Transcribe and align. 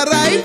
alright. 0.00 0.42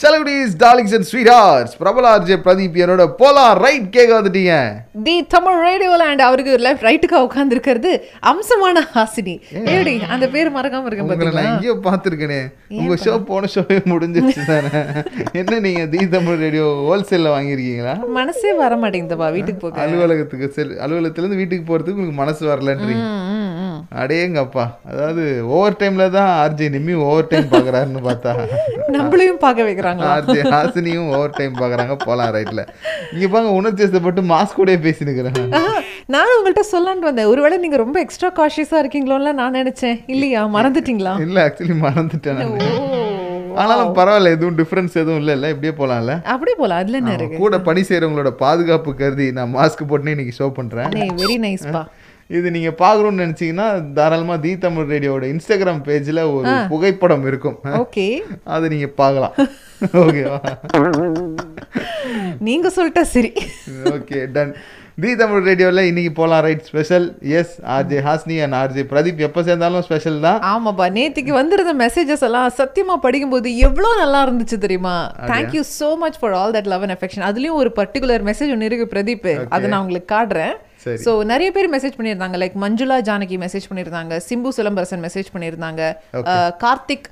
செலகுடிஸ் 0.00 0.52
darlings 0.62 0.92
and 0.96 1.06
sweet 1.08 1.30
hearts 1.34 1.72
பிரபல 1.78 2.08
RJ 2.14 2.36
Pradeep 2.44 2.74
என்னோட 2.82 3.04
Polam 3.20 3.52
right 3.62 3.86
கேட்க 3.94 4.10
வந்துட்டீங்க. 4.18 4.52
தி 5.06 5.14
தமிழ் 5.34 5.56
ரேடியோல 5.66 6.04
அண்ட் 6.10 6.22
அவருக்கு 6.26 6.52
லெஃப்ட் 6.66 6.84
ரைட்டுக்கா 6.88 7.18
உட்கார்ந்து 7.26 7.54
இருக்கிறது 7.56 7.90
அம்சமான 8.30 8.82
ஹாசினி. 8.94 9.34
ஏடி 9.76 9.94
அந்த 10.14 10.26
பேர் 10.34 10.52
மறக்காம 10.56 10.86
இருக்க 10.88 11.04
உங்களை 11.04 11.16
நான் 11.18 11.24
பாத்தீங்களா? 11.24 11.46
எங்கேயோ 11.52 11.74
பார்த்துருக்கேனே. 11.88 12.40
உங்க 12.80 12.98
ஷோ 13.04 13.14
போன 13.30 13.50
ஷோவே 13.54 13.78
முடிஞ்சிருச்சு 13.92 14.44
தானே. 14.52 14.82
என்ன 15.40 15.60
நீங்க 15.66 15.82
தி 15.94 16.02
தமிழ் 16.16 16.38
ரேடியோ 16.44 16.68
ஹோல்சேல்ல 16.90 17.34
வாங்கியிருக்கீங்களா? 17.36 17.96
மனசே 18.18 18.52
வர 18.62 18.76
மாட்டேங்குதுப்பா 18.84 19.30
வீட்டுக்கு 19.38 19.62
போக. 19.64 19.82
அலுவலகத்துக்கு 19.86 20.48
செல் 20.58 20.76
அலுவலகத்துலேருந்து 20.86 21.40
வீட்டுக்கு 21.42 21.66
போறதுக்கு 21.72 21.98
உங்களுக்கு 21.98 22.22
மனசு 22.22 22.44
வரலன்றீங்க. 22.52 23.06
அடேங்கப்பா. 24.00 24.64
அதாவது 24.86 25.22
ஓவர் 25.50 25.78
டைம்ல 25.80 26.06
தான் 26.12 26.30
ஆர்ஜே 26.38 26.68
நிம்மி 26.74 26.94
ஓவர் 27.04 27.28
டைம் 27.28 27.48
பாக்குறாருன்னு 27.50 28.02
பார்த்தா. 28.06 28.32
நம்மளையும் 28.96 29.40
பார்க்க 29.40 29.68
வைக்கிறாங்களா? 29.68 30.10
ஆர்ஜே 30.14 30.42
ஹாசினியும் 30.52 31.10
ஓவர் 31.12 31.36
டைம் 31.36 31.54
பாக்குறாங்க 31.56 31.96
போலாம் 32.04 32.32
ரைட்ல 32.34 32.62
இங்க 33.12 33.28
பாங்க 33.28 33.50
உணர்ச்சி 33.56 33.84
வசப்பட்டு 33.86 34.24
மாஸ்க் 34.30 34.60
கூட 34.60 34.76
பேசினுக்கிறேன் 34.84 35.38
ஆ, 35.54 35.62
நானும் 36.08 36.36
உங்கள்கிட்ட 36.36 36.66
சொல்லலான்னு 36.70 37.08
வந்தேன். 37.08 37.30
ஒருவேளை 37.30 37.58
நீங்க 37.58 37.78
ரொம்ப 37.78 37.98
எக்ஸ்ட்ரா 38.00 38.30
காஷியஸா 38.36 38.78
இருக்கீங்களோல 38.82 39.32
நான் 39.36 39.56
நினைச்சேன். 39.56 39.98
இல்லையா? 40.08 40.42
மறந்துட்டீங்களா? 40.56 41.14
இல்ல 41.24 41.38
ஆக்சுவலி 41.46 41.76
மறந்துட்டேன் 41.82 42.42
ஆனாலும் 43.56 43.92
பரவாயில்ல 43.96 44.32
எதுவும் 44.34 44.56
டிஃபரன்ஸ் 44.58 44.94
எதுவும் 44.94 45.20
இல்ல 45.20 45.34
இல்ல 45.36 45.50
இப்படியே 45.52 45.74
போலாம்ல. 45.76 46.14
அப்படியே 46.32 46.56
போலாம் 46.58 46.80
அதுல 46.82 46.98
என்ன 47.00 47.12
இருக்கு? 47.14 47.36
கூட 47.38 47.58
பணி 47.60 47.82
செய்யறவங்களோட 47.82 48.30
பாதுகாப்பு 48.40 48.90
கருதி 48.98 49.26
நான் 49.32 49.54
மாஸ்க் 49.54 49.88
போட்டுனே 49.88 50.14
இன்னைக்கு 50.14 50.34
ஷோ 50.38 50.48
பண்றேன். 50.58 50.90
வெரி 51.20 51.36
நைஸ்பா 51.44 51.82
இது 52.30 52.48
நீங்க 52.54 52.70
பாக்கணும்னு 52.78 53.22
நினைச்சீங்கன்னா 53.24 53.66
தாராளமா 53.96 54.36
தி 54.44 54.52
தமிழ் 54.58 54.88
ரேடியோட 54.92 55.24
இன்ஸ்டாகிராம் 55.32 55.82
பேஜ்ல 55.88 56.22
ஒரு 56.36 56.52
புகைப்படம் 56.72 57.26
இருக்கும். 57.30 57.58
ஓகே. 57.82 58.06
அதை 58.54 58.68
நீங்க 58.74 58.88
பார்க்கலாம். 59.00 59.34
ஓகேவா 60.02 60.38
நீங்க 62.48 62.68
சொல்லிட்டா 62.76 63.04
சரி. 63.14 63.30
ஓகே 63.92 64.18
டன் 64.36 64.52
தி 65.04 65.10
தமிழ் 65.20 65.46
ரேடியோவில் 65.48 65.88
இன்னைக்கு 65.88 66.12
போலாம். 66.18 66.42
Right 66.46 66.66
special 66.68 67.06
yes 67.38 67.54
RJ 67.76 67.98
Hasni 68.08 68.36
and 68.44 68.56
RJ 68.60 68.84
Pradeep 68.92 69.24
எப்போ 69.26 69.40
சேர்ந்தாலும் 69.48 69.84
ஸ்பெஷல் 69.88 70.20
தான். 70.26 70.38
ஆமாப்பா 70.52 70.86
நேத்திக்கு 70.98 71.32
வந்திருந்த 71.40 71.74
மெசேஜஸ் 71.84 72.26
எல்லாம் 72.28 72.48
சத்தியமா 72.60 72.96
படிக்கும்போது 73.06 73.50
எவ்வளோ 73.68 73.90
நல்லா 74.02 74.20
இருந்துச்சு 74.26 74.58
தெரியுமா? 74.64 74.96
Thank you 75.32 75.64
so 75.78 75.90
much 76.04 76.20
for 76.20 76.36
all 76.40 76.54
that 76.58 76.70
love 76.74 76.86
and 76.86 76.96
affection 76.98 77.26
அதுலயும் 77.30 77.60
ஒரு 77.62 77.72
பர்டிகுலர் 77.80 78.24
மெசேஜ் 78.30 78.54
ஒன்று 78.56 78.70
இருக்கு 78.70 78.92
பிரதீப் 78.94 79.28
அதை 79.56 79.68
நான் 79.72 79.82
உங்களுக்கு 79.84 80.10
காட்டுறேன். 80.16 80.56
ஸோ 81.06 81.12
நிறைய 81.32 81.50
பேர் 81.56 81.72
மெசேஜ் 81.74 81.96
பண்ணியிருந்தாங்க. 81.98 82.36
லைக் 82.42 82.56
மஞ்சுளா 82.64 82.96
ஜானகி 83.08 83.36
மெசேஜ் 83.44 83.68
பண்ணியிருந்தாங்க. 83.70 84.20
சிம்பு 84.28 84.52
சிலம்பரசன் 84.58 85.04
மெசேஜ் 85.06 85.30
பண்ணியிருந்தாங்க. 85.34 85.82
கார்த்திக் 86.64 87.08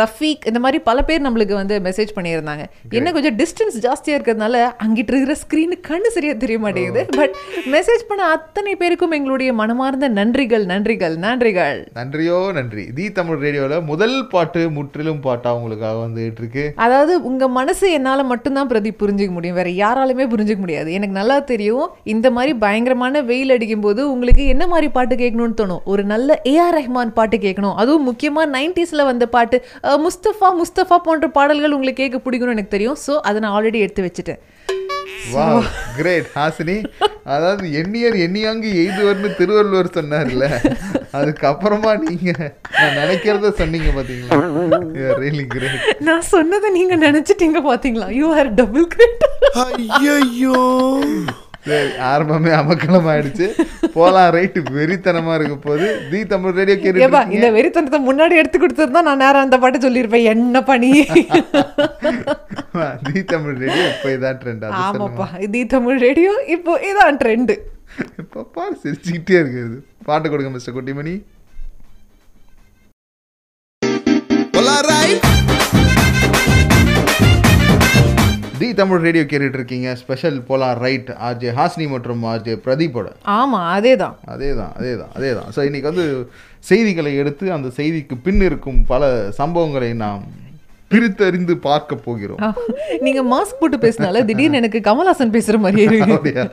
ரஃபீக் 0.00 0.46
இந்த 0.50 0.58
மாதிரி 0.64 0.78
பல 0.88 1.04
பேர் 1.08 1.24
நம்மளுக்கு 1.26 1.54
வந்து 1.60 1.76
மெசேஜ் 1.86 2.10
பண்ணியிருந்தாங்க. 2.16 2.64
என்ன 2.98 3.12
கொஞ்சம் 3.16 3.36
டிஸ்டன்ஸ் 3.40 3.78
ஜாஸ்தியா 3.86 4.14
இருக்கிறதுனால 4.16 4.62
அங்கிட்டு 4.84 5.12
இருக்கிற 5.12 5.36
ஸ்க்ரீனு 5.42 5.78
கண்ணு 5.88 6.10
சரியா 6.16 6.34
தெரிய 6.44 6.58
மாட்டேங்குது. 6.58 7.04
பட் 7.18 7.34
மெசேஜ் 7.74 8.04
பண்ண 8.08 8.28
அத்தனை 8.36 8.74
பேருக்கும் 8.76 9.16
எங்களுடைய 9.18 9.52
மனமார்ந்த 9.60 10.08
நன்றிகள் 10.18 10.64
நன்றிகள் 10.72 11.16
நன்றிகள். 11.26 11.80
நன்றியோ 12.00 12.38
நன்றி. 12.58 12.84
தி 12.98 13.06
தமிழ் 13.18 13.40
ரேடியோவில் 13.44 13.86
முதல் 13.90 14.16
பாட்டு 14.34 14.62
முற்றிலும் 14.76 15.20
பாட்டா 15.20 15.54
உங்களுக்காக 15.58 15.98
வந்துகிட்டு 16.06 16.42
இருக்கு. 16.42 16.64
அதாவது 16.86 17.12
உங்க 17.30 17.48
மனசு 17.48 17.86
என்னால 17.92 18.22
மட்டும்தான் 18.22 18.70
பிரதி 18.72 18.92
புரிஞ்சுக்க 19.02 19.30
முடியும். 19.30 19.58
வேற 19.60 19.70
யாராலுமே 19.82 20.26
புரிஞ்சுக்க 20.34 20.62
முடியாது. 20.64 20.92
எனக்கு 20.92 21.18
நல்லா 21.18 21.38
தெரியும். 21.52 21.88
இந்த 22.14 22.30
மாதிரி 22.30 22.54
பயங்கரமான 22.64 23.22
வெயில் 23.22 23.50
அடிக்கும் 23.50 23.80
போது 23.80 24.00
உங்களுக்கு 24.12 24.46
என்ன 24.46 24.64
மாதிரி 24.66 24.88
பாட்டு 24.96 25.16
கேட்கணும்னு 25.22 25.58
தோணும்? 25.60 25.82
ஒரு 25.84 26.04
நல்ல 26.04 26.40
ஏஆர் 26.54 26.76
ரஹ்மான் 26.78 27.16
பாட்டு 27.18 27.36
கேட்கணும். 27.36 27.76
அதுவும் 27.82 28.06
முக்கியமா 28.10 28.44
நைன்டிஸ்ல 28.56 29.04
வந்த 29.10 29.28
பாட்டு. 29.30 29.56
அஹ், 29.84 30.00
முஸ்தபா 30.04 30.50
முஸ்தபா 30.60 30.98
போன்ற 31.06 31.28
பாடல்கள் 31.30 31.76
உங்களுக்கு 31.76 32.02
கேட்க 32.02 32.20
பிடிக்கும்னு 32.24 32.56
எனக்கு 32.56 32.76
தெரியும். 32.76 32.98
ஸோ 33.06 33.14
அதை 33.28 33.38
நான் 33.42 33.56
ஆல்ரெடி 33.56 33.84
எடுத்து 33.86 34.06
வச்சுட்டேன். 34.06 34.40
வா 35.32 35.46
கிரேட் 35.96 36.28
ஹாசினி. 36.34 36.76
அதாவது 37.26 37.66
எண்ணியர் 37.80 38.16
எண்ணியாங்கு 38.24 38.68
எய்துவர்னு 38.82 39.28
திருவள்ளுவர் 39.38 39.94
சொன்னார்ல. 39.96 40.44
அதுக்கப்புறமா 41.18 41.92
நீங்க 42.04 42.30
நான் 42.74 42.98
நினைக்கிறத 43.00 43.50
சொன்னீங்க 43.60 43.90
பாத்தீங்களா? 43.96 44.38
ரியலி 45.22 45.44
கிரேட் 45.46 45.84
நான் 46.08 46.26
சொன்னதை 46.32 46.70
நீங்க 46.78 46.96
நினைச்சிட்டீங்க 47.06 47.60
பாத்தீங்களா? 47.68 48.08
யூ 48.20 48.28
ஆர் 48.34 48.50
டபுள் 48.60 48.86
கிரேட் 48.94 49.24
ஐயோ 49.64 50.56
சரி 51.64 51.90
ஆரம்பமே 52.10 52.50
அமக்கலம் 52.58 53.08
ஆயிடுச்சு 53.12 53.46
போலாம் 53.94 54.30
ரைட்டு 54.36 54.60
வெறித்தனமா 54.76 55.32
இருக்க 55.38 55.56
போது 55.66 55.86
தி 56.10 56.20
தமிழ் 56.30 56.54
ரேடியோ 56.58 56.76
கேட்டு 56.82 57.02
இந்த 57.36 57.48
வெறித்தனத்தை 57.56 58.00
முன்னாடி 58.06 58.38
எடுத்து 58.40 58.58
கொடுத்துருந்தா 58.58 59.02
நான் 59.08 59.22
நேரம் 59.24 59.44
அந்த 59.46 59.58
பாட்டு 59.62 59.84
சொல்லியிருப்பேன். 59.84 60.28
என்ன 60.34 60.62
பண்ணி 60.70 60.90
தி 63.08 63.22
தமிழ் 63.32 63.58
ரேடியோ 63.64 63.84
இப்போ 63.92 64.08
இதான் 64.16 64.38
ட்ரெண்ட் 64.42 64.64
ஆமாப்பா 64.84 65.26
இது 65.46 65.62
தமிழ் 65.74 66.00
ரேடியோ 66.06 66.32
இப்போ 66.56 66.74
இதான் 66.90 67.20
ட்ரெண்டு 67.22 67.56
இப்போ 68.22 68.40
பாரு 68.56 68.74
சிரிச்சுக்கிட்டே 68.82 69.38
இருக்குது 69.42 69.78
பாட்டு 70.08 70.26
கொடுங்க 70.28 70.52
mister 70.56 70.76
Kuttimani. 70.76 71.14
Alright. 74.72 75.10
The 75.12 75.19
Tamil 78.74 79.02
radio 79.06 79.24
கேட்டுட்டு 79.24 79.58
இருக்கீங்க 79.58 79.88
ஸ்பெஷல் 79.94 80.38
போலாம் 80.42 80.78
ரைட் 80.82 81.10
ஆர்ஜே 81.26 81.50
ஹாஸ்னி 81.58 81.86
மற்றும் 81.88 82.22
ஆர்ஜே 82.32 82.54
பிரதீப்போட 82.64 83.08
ஆமா 83.36 83.60
அதேதான். 83.76 84.16
அதே 84.26 84.50
தான் 84.60 84.72
அதே 84.76 84.92
தான் 85.00 85.12
அதே 85.18 85.30
தான் 85.38 85.48
ஸோ 85.56 85.62
இன்னைக்கு 85.68 85.90
வந்து 85.92 86.06
செய்திகளை 86.64 87.12
எடுத்து 87.22 87.46
அந்த 87.52 87.68
செய்திக்கு 87.78 88.16
பின் 88.26 88.42
இருக்கும் 88.48 88.80
பல 88.84 89.04
சம்பவங்களை 89.40 89.90
நாம் 90.04 90.24
பிரித்தறிந்து 90.90 91.54
பார்க்க 91.66 91.96
போகிறோம். 92.06 92.40
நீங்க 93.04 93.20
மாஸ்க் 93.32 93.60
போட்டு 93.60 93.78
பேசினால 93.84 94.22
திடீர்னு 94.24 94.60
எனக்கு 94.60 94.80
கமல்ஹாசன் 94.88 95.34
பேசுற 95.36 95.58
இருக்கு. 95.78 96.16
அப்படியா? 96.16 96.44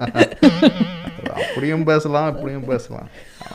அப்படியும் 1.39 1.87
பேசலாம் 1.89 2.29
இப்படியும் 2.33 2.67
பேசலாம். 2.69 3.07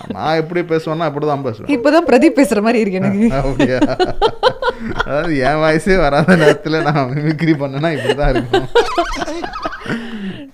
நான் 0.09 0.37
எப்படி 0.37 0.61
பேசுவேன்னா 0.61 1.11
அப்படிதான் 1.11 1.43
பேசுவேன். 1.43 1.81
இப்பதான் 1.81 2.09
பிரதீப் 2.09 2.41
பேசுற 2.41 2.61
மாதிரி 2.63 2.79
இருக்கு 2.81 2.99
எனக்கு. 2.99 3.33
அப்படியா? 3.37 3.79
அதாவது 5.05 5.39
என் 5.39 5.55
வயசே 5.55 5.97
வராத 5.97 6.37
நேரத்துல 6.37 6.93
நான் 6.93 7.11
மிமிக்ரி 7.11 7.53
பண்ணேன்னா 7.53 7.97
இப்படிதான் 7.97 8.31
இருக்கும். 8.31 8.69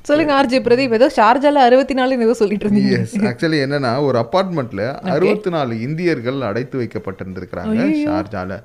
சொல்லுங்க 0.08 0.32
ஆர்ஜே 0.36 0.58
பிரதீப். 0.66 0.94
ஏதோ 0.98 1.06
ஷார்ஜால 1.16 1.62
அறுபத்தி 1.68 1.94
நாலுன்னு 1.98 2.26
ஏதோ 2.26 2.34
சொல்லிட்டு 2.40 2.64
இருந்தீங்க. 2.66 2.92
எஸ் 2.98 3.14
ஆக்சுவலி 3.30 3.58
என்னன்னா 3.64 3.90
ஒரு 4.06 4.16
அப்பார்ட்மெண்ட்ல 4.22 4.84
அறுபத்தி 5.14 5.50
நாலு 5.54 5.74
இந்தியர்கள் 5.86 6.38
அடைத்து 6.48 6.76
வைக்கப்பட்டிருந்திருக்கிறாங்க 6.82 7.84
ஷார்ஜால. 8.06 8.58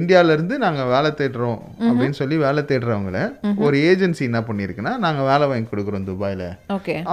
இந்தியால 0.00 0.36
இருந்து 0.36 0.56
நாங்க 0.64 0.84
வேலை 0.94 1.10
தேடுறோம் 1.20 1.58
அப்படின்னு 1.88 2.18
சொல்லி 2.20 2.38
வேலை 2.46 2.64
தேடுறவங்கள 2.70 3.18
ஒரு 3.66 3.78
ஏஜென்சி 3.90 4.24
என்ன 4.30 4.42
பண்ணிருக்குன்னா 4.50 4.94
நாங்க 5.06 5.24
வேலை 5.32 5.48
வாங்கி 5.52 5.68
கொடுக்குறோம் 5.72 6.08
துபாயில 6.12 6.46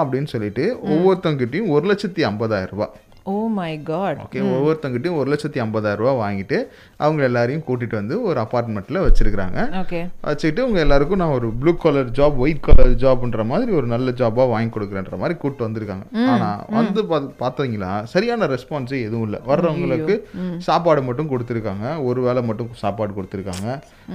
அப்படின்னு 0.02 0.32
சொல்லிட்டு 0.36 0.66
ஒவ்வொருத்தவங்கிட்டையும் 0.94 1.74
ஒரு 1.78 1.86
லட்சத்தி 1.94 2.24
ஐம்பதாயிரம் 2.32 2.74
ரூபாய். 2.76 2.94
ஓ 3.32 3.36
மை 3.56 3.72
காட் 3.90 4.20
ஓகே 4.24 4.42
ஒவ்வொருத்தவங்கிட்டையும் 4.56 5.18
ஒரு 5.22 5.28
லட்சத்தி 5.32 5.60
ஐம்பதாயிரம் 5.64 6.02
ரூபாய் 6.02 6.20
வாங்கிட்டு 6.24 6.58
அவங்க 7.04 7.22
எல்லாரையும் 7.30 7.64
கூட்டிட்டு 7.68 7.96
வந்து 8.00 8.16
ஒரு 8.30 8.38
அப்பார்ட்மெண்ட்ல 8.44 9.00
வச்சிருக்கிறாங்க. 9.06 9.60
ஓகே 9.82 10.00
வச்சுக்கிட்டு 10.28 10.66
உங்க 10.68 10.80
எல்லாருக்கும் 10.86 11.22
நான் 11.22 11.34
ஒரு 11.38 11.48
blue 11.62 11.74
colour 11.84 12.12
job 12.20 12.38
white 12.44 12.64
colour 12.68 12.94
ஜாப்ன்ற 13.04 13.46
மாதிரி 13.52 13.72
ஒரு 13.80 13.88
நல்ல 13.94 14.14
ஜாபா 14.22 14.46
வாங்கி 14.54 14.72
கொடுக்குறேன்ற 14.76 15.18
மாதிரி 15.24 15.36
கூப்பிட்டு 15.42 15.68
வந்திருக்காங்க. 15.68 16.06
ஆனா 16.34 16.50
வந்து 16.78 17.04
பார்த்தீங்களா 17.42 17.92
சரியான 18.14 18.50
ரெஸ்பான்ஸே 18.54 19.00
எதுவும் 19.08 19.26
இல்லை. 19.28 19.42
வர்றவங்களுக்கு 19.52 20.16
சாப்பாடு 20.68 21.04
மட்டும் 21.10 21.32
கொடுத்துருக்காங்க. 21.34 21.86
ஒரு 22.10 22.22
வேளை 22.28 22.44
மட்டும் 22.52 22.72
சாப்பாடு 22.84 23.12
கொடுத்துருக்காங்க. 23.20 23.68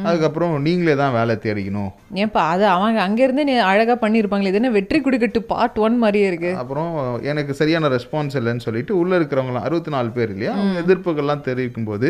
அதுக்கப்புறம் 0.07 0.57
நீங்களே 0.69 0.97
தான் 1.03 1.15
வேலை 1.19 1.37
தேடிக்கணும். 1.45 1.93
ஏன்பா 2.23 2.45
அது 2.55 2.67
அவங்க 2.77 3.01
அங்க 3.09 3.21
இருந்து 3.27 3.47
நீ 3.51 3.57
அழகா 3.71 3.97
பண்ணிருப்பாங்களே 4.07 4.53
இது 4.53 4.61
என்ன 4.63 4.73
வெற்றி 4.79 5.01
குடிக்கட்டு 5.05 5.43
பார்ட் 5.53 5.79
ஒன் 5.87 6.01
மாதிரியே 6.05 6.27
இருக்கு. 6.33 6.53
அப்புறம் 6.65 6.91
எனக்கு 7.33 7.53
சரியான 7.63 7.89
ரெஸ்பான்ஸ் 7.99 8.37
இல்லைன்னு 8.41 8.67
சொல்லிட்டு 8.69 9.01
உள்ள 9.03 9.13
இருக்கிறவங்களாம் 9.21 9.67
அறுபத்தி 9.69 9.93
நாலு 9.95 10.11
பேர் 10.17 10.33
இல்லையா? 10.35 10.53
அவங்க 10.59 10.83
எதிர்ப்புகள்லாம் 10.85 11.45
தெரிவிக்கும் 11.49 11.89
போது 11.91 12.09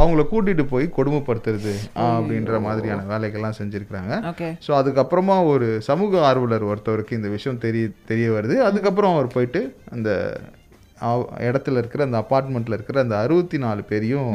அவங்கள 0.00 0.24
கூட்டிட்டு 0.32 0.66
போய் 0.72 0.86
கொடுமைப்படுத்துறது 0.98 1.74
அப்படின்ற 2.06 2.60
மாதிரியான 2.66 3.06
வேலைகள்லாம் 3.12 3.58
செஞ்சிருக்கிறாங்க. 3.60 4.12
ஸோ 4.66 4.72
அதுக்கப்புறமா 4.80 5.38
ஒரு 5.52 5.68
சமூக 5.90 6.20
ஆர்வலர் 6.30 6.68
ஒருத்தவருக்கு 6.70 7.18
இந்த 7.20 7.30
விஷயம் 7.36 7.62
தெரிய 7.66 7.86
தெரிய 8.12 8.28
வருது. 8.36 8.56
அதுக்கப்புறம் 8.68 9.14
அவர் 9.16 9.34
போயிட்டு 9.36 9.62
அந்த 9.96 10.10
இடத்துல 11.48 11.80
இருக்கிற 11.80 12.02
அந்த 12.08 12.18
அப்பார்ட்மெண்ட்ல 12.22 12.76
இருக்கிற 12.78 12.98
அந்த 13.04 13.16
அறுபத்தி 13.24 13.58
நாலு 13.64 13.82
பேரையும் 13.88 14.30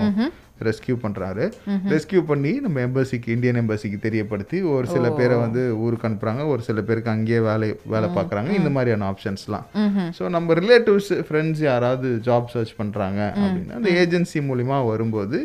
ரெஸ்கியூ 0.67 0.95
பண்றாரு. 1.05 1.45
ரெஸ்கியூ 1.93 2.21
பண்ணி 2.31 2.53
நம்ம 2.65 2.81
எம்பசிக்கு 2.87 3.29
இந்தியன் 3.35 3.59
எம்பசிக்கு 3.61 3.99
தெரியப்படுத்தி 4.07 4.59
ஒரு 4.75 4.87
சில 4.95 5.09
பேரை 5.19 5.37
வந்து 5.37 5.63
ஊருக்கு 5.85 6.07
அனுப்புறாங்க. 6.09 6.47
ஒரு 6.53 6.61
சில 6.61 6.81
பேருக்கு 6.81 7.13
அங்கேயே 7.15 7.39
வேலை 7.49 7.69
வேலை 7.93 8.09
பார்க்குறாங்க. 8.17 8.51
இந்த 8.59 8.69
மாதிரியான 8.77 9.13
ஆப்ஷன்ஸ்லாம். 9.13 9.65
ஸோ 10.19 10.29
நம்ம 10.37 10.53
ரிலேட்டிவ்ஸ் 10.63 11.11
ஃப்ரெண்ட்ஸ் 11.29 11.63
யாராவது 11.71 12.09
ஜாப் 12.29 12.51
சர்ச் 12.55 12.75
பண்றாங்க 12.81 13.21
அப்படின்னா 13.43 13.77
அந்த 13.81 13.91
ஏஜென்சி 14.03 14.41
மூலிமா 14.51 14.79
வரும்போது 14.91 15.39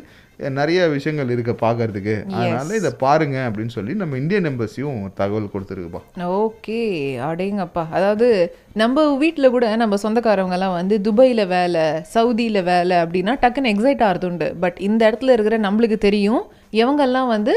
நிறைய 0.50 0.88
விஷயங்கள் 0.88 1.30
இருக்கு 1.30 1.56
பார்க்கறதுக்கு. 1.66 2.26
அதனால 2.30 2.74
இதை 2.74 2.90
பாருங்க 2.98 3.50
அப்படின்னு 3.50 3.66
சொல்லி 3.66 3.94
நம்ம 3.94 4.16
இந்தியன் 4.16 4.46
எம்பசியும் 4.46 5.12
தகவல் 5.14 5.50
கொடுத்துருக்குப்பா. 5.54 6.00
ஓகே 6.16 6.80
அடேங்கப்பா. 7.28 7.86
அதாவது 7.90 8.56
நம்ம 8.72 9.16
வீட்டில் 9.16 9.50
கூட 9.50 9.76
நம்ம 9.76 9.96
சொந்தக்காரவங்கலாம் 10.02 10.72
வந்து 10.72 11.00
துபாயில் 11.00 11.46
வேலை 11.46 11.80
சவுதியில் 12.14 12.62
வேலை 12.62 12.96
அப்படின்னா 12.96 13.34
டக்குன்னு 13.42 13.72
எக்ஸைட் 13.74 14.02
ஆகிறது 14.02 14.26
உண்டு 14.26 14.54
பட் 14.60 14.76
இந்த 14.78 15.10
இடத்துல 15.10 15.30
இருக்கிற 15.30 15.58
நம்மளுக்கு 15.58 15.98
தெரியும் 15.98 16.42
இவங்கெல்லாம் 16.80 17.30
வந்து 17.34 17.54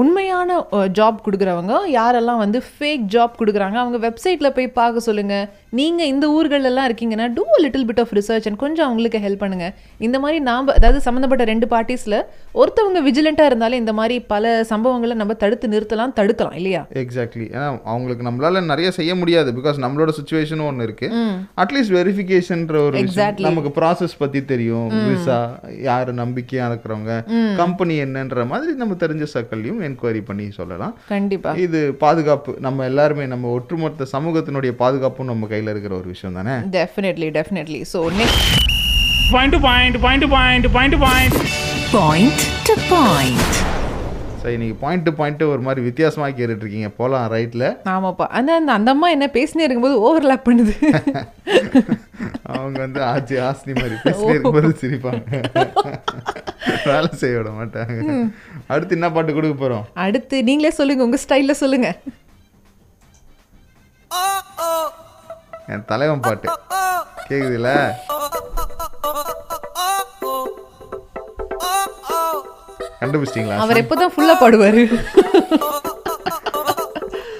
உண்மையான 0.00 0.50
ஜாப் 0.98 1.18
கொடுக்குறவங்க. 1.24 1.72
யாரெல்லாம் 1.98 2.40
வந்து 2.42 2.58
ஃபேக் 2.68 3.04
ஜாப் 3.14 3.34
கொடுக்குறாங்க 3.40 3.76
அவங்க 3.82 3.98
வெப்சைட்டில் 4.06 4.54
போய் 4.56 4.68
பார்க்க 4.78 5.06
சொல்லுங்கள் 5.08 5.46
நீங்கள் 5.78 6.08
இந்த 6.12 6.26
ஊர்களெல்லாம் 6.36 6.88
இருக்கீங்கன்னா 6.88 7.26
do 7.36 7.44
little 7.64 7.86
bit 7.88 8.00
of 8.02 8.14
research 8.18 8.46
and 8.48 8.60
கொஞ்சம் 8.62 8.86
அவங்களுக்கு 8.88 9.18
ஹெல்ப் 9.26 9.42
பண்ணுங்கள் 9.42 9.72
இந்த 10.06 10.16
மாதிரி 10.22 10.38
நாம் 10.48 10.72
அதாவது 10.76 11.00
சம்மந்தப்பட்ட 11.06 11.44
ரெண்டு 11.52 11.68
பார்ட்டிஸில் 11.74 12.18
ஒருத்தவங்க 12.60 13.02
விஜிலண்ட்டாக 13.08 13.50
இருந்தாலே 13.52 13.80
இந்த 13.82 13.94
மாதிரி 13.98 14.16
பல 14.32 14.54
சம்பவங்களை 14.70 15.16
நம்ம 15.22 15.36
தடுத்து 15.42 15.68
நிறுத்தலாம் 15.74 16.14
தடுக்கலாம் 16.20 16.56
இல்லையா? 16.60 16.82
எக்ஸாக்ட்லி 17.02 17.46
ஏன்னா 17.56 17.68
அவங்களுக்கு 17.92 18.26
நம்மளால 18.28 18.64
நிறைய 18.72 18.90
செய்ய 18.98 19.12
முடியாது. 19.20 19.52
பிகாஸ் 19.58 19.82
நம்மளோட 19.84 20.12
சுச்சுவேஷனும் 20.20 20.68
ஒன்று 20.70 20.86
இருக்கு. 20.88 21.10
அட்லீஸ்ட் 21.64 21.94
வெரிஃபிகேஷன்ற 21.98 22.76
ஒரு. 22.86 23.04
நமக்கு 23.48 23.72
ப்ராசஸ் 23.80 24.18
பத்தி 24.24 24.42
தெரியும். 24.52 24.88
விசா 25.10 25.38
யார் 25.88 26.10
நம்பிக்கையா 26.22 26.66
இருக்கிறவங்க 26.70 27.14
கம்பெனி 27.62 27.96
என்னன்ற 28.06 28.46
மாதிரி 28.52 28.72
நம்ம 28.82 28.96
தெரிஞ்ச 29.04 29.26
சக்கல்லையும் 29.34 29.80
என்கொயரி 29.88 30.22
பண்ணி 30.30 30.46
சொல்லலாம். 30.58 30.94
கண்டிப்பா. 31.12 31.52
இது 31.66 31.80
பாதுகாப்பு 32.04 32.54
நம்ம 32.66 32.84
எல்லாருமே 32.90 33.26
நம்ம 33.34 33.52
ஒட்டுமொத்த 33.58 34.08
சமூகத்தினுடைய 34.14 34.74
பாதுகாப்பும் 34.82 35.30
நம்ம 35.32 35.50
கையில 35.52 35.74
இருக்கிற 35.74 35.94
ஒரு 36.00 36.08
விஷயம் 36.14 36.38
தானே? 36.40 36.56
Definitely 36.78 37.30
definitely 37.38 37.82
so 37.94 38.02
next 38.20 38.56
Point 39.32 39.52
to 39.54 39.58
point, 39.60 39.94
point 40.00 40.20
to 40.22 40.28
point, 40.28 40.64
point 40.66 40.92
to 40.92 40.98
point. 42.86 43.77
Point 44.38 44.46
to 44.46 44.46
point. 44.46 44.46
சரி 44.46 44.52
இன்னைக்கு 44.52 44.86
பாயிண்ட் 44.86 45.04
டு 45.04 45.12
பாயிண்ட் 45.12 45.42
ஒரு 45.42 45.60
மாதிரி 45.60 45.80
வித்தியாசமா 45.80 46.26
கேட்டுட்டு 46.26 46.64
இருக்கீங்க 46.64 46.88
போலாம் 46.88 47.32
ரைட்ல 47.32 47.76
ஆமாப்பா. 47.84 48.26
அந்த 48.26 48.54
அந்த 48.54 48.72
அந்த 48.72 48.90
அம்மா 48.90 49.08
என்ன 49.08 49.26
பேசினே 49.26 49.58
இருக்கும்போது 49.58 49.96
ஓவர்லாப் 50.00 50.46
பண்ணுது. 50.48 50.74
அவங்க 52.42 52.78
வந்து 52.78 53.00
ஆச்சி 53.00 53.34
ஆஸ்னி 53.48 53.74
மாதிரி 53.74 53.94
பேசிட்டே 54.04 54.28
இருக்கும்போது 54.28 54.76
சிரிப்பாங்க. 54.80 55.50
வேலை 56.84 57.08
செய்ய 57.12 57.36
விட 57.36 57.48
மாட்டாங்க. 57.50 58.30
அடுத்து 58.66 58.94
என்ன 58.94 59.10
பாட்டு 59.10 59.34
கொடுக்க 59.34 59.68
போறோம்? 59.68 59.84
அடுத்து 59.94 60.42
நீங்களே 60.42 60.70
சொல்லுங்க 60.70 61.04
உங்க 61.04 61.18
ஸ்டைல்ல 61.28 61.50
சொல்லுங்க. 61.50 61.96
என் 65.66 65.84
தலைவன் 65.84 66.20
பாட்டு. 66.20 66.48
கேக்குதுல்ல? 67.28 67.92
கண்டுபிடிச்சிட்டீங்களா? 73.00 73.58
அவர் 73.64 73.82
எப்போதான் 73.82 74.14
ஃபுல்லா 74.14 74.36
பாடுவாரு. 74.42 74.84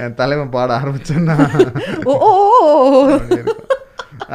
என் 0.04 0.18
தலைவன் 0.18 0.54
பாட 0.56 0.70
ஆரம்பிச்சேன்னா. 0.80 1.36
ஓ 2.10 2.12
ஓ 2.28 2.30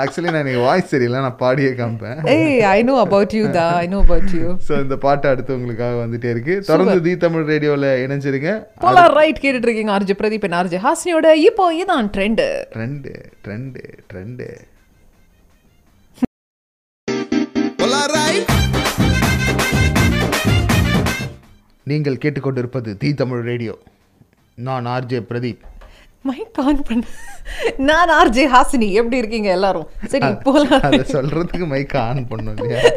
ஆக்சுவலி 0.02 0.30
நான் 0.34 0.42
எனக்கு 0.44 0.62
வாய்ஸ் 0.66 0.92
தெரியல 0.94 1.20
நான் 1.26 1.38
பாடியே 1.42 1.72
காமிப்பேன். 1.80 2.20
ஏய் 2.34 2.64
ஐ 2.72 2.80
know 2.88 2.94
about 3.04 3.34
you 3.38 3.44
that 3.58 3.66
I 3.82 3.86
know 3.92 3.98
about 4.06 4.34
you 4.38 4.48
so 4.68 4.74
இந்த 4.84 4.96
பாட்டு 5.06 5.28
அடுத்து 5.32 5.58
உங்களுக்காக 5.58 6.00
வந்துட்டே 6.04 6.30
இருக்கு. 6.36 6.56
தொடர்ந்து 6.70 6.98
தி 7.08 7.14
தமிழ் 7.24 7.46
ரேடியோவில் 7.52 7.88
இணைஞ்சிருங்க. 8.06 8.52
போலார் 8.84 9.16
ரைட் 9.20 9.42
கேட்டுட்டு 9.44 9.70
இருக்கீங்க 9.70 9.94
ஆர்ஜி 9.98 10.16
பிரதீப் 10.22 10.48
and 10.50 10.58
ஆர்ஜி 10.62 10.80
ஹாஸ்னியோட. 10.88 11.30
இப்போ 11.50 11.68
இதான் 11.82 12.12
ட்ரெண்ட் 12.18 12.44
ட்ரெண்டு 12.76 13.14
ட்ரெண்டு 13.48 13.84
ட்ரெண்டு 14.12 14.48
நீங்கள் 21.90 22.22
கேட்டுக்கொண்டிருப்பது 22.24 22.92
தி 22.98 23.14
தமிழ் 23.14 23.42
ரேடியோ. 23.50 23.74
நான் 24.68 24.86
ஆர்ஜே 24.88 25.20
பிரதீப். 25.30 25.62
மைக் 26.30 26.60
ஆன் 26.66 26.82
பண்ண. 26.88 27.04
நான் 27.78 28.12
ஆர்ஜே 28.20 28.46
ஹாசினி. 28.56 28.90
எப்படி 29.00 29.18
இருக்கீங்க 29.18 29.50
எல்லாரும்? 29.58 29.88
சரி 30.14 30.30
போலாம். 30.48 30.82
அதை 30.88 31.00
சொல்றதுக்கு 31.00 31.68
மைக் 31.74 31.96
ஆன் 31.98 32.28
பண்ணும் 32.28 32.58
இல்லையா? 32.58 32.90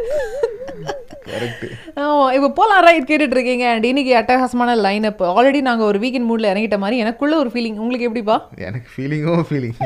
இப்போ 2.35 2.49
போலாம் 2.59 2.83
ரைட் 2.83 3.09
கேட்டுட்டு 3.09 3.35
இருக்கீங்க. 3.35 3.65
அண்ட் 3.71 3.85
இன்னைக்கு 3.91 4.13
அட்டகாசமான 4.19 4.75
லைன் 4.85 5.07
அப் 5.09 5.21
ஆல்ரெடி 5.23 5.61
நாங்க 5.67 5.83
ஒரு 5.83 5.99
வீக்கெண்ட் 5.99 6.29
மூட்ல 6.29 6.47
இறங்கிட்ட 6.51 6.77
மாதிரி 6.83 6.97
எனக்குள்ள 6.97 7.37
ஒரு 7.37 7.49
ஃபீலிங் 7.53 7.81
உங்களுக்கு 7.83 8.07
எப்படிப்பா? 8.09 8.37
எனக்கு 8.67 8.89
ஃபீலிங்கும் 8.95 9.43
ஃபீலிங் 9.49 9.77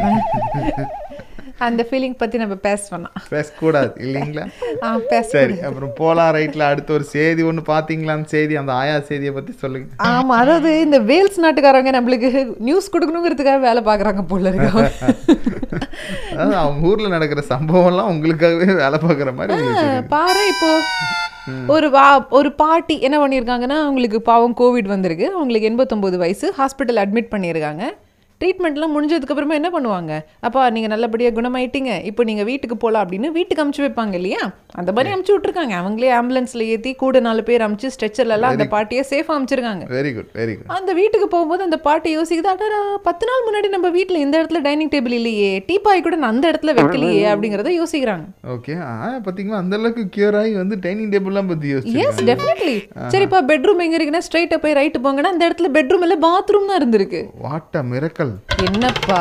அந்த 1.67 1.81
ஃபீலிங் 1.87 2.15
பத்தி 2.21 2.37
நம்ம 2.41 2.55
பேச 2.67 2.81
வேணாம் 2.91 3.15
பேசக்கூடாது 3.33 3.91
இல்லைங்களா? 4.05 4.43
ஆ 4.85 4.89
சரி 5.33 5.55
அப்புறம் 5.67 5.93
போலாம் 5.99 6.31
ரைட்ல 6.37 6.67
அடுத்து 6.71 6.95
ஒரு 6.97 7.05
செய்தி 7.15 7.41
ஒன்று 7.49 7.63
பார்த்தீங்களா 7.71 8.15
அந்த 8.17 8.29
செய்தி 8.35 8.53
அந்த 8.61 8.73
ஆயா 8.81 8.95
செய்தியை 9.09 9.33
பத்தி 9.37 9.53
சொல்லுங்க. 9.63 9.87
ஆமா 10.13 10.35
அதாவது 10.43 10.71
இந்த 10.85 10.99
வேல்ஸ் 11.11 11.41
நாட்டுக்காரங்க 11.45 11.93
நம்மளுக்கு 11.97 12.29
நியூஸ் 12.67 12.91
கொடுக்கணுங்கிறதுக்காக 12.93 13.61
வேலை 13.67 13.83
பார்க்குறாங்க 13.89 14.23
போல 14.31 14.51
இருக்கு. 14.51 14.69
அதாவது 16.33 16.55
அவங்க 16.63 16.87
ஊர்ல 16.91 17.09
நடக்கிற 17.15 17.43
சம்பவம்லாம் 17.53 18.11
உங்களுக்காகவே 18.13 18.69
வேலை 18.83 18.99
பார்க்குற 19.07 19.31
மாதிரி. 19.39 19.71
பாரு 20.15 20.43
இப்போ 20.53 20.71
ஒரு 21.75 21.87
வா 21.93 22.05
ஒரு 22.37 22.49
பாட்டி 22.61 22.95
என்ன 23.07 23.17
பண்ணியிருக்காங்கன்னா 23.21 23.77
அவங்களுக்கு 23.85 24.19
பாவம் 24.29 24.55
கோவிட் 24.59 24.89
வந்திருக்கு. 24.93 25.27
அவங்களுக்கு 25.37 25.69
எண்பத்தொம்போது 25.69 26.15
வயசு 26.23 26.47
ஹாஸ்பிட்டல் 26.59 27.01
அட்மிட் 27.03 27.33
பண்ணியிருக்காங்க. 27.33 27.83
ட்ரீட்மெண்ட்லாம் 28.41 28.93
முடிஞ்சதுக்கு 28.95 29.33
அப்புறமா 29.33 29.57
என்ன 29.59 29.69
பண்ணுவாங்க? 29.75 30.11
அப்பா 30.47 30.61
நீங்கள் 30.75 30.93
நல்லபடியாக 30.93 31.35
குணமாயிட்டீங்க. 31.39 31.91
இப்போ 32.09 32.21
நீங்கள் 32.29 32.47
வீட்டுக்கு 32.51 32.77
போகலாம் 32.83 33.03
அப்படின்னு 33.05 33.29
வீட்டுக்கு 33.37 33.63
அமுச்சு 33.63 33.83
வைப்பாங்க 33.85 34.15
இல்லையா? 34.21 34.43
அந்த 34.79 34.89
மாதிரி 34.95 35.13
அமுச்சு 35.15 35.33
விட்ருக்காங்க 35.35 35.75
அவங்களே 35.81 36.11
ஆம்புலன்ஸில் 36.19 36.65
ஏற்றி 36.73 36.91
கூட 37.03 37.19
நாலு 37.27 37.41
பேர் 37.49 37.65
அமுச்சு 37.65 37.91
ஸ்ட்ரெச்சர்லலாம் 37.95 38.53
அந்த 38.55 38.67
பாட்டியை 38.75 39.03
சேஃபாக 39.11 39.35
அமுச்சிருக்காங்க. 39.37 39.83
வெரி 39.95 40.11
குட் 40.17 40.29
வெரி 40.39 40.53
குட் 40.57 40.71
அந்த 40.77 40.91
வீட்டுக்கு 40.99 41.27
போகும்போது 41.35 41.65
அந்த 41.67 41.79
பாட்டி 41.87 42.09
யோசிக்குது 42.17 42.51
அடடா 42.53 42.79
பத்து 43.07 43.27
நாள் 43.29 43.45
முன்னாடி 43.47 43.69
நம்ம 43.75 43.89
வீட்டில் 43.97 44.23
இந்த 44.25 44.35
இடத்துல 44.41 44.61
டைனிங் 44.67 44.93
டேபிள் 44.95 45.15
இல்லையே. 45.19 45.51
டீபாய் 45.69 46.05
கூட 46.07 46.17
நான் 46.23 46.33
அந்த 46.35 46.45
இடத்துல 46.53 46.75
வைக்கலையே 46.79 47.25
அப்படிங்கிறத 47.33 47.73
யோசிக்கிறாங்க. 47.79 48.25
ஓகே 48.55 48.75
பார்த்தீங்களா 49.25 49.61
அந்த 49.63 49.75
அளவுக்கு 49.79 50.05
கியூர் 50.17 50.39
ஆகி 50.41 50.53
வந்து 50.61 50.77
டைனிங் 50.85 51.11
டேபிள்லாம் 51.15 51.51
பற்றி 51.53 51.73
யோசிச்சு 51.75 51.99
எஸ் 52.05 52.23
டெஃபினெட்லி 52.31 52.77
சரிப்பா 53.15 53.41
பெட்ரூம் 53.51 53.83
எங்க 53.87 53.97
இருக்குன்னா 53.97 54.23
ஸ்ட்ரைட்டா 54.27 54.59
போய் 54.65 54.77
ரைட்டு 54.81 55.05
போங்கன்னா 55.07 55.33
அந்த 55.35 55.43
இடத்துல 55.49 55.69
பெட்ரூம் 55.77 56.05
இல்ல 56.07 56.17
பாத்ரூம் 56.27 56.69
தான் 56.71 56.79
இருந்திருக்கு. 56.81 57.21
வாட் 57.45 57.77
அ 57.81 57.83
மிரக்கல் 57.93 58.30
என்னப்பா? 58.65 59.19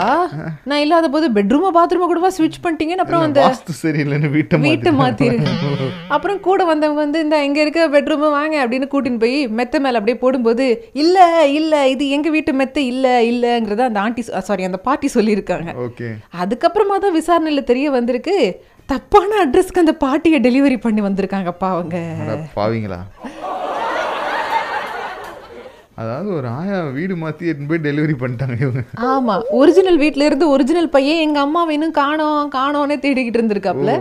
நான் 0.65 0.83
இல்லாத 0.83 1.09
போது 1.09 1.27
பெட்ரூமா 1.31 1.71
பாத்ரூமா 1.77 2.07
கூடவா 2.07 2.31
ஸ்விட்ச் 2.31 2.61
பண்ணிட்டீங்கன்னு 2.63 3.05
அப்புறம் 3.05 3.25
அந்த 3.27 3.41
வாஸ்து 3.45 3.75
சரியில்லைன்னு 3.81 4.31
வீட்டை 4.31 4.59
வீட்டை 4.65 4.93
மாத்தி 4.95 5.29
மாத்திரு 5.29 5.77
அப்புறம் 6.11 6.41
கூட 6.41 6.65
வந்தவங்க 6.65 7.01
வந்து 7.01 7.21
இந்த 7.21 7.39
எங்க 7.45 7.61
இருக்க 7.63 7.89
பெட்ரூம் 7.95 8.27
வாங்க 8.35 8.57
அப்படின்னு 8.63 8.89
கூட்டின்னு 8.91 9.23
போய் 9.23 9.39
மெத்த 9.61 9.81
மேல 9.81 10.01
அப்படியே 10.01 10.19
போடும்போது 10.21 10.67
இல்ல 11.03 11.19
இல்ல 11.53 11.75
இது 11.89 12.07
எங்க 12.11 12.31
வீட்டு 12.31 12.55
மெத்த 12.55 12.81
இல்ல 12.91 13.07
இல்லங்கிறத 13.31 13.85
அந்த 13.87 14.01
ஆண்டி 14.01 14.19
சாரி 14.43 14.65
அந்த 14.65 14.81
பாட்டி 14.81 15.09
சொல்லியிருக்காங்க. 15.15 15.71
ஓகே. 15.85 16.09
அதுக்கப்புறமா 16.43 16.97
தான் 16.99 17.17
விசாரணையில 17.17 17.63
தெரிய 17.65 17.87
வந்திருக்கு 17.91 18.37
தப்பான 18.89 19.33
அட்ரஸ்க்கு 19.41 19.83
அந்த 19.83 19.93
பாட்டியை 19.99 20.39
டெலிவரி 20.41 20.77
பண்ணி 20.81 21.01
வந்திருக்காங்கப்பா 21.01 21.69
அவங்க. 21.71 21.97
பாவீங்களா? 22.57 22.99
அதாவது 26.01 26.29
ஒரு 26.35 26.49
ஆயா 26.53 26.79
வீடு 26.91 27.15
மாத்தி 27.17 27.49
எடுத்துன்னு 27.49 27.69
போய் 27.69 27.87
டெலிவரி 27.87 28.15
பண்ணிட்டாங்க 28.17 28.57
இவங்க. 28.61 28.83
ஆமா 29.09 29.35
ஒரிஜினல் 29.59 29.99
வீட்ல 29.99 30.25
இருந்து 30.25 30.47
ஒரிஜினல் 30.51 30.91
பையன் 30.91 31.23
எங்க 31.23 31.41
அம்மா 31.41 31.63
இன்னும் 31.71 31.99
காணோம் 31.99 32.51
காணோன்னே 32.55 32.97
தேடிக்கிட்டு 32.99 33.41
இருந்திருக்காப்ல 33.41 33.95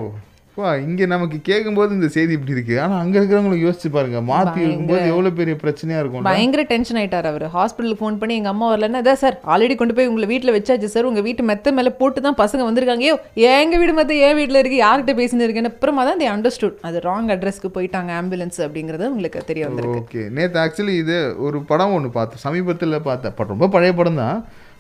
வா 0.60 0.72
இங்க 0.86 1.06
நமக்கு 1.14 1.38
கேட்கும்போது 1.50 1.92
இந்த 1.98 2.08
செய்தி 2.16 2.34
இப்படி 2.38 2.54
இருக்கு. 2.56 2.76
ஆனா 2.84 2.96
அங்க 3.04 3.16
இருக்கிறவங்களுக்கு 3.20 3.66
யோசிச்சு 3.68 3.90
பாருங்க. 3.96 4.20
மாத்தி 4.32 4.60
இருக்கும்போது 4.66 5.10
எவ்வளவு 5.12 5.38
பெரிய 5.40 5.56
பிரச்சனையா 5.64 6.00
இருக்கும் 6.02 6.28
பயங்கர 6.30 6.64
டென்ஷன் 6.72 7.00
ஆயிட்டார் 7.02 7.30
அவர். 7.32 7.46
ஹாஸ்பிட்டலுக்கு 7.56 8.02
ஃபோன் 8.04 8.20
பண்ணி 8.22 8.38
எங்க 8.40 8.52
அம்மா 8.54 8.68
வரலன்னா 8.74 9.02
அதான் 9.04 9.22
சார் 9.24 9.38
ஆல்ரெடி 9.54 9.78
கொண்டு 9.82 9.96
போய் 10.00 10.10
உங்களை 10.12 10.30
வீட்ல 10.34 10.54
வச்சாச்சு 10.58 10.92
சார். 10.96 11.10
உங்க 11.12 11.24
வீட்டு 11.28 11.48
மெத்த 11.52 11.74
மேல 11.80 11.92
போட்டு 12.02 12.26
தான் 12.28 12.40
பசங்க 12.44 12.64
வந்திருக்காங்க. 12.70 13.06
ஐயோ 13.10 13.18
எங்க 13.64 13.78
வீடு 13.84 13.96
மெத்த 14.00 14.22
என் 14.30 14.40
வீட்ல 14.42 14.64
இருக்கு. 14.64 14.80
யார்கிட்ட 14.86 15.16
பேசினு 15.22 15.48
இருக்கேன்னு. 15.48 15.74
அப்புறமா 15.74 16.06
தான் 16.10 16.22
they 16.24 16.30
understood. 16.38 16.74
அது 16.90 17.00
ராங் 17.10 17.32
அட்ரஸ்க்கு 17.36 17.72
போயிட்டாங்க 17.78 18.14
ஆம்புலன்ஸ் 18.22 18.60
அப்படிங்கிறது 18.68 19.12
உங்களுக்கு 19.14 19.46
தெரிய 19.52 19.66
வந்திருக்கு. 19.70 20.02
ஓகே 20.04 20.24
நேத்து 20.38 20.60
ஆக்சுவலி 20.66 20.98
இது 21.04 21.18
ஒரு 21.48 21.60
படம் 21.72 21.94
ஒன்று 21.98 22.12
பார்த்தேன். 22.18 22.44
சமீபத்தில் 22.48 23.06
பார்த்தேன். 23.10 23.36
ரொம்ப 23.54 23.68
பழைய 23.76 23.94
படம் 24.00 24.20
தான். 24.24 24.40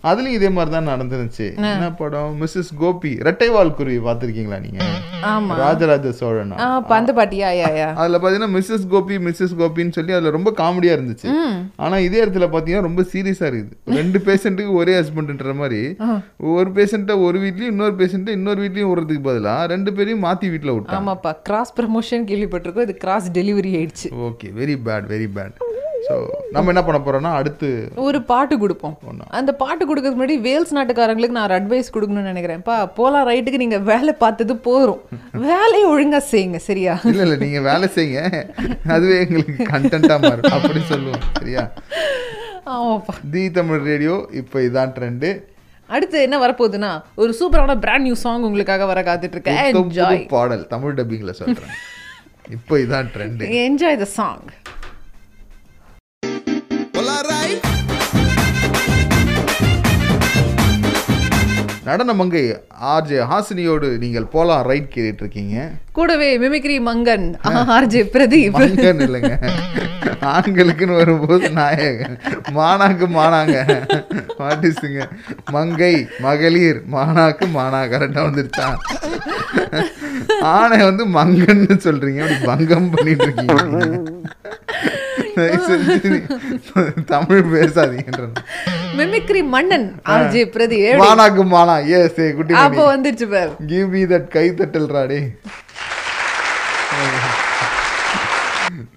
அதுலயும் 0.10 0.36
இதே 0.38 0.50
மாதிரி 0.56 0.72
தான் 0.75 0.89
நடந்துருந்துச்சு 0.91 1.48
என்ன 1.72 1.88
படம்? 2.01 2.34
மிஸ்ஸஸ் 2.41 2.72
கோபி 2.82 3.12
ரெட்டைவால் 3.27 3.72
குருவி 3.77 4.00
பார்த்துருக்கீங்களா 4.08 4.60
நீங்க? 4.65 4.84
ஆமா. 5.32 5.53
ராஜராஜ 5.63 6.12
சோழன்? 6.20 6.53
பந்த 6.91 7.13
பாட்டியா 7.18 7.50
அதுல 8.01 8.20
பாத்தீங்கன்னா 8.24 8.51
மிஸ்ஸஸ் 8.58 8.86
கோபி 8.94 9.18
மிஸ்ஸஸ் 9.27 9.56
கோபின்னு 9.62 9.96
சொல்லி 9.98 10.15
அதுல 10.18 10.34
ரொம்ப 10.38 10.53
காமெடியா 10.62 10.94
இருந்துச்சு. 10.98 11.27
ஆனா 11.86 11.98
இதே 12.08 12.22
இடத்துல 12.25 12.48
பாத்தீங்கன்னா 12.56 12.88
ரொம்ப 12.89 13.06
சீரியஸா 13.13 13.48
இருக்குது. 13.51 13.75
ரெண்டு 14.00 14.20
பேஷண்ட்டுக்கு 14.27 14.74
ஒரே 14.82 14.96
ஹஸ்பண்ட்ன்ற 15.00 15.56
மாதிரி. 15.62 15.82
ஒரு 16.58 16.72
பேஷண்ட்டை 16.77 17.18
ஒரு 17.27 17.39
வீட்லயும் 17.46 17.74
இன்னொரு 17.74 17.98
பேஷண்ட்டை 18.03 18.36
இன்னொரு 18.39 18.62
வீட்லயும் 18.65 18.91
விடுறதுக்கு 18.91 19.27
பதிலா 19.29 19.56
ரெண்டு 19.74 19.94
பேரையும் 19.98 20.24
மாத்தி 20.27 20.50
வீட்ல 20.53 20.72
விட்டாங்க. 20.75 21.00
ஆமாப்பா 21.01 21.34
கிராஸ் 21.50 21.75
ப்ரமோஷன் 21.79 22.27
கேள்விப்பட்டிருக்கோம். 22.32 22.88
இது 22.89 22.96
கிராஸ் 23.06 23.29
டெலிவரி 23.39 23.74
ஆயிடுச்சு. 23.82 24.10
Okay 24.29 24.50
very 24.62 24.77
bad 24.88 25.08
very 25.15 25.29
bad 25.38 25.58
so 26.08 26.15
நம்ம 26.56 26.72
என்ன 26.74 26.82
பண்ண 26.88 27.00
போறோம்னா 27.06 27.32
அடுத்து 27.39 27.70
ஒரு 28.08 28.20
பாட்டு 28.32 28.56
கொடுப்போம். 28.62 28.96
அந்த 29.39 29.51
பாட்டு 29.62 29.84
கொடுக்கறதுக்கு 29.89 30.20
முன்னாடி 30.20 30.38
வேல்ஸ் 30.48 30.74
நாட்டுக்காரங்களுக்கு 30.77 31.38
நான் 31.38 31.48
ஒரு 31.50 31.56
அட்வைஸ் 31.58 31.94
கொடுக்கணும்னு 31.96 32.32
நினைக்கிறேன்ப்பா 32.32 32.77
போலாம் 33.00 33.27
ரைட்டுக்கு 33.32 33.62
நீங்க 33.63 33.79
வேலை 33.91 34.13
பார்த்தது 34.24 34.56
போதும். 34.68 35.01
வேலையை 35.48 35.86
ஒழுங்கா 35.94 36.22
செய்யுங்க 36.32 36.62
சரியா? 36.70 36.96
இல்ல 37.12 37.22
இல்ல 37.27 37.38
நீங்க 37.46 37.62
வேலை 37.70 37.89
செய்யுங்க. 37.98 38.22
அதுவே 38.96 39.18
எங்களுக்கு 39.25 39.68
கண்டென்ட்டா 39.74 40.18
மாறும். 40.25 40.51
அப்படி 40.58 40.84
சொல்லுவோம் 40.94 41.24
சரியா? 41.39 41.65
ஆமாப்பா. 42.75 43.15
தி 43.36 43.44
தமிழ் 43.60 43.86
ரேடியோ 43.91 44.15
இப்போ 44.41 44.58
இதான் 44.70 44.96
ட்ரெண்டு 44.98 45.32
அடுத்து 45.89 46.18
என்ன 46.25 46.38
வரப்போகுதுன்னா 46.41 46.89
ஒரு 47.22 47.32
சூப்பரான 47.38 47.75
பிராண்ட் 47.84 48.06
நியூ 48.08 48.18
சாங் 48.24 48.44
உங்களுக்காக 48.48 48.86
வர 48.89 49.00
காத்துட்டு 49.08 49.38
இருக்கேன் 49.38 50.27
பாடல் 50.36 50.65
தமிழ் 50.74 50.98
டப்பிங்ல 51.00 51.34
சொல்றேன். 51.39 51.74
இப்போ 52.58 52.75
இதான் 52.84 53.10
ட்ரெண்டு 53.15 53.48
என்ஜாய் 53.63 53.98
த 54.03 54.08
சாங் 54.20 54.46
நடன 61.89 62.13
மங்கை 62.22 62.41
ஆர்ஜே 62.93 63.19
ஹாசினியோடு 63.31 63.88
நீங்கள் 64.05 64.31
போலாம் 64.34 64.65
ரைட் 64.69 64.89
கேட்டுட்டு 64.96 65.24
இருக்கீங்க 65.24 65.55
கூடவே 65.98 66.27
மிமிக்ரி 66.41 66.75
மங்கன் 66.88 67.25
ஆர்ஜே 67.75 68.01
பிரதீப். 68.13 68.58
மங்கன் 68.58 69.01
இல்லைங்க. 69.05 69.34
ஆண்களுக்குன்னு 70.34 71.00
வரும்போது 71.00 71.46
நாயகன். 71.58 72.15
மானாக்கு 72.58 73.08
மானாங்க. 73.17 73.58
மாட்டிச்சுங்க 74.39 75.08
மங்கை 75.55 75.93
மகளிர் 76.25 76.79
மானாக்கு 76.96 77.48
மானா 77.58 77.81
கரெக்டாக 77.93 78.27
வந்துருச்சா? 78.27 78.67
ஆணை 80.55 80.79
வந்து 80.89 81.05
மங்கன்னு 81.17 81.77
சொல்றீங்க. 81.88 82.22
அப்படி 82.25 82.39
பங்கம் 82.51 82.91
பண்ணிட்டு 82.96 83.27
இருக்கீங்க 83.27 83.58
தமிழ் 87.12 87.44
பேசாதீங்கன்ற. 87.54 88.26
மிமிக்ரி 88.98 89.42
மன்னன் 89.54 89.88
ஆர்ஜே 90.14 90.44
பிரதீப் 90.56 91.02
மானாக்கு 91.02 91.44
மானா 91.54 91.76
ஏஸ் 91.98 92.22
குட்டி 92.38 92.54
அப்போ 92.64 92.84
வந்துருச்சு 92.94 93.28
பார். 93.34 93.52
கிவ் 93.68 93.88
மீ 93.90 94.04
தட் 94.06 94.28
கை 94.30 94.46
தட்டல் 94.60 94.90
ராடே 94.96 95.20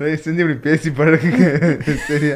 தயவு 0.03 0.23
செஞ்சு 0.25 0.39
இப்படி 0.39 0.59
பேசி 0.61 0.91
பழகுங்க. 0.91 1.45
சரியா? 2.09 2.35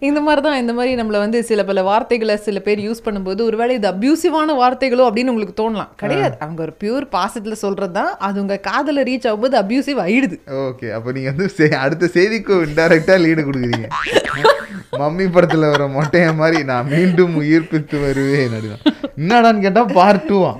இந்த 0.00 0.20
மாதிரி 0.20 0.40
தான் 0.46 0.58
இந்த 0.58 0.72
மாதிரி 0.72 1.02
நம்மள 1.02 1.18
வந்து 1.18 1.44
சில 1.44 1.64
பல 1.64 1.82
வார்த்தைகளை 1.82 2.36
சில 2.36 2.58
பேர் 2.60 2.78
யூஸ் 2.78 3.04
பண்ணும்போது 3.04 3.40
ஒருவேளை 3.40 3.74
இது 3.74 3.88
அபியூசிவான 3.88 4.56
வார்த்தைகளோ 4.60 5.06
அப்படின்னு 5.08 5.26
உங்களுக்கு 5.26 5.56
தோணலாம். 5.62 5.92
கிடையாது. 5.96 6.36
அவங்க 6.40 6.62
ஒரு 6.62 6.76
பியூர் 6.84 7.06
பாசத்துல 7.12 7.52
சொல்றது 7.64 7.92
தான் 7.92 8.16
அது 8.18 8.40
உங்க 8.40 8.58
காதல 8.60 9.02
ரீச் 9.02 9.28
ஆகும்போது 9.28 9.56
அபியூசிவ் 9.62 10.00
ஆயிடுது. 10.06 10.38
ஓகே. 10.66 10.90
அப்போ 10.90 11.12
நீங்க 11.12 11.32
வந்து 11.32 11.48
அடுத்த 11.78 12.10
செய்திக்கு 12.14 12.54
இன்டைரக்டா 12.66 13.16
லீடு 13.24 13.48
கொடுக்குறீங்க. 13.48 13.88
மம்மி 14.92 15.24
படத்துல 15.34 15.70
வர 15.72 15.84
மொட்டைய 15.94 16.26
மாதிரி 16.40 16.58
நான் 16.70 16.90
மீண்டும் 16.94 17.34
உயிர்ப்பித்து 17.40 17.96
வருவேன் 18.04 18.52
அப்படிதான். 18.56 18.82
என்னடான்னு 19.22 19.64
கேட்டா 19.64 19.82
பார்ட் 19.98 20.26
டூவா 20.30 20.52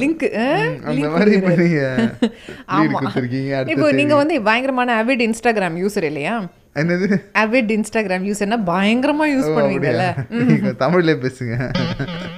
லிங்க் 0.00 0.24
அந்த 0.90 1.06
மாதிரி 1.14 1.30
இப்ப 1.38 1.52
நீங்க 1.62 1.80
இப்போ 3.72 3.84
அடுத்த 3.84 3.98
நீங்க 4.00 4.14
வந்து 4.22 4.34
பயங்கரமான 4.48 4.96
அவிட் 5.02 5.22
இன்ஸ்டாகிராம் 5.26 5.76
யூசர் 5.82 6.06
இல்லையா? 6.10 6.34
என்னது? 6.80 7.06
அவிட் 7.42 7.70
இன்ஸ்டாகிராம் 7.76 8.26
யூசர்னா 8.28 8.58
பயங்கரமா 8.72 9.24
யூஸ் 9.34 9.48
பண்ணுவீங்கல்ல. 9.56 10.04
தமிழ்ல 10.82 11.14
பேசுங்க. 11.24 11.54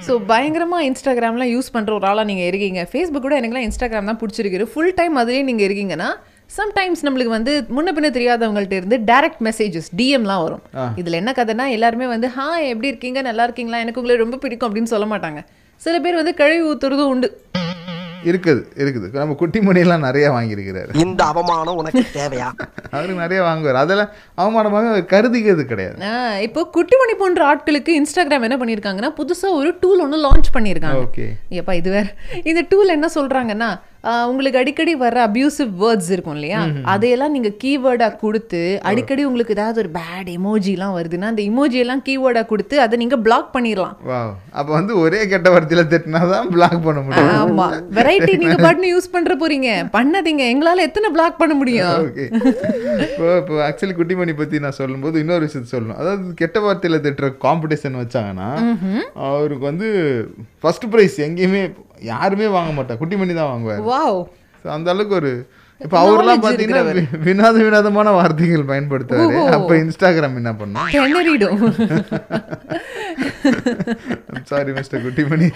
ஸோ 0.07 0.13
பயங்கரமா 0.31 0.79
இன்ஸ்டாகிராம்லாம் 0.89 1.51
யூஸ் 1.55 1.73
பண்ற 1.75 1.91
ஒரு 1.97 2.07
ஆளா 2.11 2.23
நீங்க 2.31 2.45
இருக்கீங்க. 2.51 2.81
ஃபேஸ்புக் 2.91 3.25
கூட 3.27 3.35
எனக்குலாம் 3.41 3.67
இன்ஸ்டாகிராம் 3.69 4.09
தான் 4.11 4.21
பிடிச்சிருக்கு. 4.23 4.71
ஃபுல் 4.73 4.95
டைம் 4.99 5.21
அதுலேயே 5.23 5.43
நீங்க 5.49 5.63
இருக்கீங்கன்னா 5.67 6.09
சம்டைம்ஸ் 6.49 7.03
நம்மளுக்கு 7.03 7.27
வந்து 7.29 7.65
முன்ன 7.69 7.91
பின்ன 7.91 8.09
தெரியாதவங்கள்ட்ட 8.09 8.71
இருந்து 8.71 8.97
டைரக்ட் 9.05 9.41
மெசேஜஸ் 9.43 9.89
டிஎம்லாம் 9.97 10.43
வரும். 10.43 10.63
இதுல 10.95 11.11
என்ன 11.13 11.31
கதைனா 11.31 11.69
எல்லாருமே 11.69 12.07
வந்து 12.07 12.27
ஹா 12.29 12.59
எப்படி 12.65 12.87
இருக்கீங்க? 12.87 13.21
நல்லா 13.21 13.43
இருக்கீங்களா? 13.43 13.77
எனக்கு 13.77 14.01
உங்களை 14.01 14.17
ரொம்ப 14.17 14.37
பிடிக்கும் 14.37 14.69
அப்படின்னு 14.69 14.91
சொல்ல 14.91 15.05
மாட்டாங்க. 15.05 15.41
சில 15.81 15.99
பேர் 15.99 16.15
வந்து 16.15 16.33
கழுவி 16.33 16.61
ஊத்துறதும் 16.69 17.11
உண்டு. 17.13 17.29
இருக்குது 18.23 18.61
இருக்குது. 18.75 19.07
நம்ம 19.13 19.33
குட்டி 19.33 19.59
மணியெல்லாம் 19.59 19.99
நிறைய 19.99 20.29
வாங்கியிருக்கிறாரு. 20.31 20.91
இந்த 20.95 21.23
அவமானம் 21.23 21.75
உனக்கு 21.75 22.03
தேவையா? 22.13 22.49
அவரு 22.93 23.13
நிறைய 23.13 23.41
வாங்குவார். 23.43 23.75
அதெல்லாம் 23.75 24.11
அவமானமாக 24.37 25.05
கருதிக்கிறது 25.05 25.65
கிடையாது. 25.65 25.97
இப்போ 26.41 26.69
குட்டிமணி 26.75 27.15
போன்ற 27.17 27.45
ஆட்களுக்கு 27.45 27.91
இன்ஸ்டாகிராம் 27.93 28.47
என்ன 28.47 28.57
பண்ணியிருக்காங்கன்னா 28.57 29.11
புதுசா 29.17 29.49
ஒரு 29.53 29.77
டூல் 29.79 30.01
ஒன்று 30.01 30.23
லான்ச் 30.23 30.53
பண்ணியிருக்காங்க. 30.53 31.03
ஓகே. 31.07 31.25
ஏப்பா 31.53 31.73
இது 31.73 31.89
வேற. 31.89 32.07
இந்த 32.43 32.63
டூல் 32.69 32.87
என்ன 32.89 33.09
சொல்றாங்கன்னா 33.15 33.71
ஆஹ், 33.71 33.79
உங்களுக்கு 34.31 34.59
அடிக்கடி 34.61 34.93
வர 35.03 35.17
அபியூசிவ் 35.27 35.69
வேர்ட்ஸ் 35.81 36.09
இருக்கும் 36.13 36.35
இல்லையா? 36.37 36.61
அதையெல்லாம் 36.93 37.33
நீங்க 37.35 37.49
கீவேர்டா 37.61 38.07
கொடுத்து 38.23 38.61
அடிக்கடி 38.89 39.21
உங்களுக்கு 39.27 39.55
ஏதாவது 39.55 39.77
ஒரு 39.83 39.89
பேட் 39.99 40.29
எமோஜிலாம் 40.37 40.95
வருதுன்னா 40.97 41.27
அந்த 41.31 41.43
இமோஜி 41.49 41.77
எல்லாம் 41.83 42.01
கீவேர்டா 42.07 42.43
கொடுத்து 42.49 42.75
அதை 42.85 42.97
நீங்க 43.01 43.17
பிளாக் 43.27 43.53
பண்ணிடலாம். 43.55 43.95
வா 44.09 44.19
அப்போ 44.57 44.71
வந்து 44.77 44.93
ஒரே 45.03 45.21
கெட்ட 45.33 45.49
வார்த்தையில 45.53 45.85
திட்டினா 45.93 46.21
தான் 46.33 46.49
பிளாக் 46.55 46.83
பண்ண 46.87 47.01
முடியும். 47.05 47.31
ஆமா. 47.43 47.67
வெரைட்டி 47.99 48.33
நீங்க 48.41 48.57
பாட்டுன்னு 48.65 48.91
யூஸ் 48.93 49.13
பண்ற 49.15 49.37
போறீங்க. 49.43 49.69
பண்ணாதீங்க. 49.95 50.43
எங்களால 50.55 50.87
எத்தனை 50.89 51.11
பிளாக் 51.15 51.39
பண்ண 51.41 51.55
முடியும்? 51.61 51.95
ஓகே. 52.07 52.25
இப்போ 53.07 53.29
இப்போ 53.41 53.55
ஆக்சுவலி 53.69 53.97
குட்டிமணி 54.01 54.35
பற்றி 54.41 54.63
நான் 54.65 54.79
சொல்லும்போது 54.81 55.23
இன்னொரு 55.23 55.47
விஷயத்த 55.47 55.73
சொல்லணும். 55.75 55.99
அதாவது 56.03 56.35
கெட்ட 56.43 56.59
வார்த்தையில 56.67 57.01
திட்டுற 57.07 57.29
காம்படிஷன் 57.47 57.99
வச்சாங்கன்னா 58.03 58.49
அவருக்கு 59.29 59.65
வந்து 59.71 59.89
ஃபர்ஸ்ட் 60.61 60.87
ப்ரைஸ் 60.93 61.17
எங்கேயுமே 61.29 61.63
யாருமே 62.11 62.47
வாங்க 62.55 62.71
மாட்டா. 62.77 62.99
குட்டிமணி 63.01 63.35
தான் 63.41 63.51
வாங்குவார். 63.51 63.83
வாவ். 63.91 64.21
அந்த 64.77 64.89
அளவுக்கு 64.95 65.19
ஒரு 65.21 65.33
இப்போ 65.81 65.97
அவர்லாம் 66.01 66.41
பார்த்தீங்கன்னா 66.43 66.81
வினாத 67.27 67.55
வினாதமான 67.65 68.09
வார்த்தைகள் 68.17 68.69
பயன்படுத்துவாரு. 68.69 69.39
அப்போ 69.55 69.73
இன்ஸ்டாகிராம் 69.83 70.37
என்ன 70.41 70.51
பண்ணும்? 70.59 70.87
Sorry 74.49 74.71
mister 74.77 75.03
Kuttimani. 75.05 75.47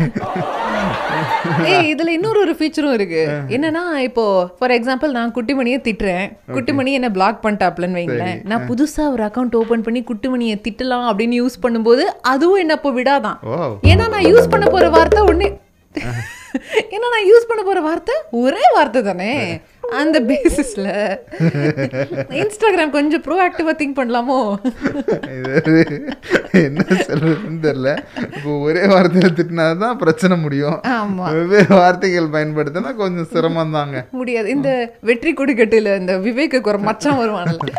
ஏய் 1.72 1.90
இதுல 1.92 2.10
இன்னொரு 2.18 2.40
ஒரு 2.46 2.54
ஃபீச்சரும் 2.60 2.96
இருக்கு. 2.98 3.22
என்னன்னா 3.58 3.84
இப்போ 4.08 4.26
ஃபார் 4.58 4.74
எக்ஸாம்பிள் 4.78 5.16
நான் 5.18 5.34
குட்டிமணியை 5.38 5.80
திட்டுறேன். 5.88 6.26
குட்டிமணி 6.56 6.94
என்ன 7.00 7.12
பிளாக் 7.18 7.40
பண்ணிட்டாப்லன்னு 7.46 8.00
வைங்களேன். 8.00 8.42
நான் 8.52 8.68
புதுசா 8.72 9.06
ஒரு 9.14 9.26
அக்கவுண்ட் 9.28 9.58
ஓபன் 9.62 9.86
பண்ணி 9.88 10.02
குட்டிமணியை 10.10 10.58
திட்டலாம் 10.68 11.08
அப்படின்னு 11.12 11.40
யூஸ் 11.44 11.58
பண்ணும்போது 11.68 12.06
அதுவும் 12.34 12.62
என்ன 12.66 12.78
அப்போ 12.80 12.92
விடாதான். 13.00 13.40
ஏன்னா 13.94 14.08
நான் 14.16 14.30
யூஸ் 14.34 14.52
பண்ண 14.56 14.68
போற 14.76 14.90
வார்த்தை 14.98 15.24
ஒண்ணு 15.32 15.50
ஏன்னா 16.94 17.08
நான் 17.14 17.30
யூஸ் 17.32 17.50
பண்ண 17.50 17.62
போற 17.64 17.80
வார்த்தை 17.88 18.16
ஒரே 18.44 18.64
வார்த்தை 18.76 19.02
தானே. 19.02 19.34
அந்த 20.00 20.18
பேசிஸ்ல 20.30 20.88
இன்ஸ்டாகிராம் 22.40 22.94
கொஞ்சம் 22.96 23.24
ப்ரோஆக்டிவா 23.28 23.74
திங்க் 23.82 23.98
பண்ணலாமோ? 24.00 24.38
என்ன 26.62 26.86
சொல்றதுன்னு 27.08 27.62
தெரியல. 27.68 27.92
இப்போ 28.36 28.52
ஒரே 28.68 28.84
வார்த்தையில 28.94 29.30
திட்டினா 29.38 29.68
தான் 29.78 29.98
பிரச்சனை 29.98 30.38
முடியும். 30.38 30.78
ஆமா. 30.98 31.28
வெவ்வேறு 31.38 31.72
வார்த்தைகள் 31.76 32.34
பயன்படுத்தினா 32.36 32.96
கொஞ்சம் 32.96 33.30
சிரமம் 33.34 33.76
தாங்க. 33.78 34.06
முடியாது. 34.12 34.50
இந்த 34.50 34.72
வெற்றி 35.02 35.34
கொடிக்கட்டுல 35.34 35.96
இந்த 35.98 36.16
விவேக்கு 36.28 36.68
ஒரு 36.74 36.80
மச்சான் 36.90 37.22
வருவான்ல. 37.22 37.72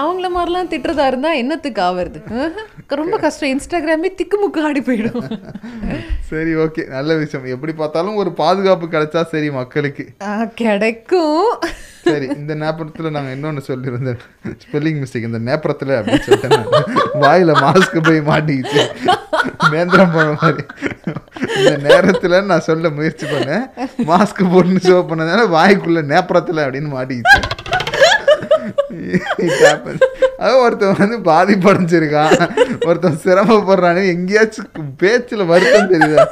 அவங்கள 0.00 0.28
மாதிரிலாம் 0.36 0.70
திட்டுறதா 0.72 1.04
இருந்தா 1.10 1.30
என்னத்துக்கு 1.40 1.80
ஆவறது. 1.82 2.20
ரொம்ப 3.00 3.16
கஷ்டம். 3.24 3.50
இன்ஸ்டாகிராமே 3.52 4.08
திக்குமுக்கு 4.18 4.60
ஆடி 4.68 4.80
போயிடும். 4.80 5.26
சரி 6.30 6.52
ஓகே 6.64 6.82
நல்ல 6.88 7.14
விஷயம். 7.22 7.46
எப்படி 7.54 7.72
பார்த்தாலும் 7.72 8.18
ஒரு 8.22 8.32
பாதுகாப்பு 8.42 8.86
கிடைச்சா 8.86 9.22
சரி 9.32 9.50
மக்களுக்கு. 9.58 10.04
கிடைக்கும். 10.54 11.48
சரி 12.08 12.26
இந்த 12.40 12.54
நேப்பரத்தில் 12.62 13.14
நாங்கள் 13.16 13.34
இன்னொன்று 13.36 13.62
சொல்லியிருந்தேன். 13.68 14.20
ஸ்பெல்லிங் 14.64 14.98
மிஸ்டேக் 15.02 15.28
இந்த 15.30 15.40
நேப்பரத்தில் 15.48 15.94
அப்படின்னு 15.98 16.24
சொல்லிட்டேன். 16.28 16.66
வாயில 17.24 17.54
மாஸ்க் 17.64 18.04
போய் 18.08 18.22
மாட்டிக்கிச்சு. 18.30 18.82
மேந்திரம் 19.70 20.12
போன 20.12 20.36
மாதிரி. 20.40 20.64
இந்த 21.58 21.76
நேரத்தில் 21.88 22.36
நான் 22.50 22.66
சொல்ல 22.68 22.90
முயற்சி 22.98 23.26
பண்ணேன். 23.26 23.64
மாஸ்க் 24.10 24.42
போட்டுன்னு 24.52 24.82
ஷோ 24.88 24.98
பண்ணதால 25.10 25.46
வாய்க்குள்ள 25.58 26.02
நேப்பரத்தில் 26.12 26.64
அப்படின்னு 26.64 26.90
மாட்டிக்கிச்சு. 26.98 27.40
It 29.44 29.52
அது 30.44 30.54
ஒருத்தன் 30.64 30.98
வந்து 30.98 31.16
பாதிப்படைஞ்சிருக்கான் 31.30 32.34
ஒருத்தன் 32.88 33.20
சிரமப்படுறானு 33.24 34.02
எங்கேயாச்சும் 34.14 34.70
பேச்சில் 35.02 35.50
வருத்தம் 35.52 35.92
தெரியுதா? 35.94 36.24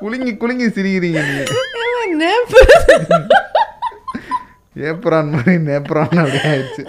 குலுங்கி 0.00 0.32
குலுங்கி 0.36 0.68
சிரிக்கிறீங்க 0.76 1.22
நீங்க. 1.28 1.44
ஏப்ரான் 4.78 5.30
மாதிரி 5.30 5.56
நேப்ரான் 5.56 6.16
அப்படி 6.16 6.36
ஆயிடுச்சு. 6.44 6.84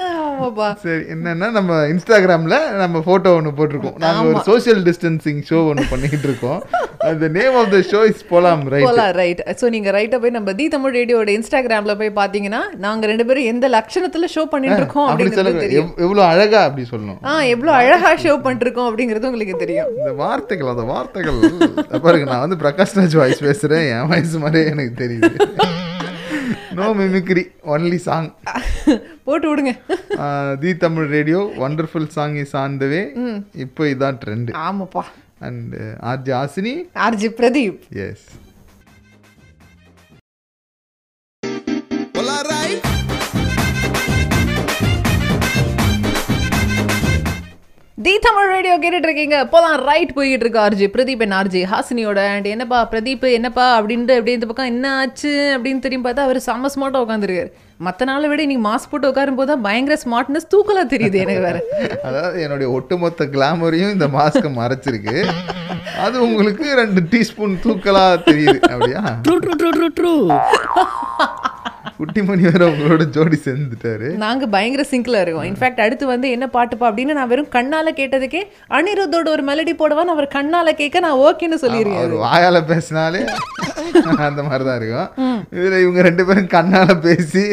சரி 0.75 0.95
என்னன்னா 0.95 1.51
நம்ம 1.51 1.85
இன்ஸ்டாகிராம்ல 1.85 2.71
நம்ம 2.71 3.01
போட்டோ 3.01 3.33
ஒன்று 3.33 3.51
போட்டிருக்கோம். 3.51 3.97
நாங்க 3.97 4.27
ஒரு 4.27 4.41
சோஷியல் 4.43 4.83
டிஸ்டன்சிங் 4.83 5.41
ஷோ 5.49 5.67
ஒன்று 5.67 5.83
பண்ணிக்கிட்டு 5.89 6.27
இருக்கோம். 6.27 6.63
அந்த 6.97 7.27
name 7.27 7.55
of 7.55 7.71
the 7.71 7.77
show 7.77 8.05
is 8.05 8.25
Polam 8.29 8.67
right 8.67 8.83
Polam 8.83 9.11
right 9.11 9.57
so 9.61 9.69
நீங்க 9.69 9.91
ரைட்டா 9.91 10.19
போய் 10.19 10.29
நம்ம 10.29 10.53
தி 10.53 10.67
தமிழ் 10.67 10.95
ரேடியோட 10.95 11.27
இன்ஸ்டாகிராம்ல 11.27 12.11
போய் 12.11 12.27
பாத்தீங்கன்னா 12.27 12.75
நாங்க 12.75 13.05
ரெண்டு 13.05 13.25
பேரும் 13.25 13.43
எந்த 13.43 13.69
லட்சணத்துல 13.69 14.27
ஷோ 14.35 14.45
பண்ணிட்டு 14.45 14.77
இருக்கோம் 14.77 15.07
அப்படி 15.07 15.29
அப்படிங்கிறது 15.29 15.33
சொல்லுங்க. 15.33 15.59
தெரியும். 15.59 15.93
எவ்- 15.95 15.99
எவ்வளவு 15.99 16.27
அழகா 16.27 16.63
அப்படி 16.63 16.87
சொல்லணும். 16.91 17.25
ஆ 17.25 17.41
எவ்வளவு 17.41 17.77
அழகா 17.77 18.13
ஷோ 18.13 18.39
பண்ணிருக்கோம் 18.39 18.89
அப்படிங்கிறது 18.89 19.25
உங்களுக்கு 19.25 19.57
தெரியும். 19.57 19.87
இந்த 19.97 20.11
வார்த்தைகள் 20.13 20.67
அந்த 20.67 20.81
வார்த்தைகள். 20.81 21.39
பாருங்க 22.01 22.31
நான் 22.31 22.47
வந்து 22.47 22.55
பிரகாஷ் 22.55 22.97
ராஜ் 22.97 23.17
வாய்ஸ் 23.17 23.43
பேசுறேன். 23.43 24.01
என் 24.01 24.07
வாய்ஸ் 24.07 24.37
மாதிரியே 24.37 24.69
எனக்கு 24.69 25.07
தெரியுது. 25.07 25.49
நோ 26.79 26.89
மிமிக்ரி 26.99 27.43
ஒன்லி 27.75 27.99
சாங் 28.07 28.29
போட்டு 29.27 29.47
விடுங்க. 29.49 29.73
The 30.63 30.71
Tamil 30.83 31.07
radio 31.15 31.41
wonderful 31.63 32.09
song 32.17 32.35
is 32.43 32.55
on 32.63 32.77
the 32.83 32.87
way 32.93 33.01
இப்போ 33.65 33.85
இதான் 33.93 34.19
ட்ரெண்ட் 34.23 34.51
ஆமாப்பா. 34.67 35.03
And 35.47 35.73
RJ 36.11 36.33
Hasini 36.41 36.75
RJ 37.07 37.29
Pradeep. 37.39 37.79
Yes 38.05 38.25
the 48.05 48.11
Tamil 48.25 48.51
radio 48.51 48.73
கேட்டுட்டு 48.81 49.07
இருக்கீங்க 49.07 49.37
இப்போதான் 49.43 49.81
ரைட் 49.87 50.11
போய்கிட்டு 50.17 50.43
இருக்கு 50.45 50.59
ஆர்ஜி 50.65 50.85
பிரதீப் 50.93 51.23
என் 51.25 51.35
ஆர்ஜி 51.39 51.61
ஹாசினியோட 51.71 52.19
அண்ட் 52.33 52.47
என்னப்பா 52.51 52.77
பிரதீப் 52.91 53.25
என்னப்பா 53.37 53.65
அப்படின்ட்டு 53.79 54.15
அப்படியே 54.17 54.35
இந்த 54.37 54.47
பக்கம் 54.49 54.69
என்ன 54.73 54.85
ஆச்சு 54.99 55.31
அப்படின்னு 55.55 55.83
தெரியும் 55.85 56.05
பார்த்தா 56.05 56.25
அவர் 56.27 56.39
செம்ம 56.45 56.71
ஸ்மார்ட்டாக 56.75 57.05
உட்காந்துருக்காரு 57.05 57.51
மற்ற 57.87 58.05
நாளை 58.09 58.29
விட 58.29 58.41
இன்னைக்கு 58.45 58.65
மாஸ்க் 58.69 58.91
போட்டு 58.91 59.09
உட்காரும் 59.11 59.39
போது 59.39 59.51
தான் 59.51 59.65
பயங்கர 59.67 59.97
ஸ்மார்ட்னஸ் 60.05 60.49
தூக்கலா 60.53 60.83
தெரியுது 60.93 61.19
எனக்கு 61.25 61.45
வேற. 61.47 61.59
அதாவது 62.03 62.41
என்னுடைய 62.45 62.69
ஒட்டுமொத்த 62.77 63.29
கிளாமரையும் 63.35 63.93
இந்த 63.95 64.07
மாஸ்க் 64.17 64.49
மறைச்சிருக்கு. 64.61 65.17
அது 66.05 66.17
உங்களுக்கு 66.27 66.75
ரெண்டு 66.81 67.03
டீஸ்பூன் 67.13 67.61
தூக்கலா 67.65 68.05
தெரியுது. 68.29 68.59
அப்படியா? 68.73 69.03
True 69.27 69.37
true 69.45 69.55
true 69.61 69.71
true 69.77 69.89
true 69.99 70.15
Kuttimani 71.99 72.43
வேற 72.49 72.63
உங்களோட 72.71 73.03
ஜோடி 73.15 73.37
சேர்ந்துட்டாரு. 73.45 74.09
நாங்க 74.23 74.45
பயங்கர 74.53 74.83
சிங்க்ல 74.91 75.21
இருக்கோம். 75.23 75.47
இன்ஃபேக்ட் 75.49 75.81
அடுத்து 75.85 76.05
வந்து 76.11 76.27
என்ன 76.35 76.45
பாட்டுப்பா 76.53 76.85
அப்படின்னு 76.89 77.17
நான் 77.17 77.31
வெறும் 77.31 77.49
கண்ணால 77.55 77.91
கேட்டதுக்கே 77.99 78.41
அனிருத்தோட 78.77 79.29
ஒரு 79.35 79.43
மெலடி 79.49 79.73
போடுவான்னு 79.81 80.15
அவர் 80.15 80.27
கண்ணால 80.37 80.73
கேட்க 80.81 81.03
நான் 81.05 81.21
ஓகேன்னு 81.27 81.59
சொல்லியிருக்கேன் 81.63 82.03
அவர் 82.05 82.23
வாயால 82.27 82.61
பேசினாலே 82.71 83.23
அந்த 84.27 84.41
மாதிரி 84.47 84.63
தான் 84.65 84.77
இருக்கும் 84.79 85.09
இதுல 85.57 85.77
இவங்க 85.83 86.01
ரெண்டு 86.07 86.23
பேரும் 86.27 86.49
கண்ணால 86.55 86.95
பேசி 87.05 87.43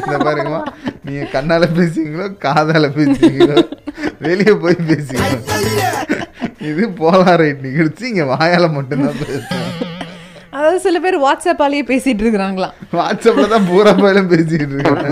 இந்த 0.00 0.16
பாருங்கம்மா 0.26 0.62
நீங்க 1.06 1.24
கண்ணால 1.34 1.64
பேசுவீங்களோ 1.78 2.26
காதால 2.46 2.88
பேசுவீங்களோ 2.98 3.56
வெளியே 4.26 4.54
போய் 4.64 4.78
பேசுவீங்களோ. 4.90 5.38
இது 6.70 6.84
போலாரைட் 7.00 7.62
நிகழ்ச்சி 7.68 8.04
இங்க 8.12 8.24
வாயால 8.32 8.66
மட்டும்தான் 8.76 9.20
பேசுவோம். 9.22 9.69
அதாவது 10.70 10.88
சில 10.88 10.98
பேர் 11.04 11.16
வாட்ஸ்அப்பாலேயே 11.24 11.84
பேசிட்டு 11.90 12.22
இருக்கிறாங்களாம். 12.24 12.74
வாட்ஸ்அப்ல 12.98 13.46
தான் 13.52 13.66
பூரா 13.70 13.92
பயிலும் 14.00 14.28
பேசிட்டு 14.32 14.74
இருக்காங்க. 14.76 15.08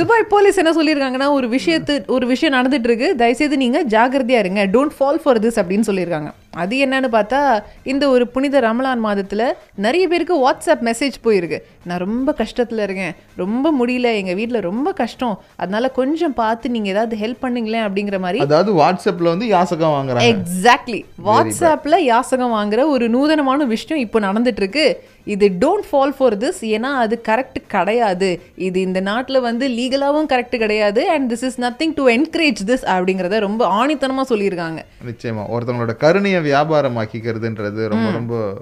துபாய் 0.00 0.30
போலீஸ் 0.34 0.60
என்ன 0.62 0.72
சொல்லியிருக்காங்கன்னா 0.78 1.28
ஒரு 1.38 1.46
விஷயத்து 1.56 1.94
ஒரு 2.16 2.26
விஷயம் 2.32 2.54
நடந்துட்டு 2.56 2.88
இருக்கு. 2.90 3.08
தயவுசெய்து 3.22 3.56
நீங்க 3.64 3.80
ஜாகிரதையா 3.94 4.40
இருங்க. 4.44 4.64
டோன்ட் 4.76 4.96
ஃபால் 4.98 5.20
ஃபார் 5.24 5.42
திஸ் 5.46 5.60
அப்படின்னு 5.62 5.88
சொல்லியிருக்காங்க. 5.90 6.30
அது 6.54 6.76
என்னன்னு 6.76 7.08
பார்த்தா 7.12 7.62
இந்த 7.82 8.08
ஒரு 8.08 8.28
புனித 8.28 8.60
ரமலான் 8.60 9.04
மாதத்துல 9.04 9.42
நிறைய 9.74 10.08
பேருக்கு 10.08 10.50
வாட்ஸ்அப் 10.50 10.82
மெசேஜ் 10.82 11.14
போயிருக்கு. 11.24 11.58
நான் 11.84 11.98
ரொம்ப 11.98 12.34
கஷ்டத்துல 12.38 12.82
இருக்கேன். 12.82 13.14
ரொம்ப 13.36 13.72
முடியல. 13.72 14.14
எங்க 14.14 14.34
வீட்ல 14.34 14.60
ரொம்ப 14.60 14.92
கஷ்டம். 14.92 15.42
அதனால 15.56 15.90
கொஞ்சம் 15.90 16.34
பார்த்து 16.34 16.70
நீங்க 16.70 16.88
ஏதாவது 16.88 17.16
ஹெல்ப் 17.16 17.42
பண்ணுங்களேன் 17.42 17.86
அப்படிங்கிற 17.88 18.18
மாதிரி 18.18 18.38
அதாவது 18.38 18.72
வாட்ஸ்அப்ல 18.74 19.22
வந்து 19.22 19.46
யாசகம் 19.46 19.90
வாங்குறாங்க. 19.90 20.34
எக்ஸாக்ட்லி 20.34 21.04
வாட்ஸ்அப்ல 21.24 21.96
யாசகம் 21.96 22.52
வாங்குற 22.52 22.86
ஒரு 22.86 23.08
நூதனமான 23.08 23.64
விஷயம் 23.64 24.02
இப்போ 24.02 24.20
நடந்துட்டு 24.20 24.56
இருக்கு. 24.56 25.04
இது 25.24 25.48
டோன்ட் 25.60 25.86
ஃபால் 25.90 26.14
ஃபார் 26.18 26.36
திஸ் 26.38 26.60
ஏன்னா 26.60 26.90
அது 27.04 27.22
கரெக்ட் 27.28 27.58
கிடையாது. 27.66 28.40
இது 28.56 28.80
இந்த 28.80 29.00
நாட்டில் 29.00 29.40
வந்து 29.40 29.68
லீகலாகவும் 29.68 30.28
கரெக்ட் 30.32 30.56
கிடையாது 30.56 31.10
and 31.10 31.32
this 31.32 31.44
is 31.44 31.60
nothing 31.60 31.94
to 31.94 32.08
encourage 32.08 32.62
this 32.66 32.86
அப்படிங்கிறத 32.94 33.38
ரொம்ப 33.38 33.62
ஆணித்தனமாக 33.80 34.26
சொல்லியிருக்காங்க. 34.32 34.80
நிச்சயமா. 35.10 35.44
ஒருத்தவங்களோட 35.54 35.96
கருணையை 35.96 36.42
வியாபாரமாக்கிக்கிறதுன்றது 36.50 37.88
ரொம்ப 37.88 38.10
ரொம்ப 38.10 38.54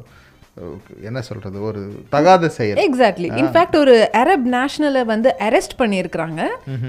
என்ன 1.09 1.21
சொல்றது? 1.21 1.59
ஒரு 1.63 1.81
தகாத 2.15 2.49
செயல். 2.57 2.81
எக்ஸாக்ட்லி 2.87 3.29
இன்ஃபேக்ட் 3.41 3.77
ஒரு 3.77 3.95
அரப் 4.23 4.47
நேஷனலை 4.57 5.03
வந்து 5.05 5.31
அரெஸ்ட் 5.49 5.79
பண்ணியிருக்கிறாங்க. 5.81 6.41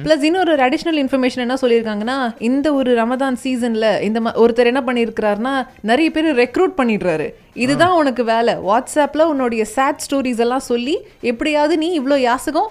ப்ளஸ் 0.05 0.25
இன்னொரு 0.29 0.51
ஒரு 0.55 0.63
அடிஷ்னல் 0.67 0.99
இன்ஃபர்மேஷன் 1.03 1.45
என்ன 1.45 1.57
சொல்லியிருக்காங்கன்னா 1.63 2.17
இந்த 2.49 2.67
ஒரு 2.73 2.91
ரமதான் 3.01 3.37
சீசன்ல 3.43 3.87
இந்த 4.09 4.19
ஒருத்தர் 4.43 4.71
என்ன 4.71 4.83
பண்ணியிருக்கிறாருன்னா 4.87 5.55
நிறைய 5.83 6.09
பேர் 6.11 6.29
ரெக்ரூட் 6.43 6.75
பண்ணிடுறாரு. 6.79 7.29
இதுதான் 7.55 7.95
உனக்கு 7.99 8.23
வேலை. 8.23 8.53
வாட்ஸ்அப்ல 8.67 9.21
உன்னுடைய 9.31 9.63
சேட் 9.73 10.03
ஸ்டோரிஸ் 10.03 10.41
எல்லாம் 10.43 10.65
சொல்லி 10.67 10.93
எப்படியாவது 11.31 11.73
நீ 11.81 11.87
இவ்வளோ 11.99 12.17
யாசகம் 12.21 12.69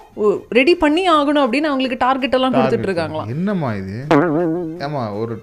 ரெடி 0.57 0.73
பண்ணி 0.75 1.03
ஆகணும் 1.17 1.43
அப்படின்னு 1.45 1.69
அவங்களுக்கு 1.71 1.99
டார்கெட் 2.05 2.35
எல்லாம் 2.37 2.55
கொடுத்துட்டு 2.55 2.87
இருக்காங்களாம் 2.89 3.29
என்னம்மா 3.35 3.69
இது? 3.81 3.97
ஏமா 4.85 5.03
ஒரு 5.21 5.33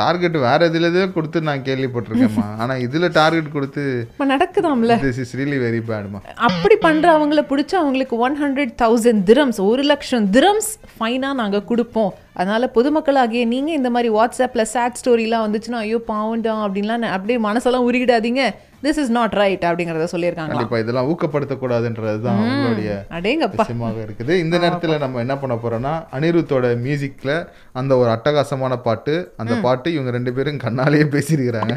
டார்கெட் 0.00 0.36
வேற 0.46 0.60
இதுல 0.70 0.90
இதே 0.92 1.06
கொடுத்து 1.16 1.40
நான் 1.48 1.66
கேள்விப்பட்டிருக்கேன்மா 1.68 2.46
ஆனா 2.62 2.74
இதுல 2.86 3.08
டார்கெட் 3.18 3.54
கொடுத்து 3.56 3.84
நடக்குதாம்ல. 4.32 4.96
திஸ் 5.04 5.18
இஸ் 5.24 5.32
ரியலி 5.40 5.58
வெரி 5.64 5.80
பேட்மா 5.90 6.20
அப்படி 6.48 6.76
பண்ற 6.86 7.06
அவங்கள 7.18 7.42
பிடிச்சி 7.50 7.74
அவங்களுக்கு 7.80 8.16
ஒன் 8.26 8.36
ஹண்ட்ரட் 8.42 8.72
தௌசண்ட் 8.82 9.22
திரம்ஸ் 9.30 9.60
ஒரு 9.70 9.82
லட்சம் 9.92 10.26
திரம்ஸ் 10.36 10.70
ஃபைனா 10.94 11.30
நாங்க 11.40 11.60
கொடுப்போம். 11.70 12.12
அதனால 12.36 12.70
பொதுமக்களாகிய 12.74 13.44
நீங்க 13.46 13.70
இந்த 13.72 13.90
மாதிரி 13.90 14.08
வாட்ஸ்அப்ல 14.16 14.62
சேட் 14.72 14.98
ஸ்டோரிலாம் 15.00 15.44
வந்துச்சுன்னா 15.46 15.78
ஐயோ 15.84 15.98
பாவண்டா 16.10 16.52
அப்படின்லாம் 16.66 17.06
அப்படியே 17.16 17.38
மனசெல்லாம் 17.46 17.86
உருகிடாதீங்க. 17.88 18.42
திஸ் 18.84 18.98
இஸ் 19.02 19.10
நாட் 19.16 19.34
ரைட் 19.40 19.64
அப்படிங்கறத 19.68 20.04
சொல்லியிருக்காங்க 20.12 20.52
கண்டிப்பா 20.52 20.78
இதெல்லாம் 20.82 21.08
ஊக்கப்படுத்தக்கூடாதுன்றது 21.12 22.20
தான் 22.26 22.38
அவங்களுடைய 22.42 22.90
அடேங்கப்பா. 23.16 23.64
விஷயமாக 23.64 23.98
இருக்குது. 24.06 24.32
இந்த 24.44 24.58
நேரத்துல 24.64 24.98
நம்ம 25.02 25.20
என்ன 25.24 25.34
பண்ண 25.42 25.54
போறோம்னா 25.54 25.92
அனிருத்தோட 26.16 26.68
மியூசிக்ல 26.84 27.32
அந்த 27.80 27.92
ஒரு 28.02 28.10
அட்டகாசமான 28.14 28.78
பாட்டு 28.86 29.14
அந்த 29.42 29.54
பாட்டு 29.66 29.88
இவங்க 29.96 30.12
ரெண்டு 30.18 30.34
பேரும் 30.38 30.62
கண்ணாலேயே 30.66 31.06
பேசியிருக்கிறாங்க. 31.16 31.74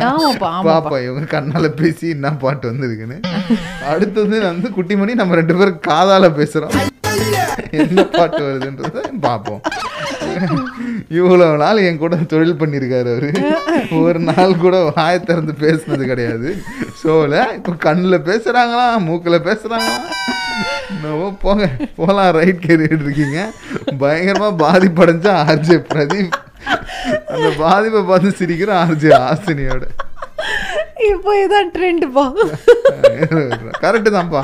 பாப்பா 0.69 0.99
இவங்க 1.07 1.27
கண்ணால 1.37 1.69
பேசி 1.81 2.07
என்ன 2.15 2.33
பாட்டு 2.45 2.71
வந்திருக்குன்னு. 2.71 3.19
அடுத்தது 3.93 4.39
வந்து 4.49 4.69
குட்டிமணி 4.79 5.15
நம்ம 5.23 5.35
ரெண்டு 5.41 5.57
பேரும் 5.61 5.83
காதால 5.91 6.29
பேசுறோம். 6.41 6.75
என்ன 7.81 8.03
பாட்டு 8.15 8.39
வருதுன்றத 8.45 8.99
பார்ப்போம் 9.25 9.61
இவ்வளவு 11.19 11.55
நாள் 11.63 11.83
என் 11.87 11.99
கூட 12.03 12.15
தொழில் 12.31 12.59
பண்ணியிருக்காரு 12.61 13.09
அவரு. 13.13 13.29
ஒரு 14.01 14.19
நாள் 14.29 14.61
கூட 14.63 14.75
வாயை 14.89 15.19
திறந்து 15.29 15.53
பேசுனது 15.63 16.05
கிடையாது. 16.11 16.49
ஷோவில் 17.01 17.37
இப்போ 17.57 17.73
கண்ணில் 17.85 18.25
பேசுறாங்களாம் 18.29 19.05
மூக்கில் 19.07 19.45
பேசுறாங்களாம் 19.49 20.09
என்னவோ 20.93 21.27
போங்க 21.43 21.65
போலாம் 21.99 22.31
ரைட் 22.39 22.65
கேட்டுட்டு 22.65 23.05
இருக்கீங்க. 23.07 23.39
பயங்கரமா 24.01 24.49
பாதிப்படைஞ்ச 24.63 25.27
ஆர்ஜே 25.43 25.77
பிரதீப். 25.91 26.35
அந்த 27.33 27.47
பாதிப்பை 27.63 28.01
பார்த்து 28.09 28.37
சிரிக்கிற 28.39 28.71
ஆர்ஜே 28.83 29.11
ஆசினியோட 29.29 29.85
இப்போ 31.11 31.31
இதான் 31.43 31.71
ட்ரெண்டுப்பா 31.75 32.23
கரெக்டு 33.83 34.09
தான்ப்பா. 34.15 34.41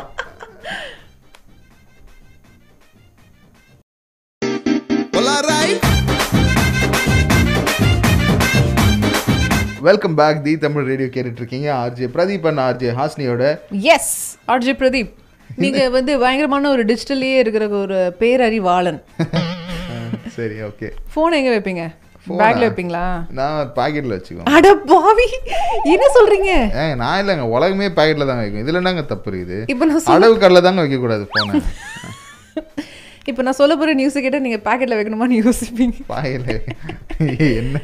Welcome 9.79 10.15
back 10.17 10.41
the 10.45 10.53
Tamil 10.57 10.87
radio 10.89 11.09
கேட்டுட்டு 11.09 11.41
இருக்கீங்க 11.41 11.67
ஆர்ஜே 11.81 12.07
பிரதீப் 12.15 12.45
அண்ட் 12.49 12.61
ஆர்ஜே 12.63 12.89
ஹாஸ்னியோட 12.97 13.43
எஸ் 13.95 14.13
ஆர்ஜி 14.53 14.73
பிரதீப் 14.79 15.11
நீங்க 15.49 15.79
வந்து 15.95 16.11
பயங்கரமான 16.21 16.69
ஒரு 16.73 16.83
டிஜிட்டல்லயே 16.89 17.37
இருக்கிற 17.43 17.63
ஒரு 17.79 17.97
பேரறிவாளன். 18.19 18.99
சரி 20.37 20.57
ஓகே 20.67 20.87
ஃபோன் 21.11 21.35
எங்க 21.39 21.49
வைப்பீங்க? 21.53 21.83
பேக்ல 22.33 22.63
வைப்பீங்களா? 22.63 23.03
நான் 23.37 23.71
பாக்கெட்ல 23.77 24.15
வச்சுக்கோங்க 24.15 24.51
அட 24.55 24.67
பாவி 24.89 25.27
என்ன 25.93 26.05
சொல்றீங்க? 26.17 26.51
நான் 27.01 27.19
இல்லைங்க 27.21 27.45
உலகமே 27.55 27.87
பாக்கெட்ல 27.97 28.27
தாங்க 28.29 28.43
வைக்கும். 28.43 28.63
இதுல 28.63 28.81
என்னங்க 28.81 29.05
தப்பு 29.11 29.29
இருக்குது? 29.31 29.57
இப்போ 29.73 30.13
அளவு 30.15 30.35
கடல 30.43 30.61
தாங்க 30.67 30.83
வைக்க 30.85 30.99
கூடாது 30.99 31.25
போன 31.33 31.61
இப்போ 33.25 33.41
நான் 33.41 33.53
சொல்ல 33.53 33.75
போற 33.75 33.93
நியூஸ் 33.93 34.13
கேட்ட 34.13 34.39
நீங்க 34.39 34.59
பாக்கெட்ல 34.63 34.95
வைக்கணுமான்னு 34.95 35.37
யோசிப்பீங்க. 35.39 35.93
பாக்கெட்ல 36.09 36.55
என்ன? 37.55 37.81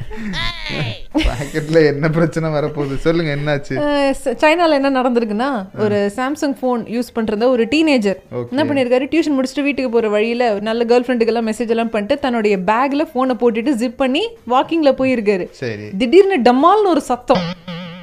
பாக்கெட்ல 1.13 1.85
என்ன 1.85 2.09
பிரச்சனை 2.09 2.49
வரப்போகுது? 2.49 2.95
சொல்லுங்க 2.97 3.35
என்னாச்சு? 3.35 3.75
அஹ் 3.75 4.13
ச- 4.23 4.35
சைனால 4.41 4.71
என்ன 4.71 5.01
நடந்திருக்குன்னா 5.01 5.49
ஒரு 5.79 6.11
சாம்சங் 6.15 6.55
ஃபோன் 6.61 6.83
யூஸ் 6.91 7.13
பண்றத 7.15 7.47
ஒரு 7.47 7.67
டீனேஜர் 7.69 8.19
என்ன 8.51 8.63
பண்ணிருக்காரு 8.63 9.07
டியூஷன் 9.11 9.37
முடிச்சுட்டு 9.37 9.63
வீட்டுக்கு 9.63 9.89
போற 9.89 10.09
வழியில 10.09 10.51
ஒரு 10.53 10.61
நல்ல 10.61 10.85
கேர்ள் 10.85 11.03
ஃப்ரெண்டுக்கு 11.03 11.25
எல்லாம் 11.25 11.47
மெசேஜ் 11.47 11.67
எல்லாம் 11.67 11.89
பண்ணிட்டு 11.89 12.19
தன்னுடைய 12.19 12.57
பேக்ல 12.57 13.07
போனை 13.13 13.35
போட்டுட்டு 13.39 13.75
ஜிப் 13.75 13.97
பண்ணி 13.97 14.29
வாக்கிங்ல 14.49 14.91
போயிருக்காரு. 14.97 15.47
சரி. 15.51 15.89
திடீர்னு 15.97 16.39
டம்மால்னு 16.41 16.85
ஒரு 16.85 17.01
சத்தம். 17.01 17.43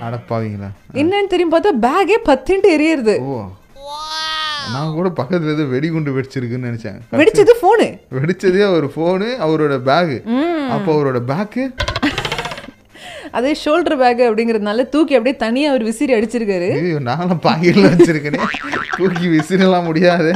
அடப்பாவீங்களா? 0.03 0.69
என்னன்னு 0.95 1.27
தெரியும் 1.29 1.53
பார்த்தா 1.53 1.73
பேக்கே 1.81 2.19
பத்தின்ட்டு 2.25 2.71
எரியுது 2.77 3.19
ஓ. 3.19 3.37
நான் 4.75 4.93
கூட 4.93 5.09
பக்கத்துல 5.21 5.55
ஏதோ 5.55 5.65
வெடிகுண்டு 5.75 6.11
வெடிச்சிருக்குன்னு 6.17 6.69
நினைச்சேன். 6.69 6.99
வெடிச்சது 7.13 7.55
போனு 7.63 7.89
வெடிச்சதே 8.19 8.65
ஒரு 8.77 8.89
ஃபோனு 8.95 9.29
அவரோட 9.47 9.77
பேகு 9.89 10.19
அப்போ 10.77 10.91
அவரோட 10.97 11.21
பேக்கு 11.31 11.65
அதே 13.39 13.53
ஷோல்டர் 13.65 13.99
பேக் 14.03 14.23
அப்படிங்கிறதுனால 14.29 14.89
தூக்கி 14.89 15.15
அப்படியே 15.19 15.37
தனியா 15.37 15.69
அவர் 15.71 15.83
விசிறி 15.83 16.13
அடிச்சிருக்காரு. 16.15 17.01
நானும் 17.01 17.41
பாக்கெட்ல 17.43 17.87
வச்சிருக்கேனே. 17.93 18.41
தூக்கி 18.97 19.27
விசிறலாம் 19.27 19.89
முடியாது. 19.89 20.33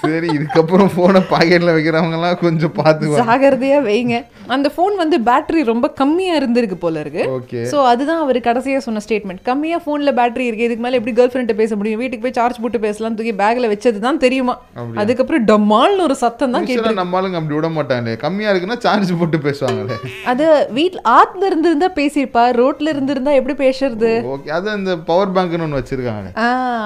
சரி 0.00 0.28
இதுக்கப்புறம் 0.36 0.90
போனை 0.96 1.20
பாக்கெட்ல 1.32 1.74
வைக்கிறவங்க 1.76 2.16
எல்லாம் 2.18 2.38
கொஞ்சம் 2.44 2.74
பார்த்து 2.78 3.10
ஜாகிரதையா 3.20 3.78
வைங்க. 3.88 4.16
அந்த 4.54 4.68
ஃபோன் 4.74 4.94
வந்து 5.02 5.16
பேட்டரி 5.28 5.60
ரொம்ப 5.70 5.86
கம்மியா 6.00 6.32
இருந்திருக்கு 6.40 6.76
போல 6.84 7.00
இருக்கு. 7.04 7.24
ஓகே 7.36 7.60
சோ 7.72 7.78
அதுதான் 7.90 8.22
அவர் 8.24 8.38
கடைசியா 8.48 8.78
சொன்ன 8.86 9.02
ஸ்டேட்மெண்ட் 9.04 9.42
கம்மியா 9.50 9.78
போன்ல 9.86 10.12
பேட்டரி 10.20 10.46
இருக்கு. 10.48 10.66
இதுக்கு 10.68 10.84
மேல 10.86 10.98
எப்படி 11.00 11.14
கேர்ள் 11.18 11.32
ஃப்ரெண்ட் 11.34 11.52
பேச 11.60 11.76
முடியும்? 11.80 12.00
வீட்டுக்கு 12.02 12.24
போய் 12.26 12.36
சார்ஜ் 12.38 12.60
போட்டு 12.64 12.80
பேசலாம் 12.86 13.16
தூக்கி 13.18 13.34
பேக்ல 13.42 13.70
வச்சது 13.72 14.00
தான் 14.06 14.20
தெரியுமா? 14.24 14.56
அதுக்கப்புறம் 15.02 15.46
டமால்னு 15.52 16.04
ஒரு 16.08 16.16
சத்தம் 16.24 16.54
தான் 16.56 16.66
கேட்டு 16.70 16.94
நம்ம 17.00 17.20
ஆளுங்க 17.20 17.38
அப்படி 17.40 17.56
விட 17.58 17.70
மாட்டாங்களே. 17.78 18.16
கம்மியா 18.24 18.50
இருக்குன்னா 18.52 18.78
சார்ஜ் 18.86 19.12
போட்டு 19.22 19.40
பேசுவாங்களே. 19.46 19.98
அது 20.32 20.46
வீட்ல 20.78 21.02
ஆத்துல 21.18 21.46
இருந்து 21.50 21.70
இருந்தா 21.72 21.90
பேசியிருப்பா 22.00 22.44
ரோட்ல 22.60 22.94
இருந்து 22.94 23.14
இருந்தா 23.16 23.34
எப்படி 23.40 23.56
பேசுறது? 23.64 24.12
ஓகே 24.34 24.50
அது 24.58 24.68
அந்த 24.76 24.92
பவர் 25.10 25.34
பேங்க்னு 25.36 25.66
ஒன்று 25.68 25.80
வச்சிருக்காங்க 25.80 26.30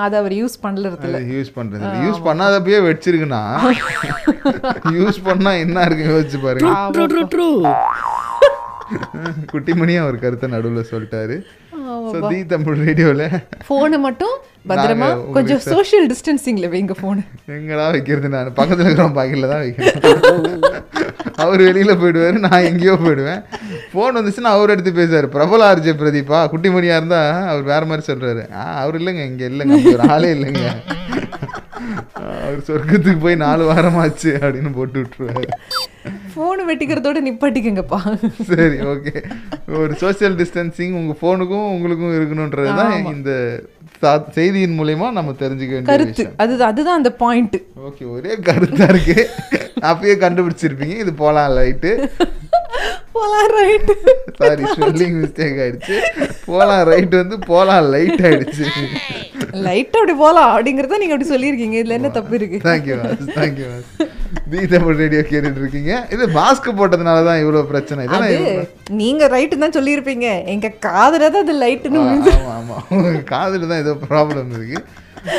அதை 0.04 0.14
அவர் 0.22 0.36
யூஸ் 0.42 0.56
பண்ணல 0.66 0.94
யூஸ் 1.36 1.52
பண்றது 1.58 1.94
யூஸ் 2.06 2.22
பண்ணாதப்பயே 2.28 2.80
வச்சிருக்குன்னா 2.96 3.42
யூஸ் 4.96 5.20
பண்ணா 5.28 5.52
என்ன 5.64 5.84
இருக்கு 5.88 6.10
யோசிச்சு 6.12 6.40
பாருங்க. 6.46 6.72
குட்டிமணியா 9.52 10.02
ஒரு 10.08 10.18
கருத்தை 10.24 10.48
நடுவுல 10.56 10.82
சொல்லிட்டாரு. 10.90 11.36
தி 12.30 12.38
தமிழ் 12.50 12.78
ரேடியோல 12.86 13.22
போனை 13.68 13.98
மட்டும் 14.04 14.34
பத்திரமா 14.70 15.08
கொஞ்சம் 15.34 15.60
சோஷியல் 15.72 16.06
டிஸ்டன்சிங்ல 16.12 16.66
வைங்க 16.72 16.94
போன் 17.00 17.20
எங்கடா 17.56 17.84
வைக்கிறது 17.94 18.28
நான்? 18.34 18.50
பக்கத்துல 18.58 18.86
இருக்கிற 18.86 19.06
பாக்கெட்ல 19.18 19.50
தான் 19.52 19.62
வைக்கிறேன் 19.64 19.96
அவர் 21.44 21.62
வெளியில 21.68 21.94
போயிடுவாரு 22.00 22.38
நான் 22.46 22.66
எங்கேயோ 22.70 22.94
போயிடுவேன். 23.04 23.40
ஃபோன் 23.92 24.16
வந்துச்சுன்னா 24.18 24.52
அவர் 24.56 24.72
எடுத்து 24.74 24.92
பேசுவார். 24.98 25.28
பிரபல 25.34 25.66
ஆர்ஜே 25.70 25.94
பிரதீபா 26.02 26.38
குட்டிமணியா 26.52 26.98
இருந்தா 27.00 27.22
அவர் 27.52 27.64
வேற 27.72 27.82
மாதிரி 27.90 28.06
சொல்றாரு. 28.10 28.44
ஆ 28.60 28.64
அவர் 28.82 28.98
இல்லைங்க 29.00 29.24
இங்க 29.30 29.44
இல்லைங்க. 29.52 29.78
ஒரு 29.94 30.04
ஆளே 30.14 30.30
இல்லைங்க. 30.36 30.64
அவர் 32.22 32.64
சொர்க்கத்துக்கு 32.68 33.20
போய் 33.24 33.42
நாலு 33.44 33.64
வாரமாச்சு 33.70 34.30
அப்படின்னு 34.42 34.72
போட்டு 34.78 34.98
விட்டுருவாரு. 35.00 35.50
போன் 36.34 36.62
வெட்டிக்கிறதோட 36.68 37.18
நிப்பாட்டிக்கங்கப்பா. 37.28 37.98
சரி 38.50 38.78
ஓகே 38.92 39.14
ஒரு 39.80 39.92
சோஷியல் 40.02 40.36
டிஸ்டன்சிங் 40.40 40.94
உங்க 41.00 41.14
ஃபோனுக்கும் 41.20 41.66
உங்களுக்கும் 41.74 42.16
இருக்கணுன்றது 42.18 42.74
தான் 42.80 42.94
இந்த 43.14 43.32
செய்தியின் 44.36 44.78
மூலயமா 44.78 45.06
நம்ம 45.18 45.34
தெரிஞ்சுக்க 45.42 45.74
வேண்டிய 45.76 45.90
கருத்து. 45.90 46.12
விஷயம். 46.16 46.34
அதுதான் 46.44 46.72
அதுதான் 46.72 46.98
அந்த 47.00 47.12
பாயிண்ட் 47.22 47.56
ஓகே 47.88 48.04
ஒரே 48.16 48.32
கருத்தா 48.48 48.88
இருக்கு. 48.94 49.18
அப்பயே 49.90 50.16
கண்டுபிடிச்சிருப்பீங்க. 50.24 50.96
இது 51.04 51.12
போலாம் 51.22 51.54
லைட்டு 51.58 51.92
போலாம் 53.16 53.50
ரைட் 53.58 53.90
சாரி 54.38 54.64
ஸ்பெல்லிங் 54.72 55.16
மிஸ்டேக் 55.20 55.60
ஆயிடுச்சு. 55.64 55.96
போலாம் 56.48 56.82
ரைட் 56.90 57.14
வந்து 57.20 57.36
போலாம் 57.50 57.86
லைட் 57.94 58.22
ஆயிடுச்சு. 58.28 58.66
லைட் 59.66 59.96
அப்படி 59.98 60.14
போலாம் 60.22 60.50
அப்படிங்கறத 60.54 60.98
நீங்க 61.02 61.14
அப்படி 61.14 61.30
சொல்லியிருக்கீங்க. 61.32 61.76
இதுல 61.82 61.96
என்ன 61.98 62.10
தப்பு 62.18 62.34
இருக்கு? 62.38 62.58
Thank you 62.68 62.96
thank you 63.38 63.68
the 64.52 64.60
Tamil 64.74 65.00
radio 65.02 65.22
கேட்டுட்டு 65.30 65.60
இருக்கீங்க. 65.62 65.92
இது 66.14 66.26
மாஸ்க் 66.38 66.68
போட்டதுனால 66.80 67.24
தான் 67.28 67.40
இவ்வளவு 67.42 67.70
பிரச்சனை. 67.72 68.04
இதெல்லாம் 68.06 68.68
நீங்க 69.00 69.24
ரைட்டு 69.34 69.62
தான் 69.64 69.76
சொல்லியிருப்பீங்க. 69.78 70.28
எங்க 70.54 70.68
காதுல 70.88 71.30
தான் 71.34 71.44
அது 71.46 71.56
லைட்டுன்னு 71.64 72.02
ஆமா 72.36 72.54
ஆமா. 72.60 72.78
காதுல 73.32 73.68
தான் 73.72 73.82
ஏதோ 73.84 73.94
ப்ராப்ளம் 74.06 74.54
இருக்கு. 74.58 74.80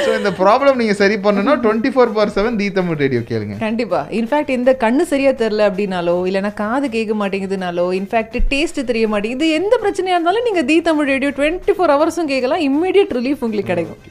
ஸோ 0.05 0.09
இந்த 0.19 0.29
ப்ராப்ளம் 0.41 0.79
நீங்க 0.81 0.93
சரி 1.01 1.15
பண்ணணும்னா 1.25 1.55
twenty 1.65 1.89
four 1.95 2.13
by 2.17 2.33
seven 2.37 2.57
the 2.61 2.67
Tamil 2.77 2.99
radio 3.03 3.21
கேளுங்க. 3.31 3.55
கண்டிப்பா. 3.65 3.99
இன்ஃபேக்ட் 4.19 4.51
இந்த 4.57 4.71
கண்ணு 4.83 5.03
சரியா 5.11 5.31
தெரியல 5.41 5.67
அப்படின்னாலோ 5.69 6.15
இல்லைன்னா 6.29 6.51
காது 6.63 6.87
கேட்க 6.95 7.15
மாட்டேங்குதுனாலோ 7.21 7.85
இன்ஃபேக்ட் 7.99 8.37
டேஸ்ட் 8.53 8.79
தெரிய 8.91 9.07
மாட்டேங்குது. 9.13 9.47
எந்த 9.59 9.73
பிரச்சனையா 9.83 10.17
இருந்தாலும் 10.17 10.47
நீங்க 10.49 10.63
the 10.71 10.77
Tamil 10.89 11.09
radio 11.13 11.31
twenty 11.39 11.75
four 11.77 11.93
ஹவர்ஸும் 11.95 12.31
கேட்கலாம். 12.33 12.63
இம்மிடியட் 12.69 13.15
ரிலீஃப் 13.19 13.45
உங்களுக்கு 13.47 13.71
கிடைக்கும். 13.73 14.01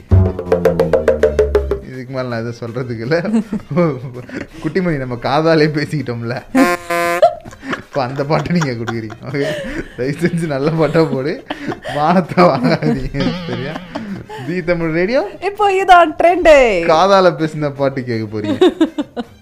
இதுக்கு 1.91 2.13
மேல 2.17 2.29
நான் 2.31 2.43
எதுவும் 2.43 2.61
சொல்றதுக்கு 2.63 3.05
இல்ல. 3.07 3.19
குட்டிமணி 4.63 4.99
நம்ம 5.05 5.19
காதாலே 5.29 5.69
பேசிக்கிட்டோம்ல. 5.79 6.37
இப்போ 7.87 8.01
அந்த 8.09 8.23
பாட்டு 8.31 8.57
நீங்க 8.57 8.73
கொடுக்குறீங்க. 8.79 9.19
ஓகே 9.29 9.47
தயவு 9.99 10.17
செஞ்சு 10.25 10.47
நல்ல 10.55 10.71
பாட்டா 10.81 11.03
போடு. 11.13 11.33
மானத்தை 11.97 12.43
வாங்காதீங்க. 12.51 13.23
சரியா? 13.49 13.75
The 14.47 14.65
Tamil 14.65 14.93
radio? 14.93 15.21
இப்போ 15.41 15.65
இதான் 15.75 16.13
ட்ரெண்டு. 16.19 16.55
காதால 16.87 17.31
பேசின 17.37 17.73
பாட்டு 17.77 18.05
கேட்க 18.05 18.27
போறீங்க. 18.27 18.59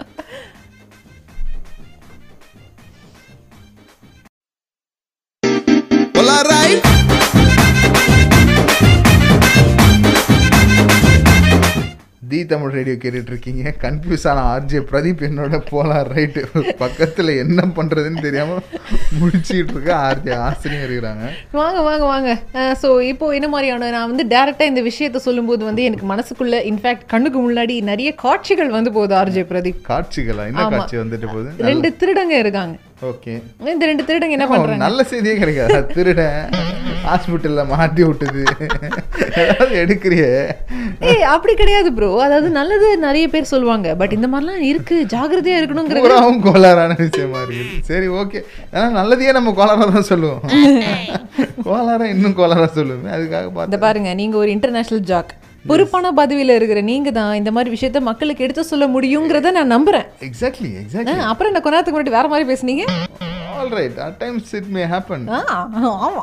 தமிழ் 12.53 12.75
ரேடியோ 12.77 12.97
கேட்டுட்டு 13.03 13.33
இருக்கீங்க 13.33 13.73
கன்ஃபியூஸ் 13.85 14.27
ஆன 14.31 14.45
ஆர்ஜே 14.53 14.81
பிரதீப் 14.91 15.25
என்னோட 15.29 15.59
போலார் 15.71 16.11
ரைட்டு 16.17 16.43
பக்கத்துல 16.83 17.37
என்ன 17.45 17.67
பண்றதுன்னு 17.79 18.25
தெரியாம 18.27 18.59
முடிச்சிட்டு 19.21 19.73
இருக்க 19.75 19.93
ஆர்ஜே 20.09 20.35
ஆசிரியர் 20.47 20.87
இருக்கிறாங்க. 20.87 21.25
வாங்க 21.61 21.81
வாங்க 21.89 22.05
வாங்க. 22.13 22.31
ஸோ 22.83 22.91
இப்போ 23.11 23.29
என்ன 23.39 23.49
மாதிரியான 23.49 23.91
நான் 23.97 24.11
வந்து 24.13 24.27
டேரெக்டாக 24.35 24.73
இந்த 24.73 24.83
விஷயத்த 24.91 25.25
சொல்லும்போது 25.29 25.65
வந்து 25.71 25.85
எனக்கு 25.91 26.09
மனசுக்குள்ள 26.15 26.63
இன்ஃபேக்ட் 26.73 27.07
கண்ணுக்கு 27.15 27.41
முன்னாடி 27.47 27.77
நிறைய 27.91 28.13
காட்சிகள் 28.25 28.75
வந்து 28.79 28.93
போகுது 28.97 29.17
ஆர்ஜே 29.21 29.45
பிரதீப். 29.53 29.83
காட்சிகளா? 29.93 30.47
என்ன. 30.53 30.69
காட்சி 30.77 30.97
வந்துட்டு 31.03 31.29
போகுது? 31.35 31.51
ரெண்டு 31.71 31.91
திருடங்க 32.01 32.37
இருக்காங்க. 32.45 32.77
ஓகே. 33.11 33.33
இந்த 33.73 33.85
ரெண்டு 33.91 34.05
திருடங்க 34.09 34.37
என்ன 34.39 34.47
பண்றாங்க? 34.51 34.83
நல்ல 34.87 35.03
செய்தியே 35.13 35.37
கிடைக்காது. 35.39 35.81
திருடன். 35.97 36.53
ஹாஸ்பிட்டல்ல 37.07 37.63
மாட்டி 37.73 38.03
விட்டுது. 38.09 38.43
ஏதாவது 39.43 39.75
எடுக்கிறியே. 39.83 40.31
ஏய் 41.11 41.25
அப்படி 41.35 41.55
கிடையாது 41.63 41.91
ப்ரோ 41.99 42.11
அதாவது 42.27 42.51
நல்லது 42.59 42.89
நிறைய 43.07 43.27
பேர் 43.35 43.51
சொல்லுவாங்க. 43.53 43.89
பட் 44.03 44.17
இந்த 44.19 44.29
மாதிரிலாம் 44.33 44.67
இருக்கு. 44.71 44.99
ஜாகிரதையா 45.15 45.59
இருக்கணுங்கிறது 45.61 46.05
பூராவும் 46.07 46.43
கோளாறான 46.49 46.99
விஷயமா 47.05 47.41
இருக்கு. 47.45 47.67
சரி 47.91 48.09
ஓகே 48.21 48.41
ஏன்னா 48.75 48.89
நல்லதையே 49.01 49.35
நம்ம 49.39 49.55
கோளாரா 49.61 49.87
தான் 49.97 50.11
சொல்லுவோம். 50.13 50.43
கோளாரா 51.67 52.07
இன்னும் 52.15 52.37
கோளாரா 52.39 52.69
சொல்லுவேன் 52.79 53.15
அதுக்காக 53.17 53.49
பார்த்து 53.57 53.85
பாருங்க 53.87 54.11
நீங்க 54.21 54.37
ஒரு 54.43 54.51
இன்டர்நேஷனல் 54.57 55.07
ஜாக் 55.11 55.33
பொறுப்பான 55.69 56.13
பதவியில 56.17 56.57
இருக்கிற 56.59 56.81
நீங்க 56.91 57.11
தான் 57.19 57.39
இந்த 57.41 57.51
மாதிரி 57.57 57.71
விஷயத்த 57.77 58.01
மக்களுக்கு 58.11 58.45
எடுத்து 58.45 58.65
சொல்ல 58.65 58.87
முடியுங்கிறத 58.95 59.53
நான் 59.59 59.75
நம்புறேன். 59.77 60.09
எக்ஸாக்ட்லி 60.29 60.73
எக்ஸாக்ட்லி 60.83 61.21
அப்புறம் 61.33 61.51
என்ன 61.53 61.63
கொஞ்ச 61.63 61.77
நேரத்துக்கு 61.77 61.99
முன்னாடி 61.99 62.17
வேற 62.19 62.29
மாதிரி 62.29 62.49
பேசுனீங்க? 62.53 62.85
All 63.59 63.73
right 63.79 63.99
at 64.05 64.17
times 64.23 64.53
it 64.59 64.71
may 64.77 64.83
happen 64.93 65.25
ஆமா. 65.99 66.23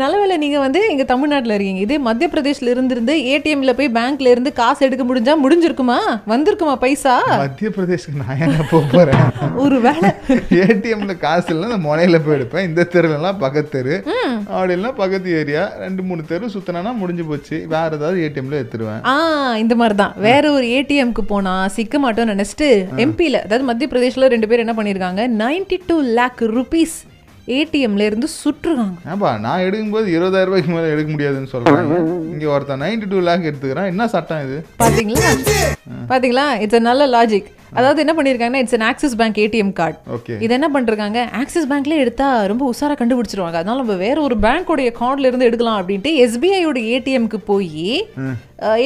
நல்லவேளை 0.00 0.34
நீங்க 0.42 0.58
வந்து 0.64 0.80
இங்க 0.90 1.04
தமிழ்நாட்டுல 1.12 1.54
இருக்கீங்க. 1.56 1.80
இதே 1.86 1.96
மத்திய 2.06 2.28
பிரதேஷ்ல 2.34 2.72
இருந்திருந்து 2.74 3.14
ஏடிஎம்ல 3.32 3.72
போய் 3.78 3.90
பேங்க்ல 3.96 4.32
இருந்து 4.34 4.50
காசு 4.60 4.80
எடுக்க 4.86 5.04
முடிஞ்சா 5.08 5.34
முடிஞ்சிருக்குமா? 5.44 5.98
வந்திருக்குமா 6.32 6.74
பைசா? 6.84 7.14
மத்திய 7.42 7.70
பிரதேஷ்க்கு 7.76 8.20
நான் 8.22 8.40
ஏங்க 8.44 8.66
போக 8.70 8.84
போறேன்? 8.92 9.24
ஒரு 9.64 9.78
வேலை 9.86 10.10
ஏடிஎம்ல 10.62 11.16
காசு 11.26 11.50
இல்லை 11.54 11.68
இந்த 11.70 11.80
முனையில 11.88 12.20
போய் 12.26 12.38
எடுப்பேன். 12.38 12.68
இந்த 12.70 12.86
தெருலாம் 12.94 13.42
பக்கத்து 13.44 13.72
தெரு. 13.76 13.96
அப்படிலாம் 14.58 14.98
பக்கத்து 15.02 15.36
ஏரியா. 15.40 15.64
ரெண்டு 15.84 16.04
மூணு 16.10 16.24
தெரு 16.32 16.52
சுத்தினா 16.56 16.94
முடிஞ்சு 17.02 17.26
போச்சு. 17.32 17.58
வேற 17.74 17.90
ஏதாவது 18.00 18.24
ஏடிஎம்ல 18.38 18.60
எடுத்துருவேன் 18.62 19.02
ஆ 19.12 19.14
இந்த 19.64 19.74
மாதிரி 19.82 19.96
தான் 20.02 20.14
வேற 20.28 20.44
ஒரு 20.56 20.66
ஏடிஎம்க்கு 20.78 21.22
போனா 21.32 21.54
சிக்க 21.76 21.98
மாட்டோம்னு 21.98 22.34
நினைச்சிட்டு 22.34 22.70
எம்பியில் 23.04 23.42
அதாவது 23.44 23.68
மத்திய 23.70 23.88
பிரதேஷ்ல 23.92 24.32
ரெண்டு 24.34 24.50
பேர் 24.50 24.64
என்ன 24.64 24.74
பண்ணியிருக்காங்க 24.78 25.24
நைன்டி 25.44 25.78
டூ 25.90 25.96
லேக் 26.18 26.42
ருபீஸ் 26.56 26.96
ஏடிஎம்ல 27.58 28.06
இருந்து 28.08 28.28
சுற்றுறாங்க 28.40 28.96
ஏன்பா 29.10 29.30
நான் 29.44 29.64
எடுக்கும்போது 29.66 30.08
இருபதாயிரம் 30.16 30.50
ரூபாய்க்கு 30.50 30.72
மேலே 30.74 30.90
எடுக்க 30.94 31.10
முடியாதுன்னு 31.12 31.52
சொல்றாங்க. 31.52 31.94
இங்க 32.32 32.46
ஒருத்தன் 32.54 32.82
நைன்டி 32.84 33.06
டூ 33.12 33.20
லேக் 33.28 33.46
எடுத்துக்கிறான். 33.50 33.90
என்ன 33.92 34.08
சட்டம் 34.14 34.42
இது? 34.46 34.58
பாத்தீங்களா? 34.82 35.30
பாத்தீங்களா? 36.10 36.46
இட்ஸ் 36.64 36.78
a 36.80 36.82
நல்ல 36.88 37.06
லாஜிக் 37.14 37.48
அதாவது 37.76 38.02
என்ன 38.04 38.12
பண்ணிருக்காங்கன்னா 38.18 38.62
it's 38.64 38.76
an 38.78 38.84
Axis 38.90 39.16
bank 39.20 39.38
ATM 39.44 39.72
card 39.78 39.98
okay 40.16 40.34
இது 40.44 40.52
என்ன 40.56 40.68
பண்றாங்க? 40.76 41.18
ஆக்சிஸ் 41.40 41.68
பேங்க்ல 41.70 41.96
எடுத்தா 42.04 42.28
ரொம்ப 42.52 42.64
உஷாரா 42.72 42.94
கண்டுபிடிச்சிருவாங்க. 43.00 43.58
அதனால 43.60 43.80
நம்ம 43.82 43.96
வேற 44.06 44.16
ஒரு 44.28 44.36
பேங்க்கோடைய 44.44 44.90
கார்டுல 45.00 45.30
இருந்து 45.30 45.48
எடுக்கலாம் 45.50 45.78
அப்படின்ட்டு 45.80 46.12
எஸ்பிஐயோட 46.24 46.78
ஏடிஎம்க்கு 46.94 47.40
போய் 47.50 47.90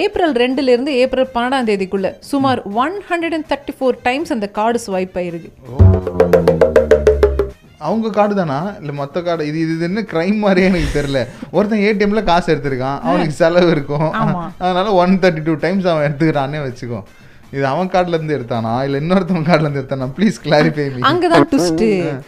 ஏப்ரல் 0.04 0.34
ரெண்டுல 0.44 0.74
இருந்து 0.74 0.94
ஏப்ரல் 1.04 1.30
பன்னெண்டாம் 1.36 1.68
தேதிக்குள்ள 1.70 2.10
சுமார் 2.32 2.62
one 2.84 2.96
hundred 3.10 3.36
and 3.38 3.48
thirty 3.52 3.74
four 3.78 4.02
times 4.08 4.34
அந்த 4.36 4.48
கார்டு 4.58 4.80
ஸ்வைப் 4.86 5.16
ஆயிருக்கு. 5.22 5.50
அவங்க 7.86 8.08
கார்டு 8.16 8.34
தானா? 8.38 8.58
இல்லை 8.80 8.92
மொத்த 8.98 9.22
கார்டு 9.26 9.46
இது 9.50 9.58
இது 9.74 9.84
என்ன 9.88 10.00
கிரைம் 10.10 10.36
மாதிரியே 10.42 10.66
எனக்கு 10.70 10.90
தெரியல. 10.98 11.20
ஒருத்தன் 11.56 11.84
ஏடிஎம்ல 11.88 12.22
காசு 12.28 12.48
எடுத்திருக்கான். 12.54 13.00
அவனுக்கு 13.06 13.34
செலவு 13.40 13.70
இருக்கும். 13.76 14.08
அதனால 14.64 14.92
ஒன் 15.04 15.18
தேர்ட்டி 15.24 15.42
டூ 15.48 15.54
டைம்ஸ் 15.64 15.88
அவன் 15.92 16.06
எடுத்துக்கிறானே 16.08 16.60
வச்சுக்கோ. 16.66 17.00
இது 17.56 17.64
அவன் 17.66 17.88
கார்டுல 17.88 18.16
இருந்து 18.18 18.36
எடுத்தானா? 18.36 18.70
இல்ல 18.84 18.98
இன்னொருத்தவன் 19.00 19.46
கார்டுல 19.48 19.66
இருந்து 19.66 19.80
எடுத்தானா? 19.80 20.06
ப்ளீஸ் 20.16 20.36
கிளாரிஃபை 20.44 20.84
மீ 20.94 21.00
அங்கதான் 21.08 21.44
ட்விஸ்ட் 21.50 21.82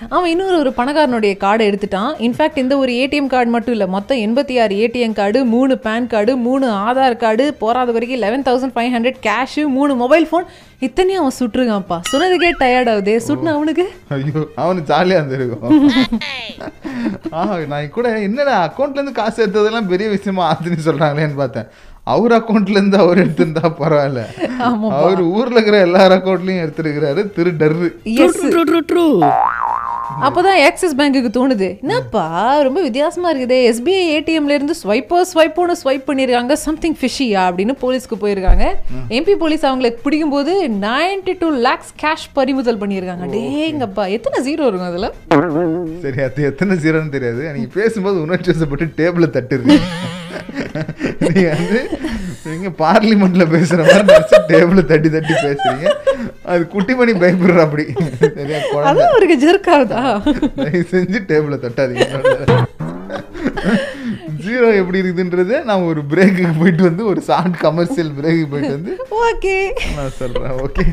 அவன் 0.08 0.30
இன்னொரு 0.32 0.56
ஒரு 0.58 0.70
பணக்காரனுடைய 0.78 1.34
கார்டை 1.44 1.64
எடுத்துட்டான். 1.70 2.10
இன்ஃபேக்ட் 2.26 2.60
இந்த 2.62 2.74
ஒரு 2.76 2.92
ஏடிஎம் 3.02 3.30
கார்டு 3.34 3.50
மட்டும் 3.54 3.74
இல்ல. 3.76 3.86
மொத்தம் 3.94 4.20
எண்பத்தி 4.24 4.54
ஆறு 4.62 4.74
ஏடிஎம் 4.84 5.16
கார்டு 5.20 5.44
மூணு 5.54 5.74
பேன் 5.86 6.06
கார்டு 6.06 6.32
மூணு 6.46 6.66
ஆதார் 6.88 7.16
கார்டு 7.24 7.46
போறாத 7.62 7.92
வரைக்கும் 7.96 8.22
eleven 8.24 8.46
thousand 8.48 8.74
five 8.76 8.92
hundred 8.96 9.20
cash 9.28 9.56
மூணு 9.76 9.94
மொபைல் 10.02 10.26
ஃபோன் 10.32 10.46
இத்தனையும் 10.86 11.22
அவன் 11.22 11.36
சுட்டுருக்கான்ப்பா. 11.40 11.98
சொன்னதுக்கே 12.12 12.50
டயர்ட் 12.62 12.90
ஆகுதே. 12.94 13.16
சுட்டுன 13.28 13.52
அவனுக்கு? 13.56 13.86
ஐயோ 14.16 14.42
அவனு 14.64 14.84
ஜாலியா 14.92 15.18
இருந்திருக்கும். 15.20 15.90
ஆ 17.36 17.40
நான் 17.72 17.90
கூட 17.96 18.08
என்னடா 18.28 18.56
அக்கௌண்ட்ல 18.66 19.00
இருந்து 19.00 19.18
காசு 19.20 19.38
எடுத்ததெல்லாம் 19.46 19.90
பெரிய 19.94 20.08
விஷயமா 20.16 20.42
ஆச்சுன்னு 20.50 20.86
சொல்றாங்களேன்னு 20.88 21.40
பார்த்தேன். 21.42 21.68
அவர் 22.12 22.32
அக்கௌண்ட்ல 22.32 22.76
இருந்து 22.76 22.96
அவர் 23.02 23.20
எடுத்திருந்தா 23.24 23.66
பரவாயில்ல. 23.80 24.22
அவர் 24.98 25.20
ஊர்ல 25.36 25.54
இருக்கிற 25.54 25.76
எல்லார் 25.86 26.14
அக்கௌண்ட்லயும் 26.16 26.62
எடுத்திருக்கிறாரு 26.64 27.22
திரு 27.36 27.52
டர்ரு. 27.60 27.88
எஸ் 28.24 28.42
அப்பதான் 30.26 30.58
ஆக்சிஸ் 30.64 30.96
பேங்க்குக்கு 30.96 31.30
தோணுது. 31.36 31.68
என்னப்பா 31.80 32.24
ரொம்ப 32.66 32.80
வித்தியாசமா 32.86 33.28
இருக்குதே. 33.32 33.58
எஸ்பிஐ 33.70 34.02
ஏடிஎம்ல 34.16 34.56
இருந்து 34.58 34.74
ஸ்வைப்போ 34.82 35.18
ஸ்வைப்போன்னு 35.32 35.76
ஸ்வைப் 35.84 36.04
பண்ணிருக்காங்க. 36.08 36.52
சம்திங் 36.66 36.96
ஃபிஷியா 37.00 37.42
அப்படின்னு 37.48 37.74
போலீஸ்க்கு 37.82 38.18
போயிருக்காங்க. 38.24 38.66
எம்பி 39.18 39.34
போலீஸ் 39.44 39.64
அவங்களை 39.70 39.90
பிடிக்கும் 40.04 40.34
போது 40.36 40.52
நைன்டி 40.86 41.34
டூ 41.38 41.50
லேக்ஸ் 41.68 41.92
கேஷ் 42.02 42.28
பறிமுதல் 42.32 42.80
பண்ணியிருக்காங்க 42.82 43.26
டேங்கப்பா 43.36 44.06
எத்தனை 44.18 44.38
ஜீரோ 44.48 44.66
இருக்கும் 44.68 44.90
அதுல? 44.92 45.10
சரி 46.04 46.22
அது 46.28 46.44
எத்தனை 46.50 46.76
சீரன்னு 46.84 47.14
தெரியாது. 47.16 47.52
நீங்க 47.56 47.70
பேசும்போது 47.80 48.20
உணர்ச்சி 48.26 48.52
வசப்பட்டு 48.52 48.88
டேபிள 49.02 49.28
தட்டுருக்கு 49.38 49.78
நீங்க 51.24 51.42
வந்து 51.56 51.80
நீங்க 52.46 52.68
பார்லிமெண்ட்ல 52.82 53.44
பேசுற 53.54 53.80
மாதிரி 53.88 54.04
நினைச்சு 54.10 54.38
டேபிள 54.52 54.80
தட்டி 54.90 55.08
தட்டி 55.16 55.34
பேசுறீங்க. 55.44 55.86
அது 56.52 56.62
குட்டிமணி 56.74 57.12
பயப்படுற 57.22 57.60
அப்படி. 57.66 57.84
சரியா 58.38 58.60
குழந்தை. 58.72 59.04
அவருக்கு 59.10 59.36
ஜெர்க் 59.44 59.70
ஆகுதா 59.76 60.02
தயவு 60.58 60.82
செஞ்சு 60.92 61.20
டேபிள 61.30 61.56
தட்டாதீங்க. 61.64 62.08
ஜீரோ 64.44 64.68
எப்படி 64.80 64.98
இருக்குதுன்றது 65.00 65.54
நான் 65.68 65.86
ஒரு 65.90 66.00
பிரேக்குக்கு 66.12 66.54
போயிட்டு 66.60 66.82
வந்து 66.88 67.02
ஒரு 67.10 67.20
ஷார்ட் 67.28 67.56
கமர்ஷியல் 67.64 68.10
பிரேக்குக்கு 68.18 68.50
போயிட்டு 68.52 68.76
வந்து 68.76 68.92
ஓகே 69.28 69.54
நான் 69.96 70.16
சொல்றேன் 70.20 70.56
ஓகே 70.66 70.84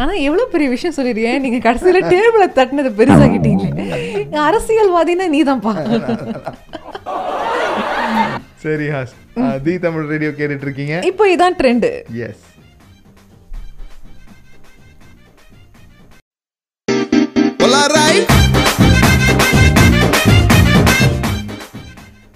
ஆனா 0.00 0.12
எவ்வளவு 0.26 0.52
பெரிய 0.54 0.68
விஷயம் 0.74 0.96
சொல்லிருக்கேன் 0.98 1.42
நீங்க 1.46 1.60
கடைசியில 1.66 2.02
டேபிள 2.14 2.46
தட்டினதை 2.58 2.92
பெருசாக்கிட்டீங்களே. 3.00 3.88
அரசியல்வாதினா 4.48 5.28
நீதான்ப்பா. 5.36 5.74
சரி 8.62 8.86
ஹாஸ் 8.94 9.12
தி 9.66 9.74
தமிழ் 9.84 10.06
ரேடியோ 10.12 10.30
கேட்டுட்டு 10.38 10.66
இருக்கீங்க 10.68 10.94
இப்போ 11.10 11.24
இதான் 11.34 11.58
trend. 11.60 11.86
Yes 12.28 12.44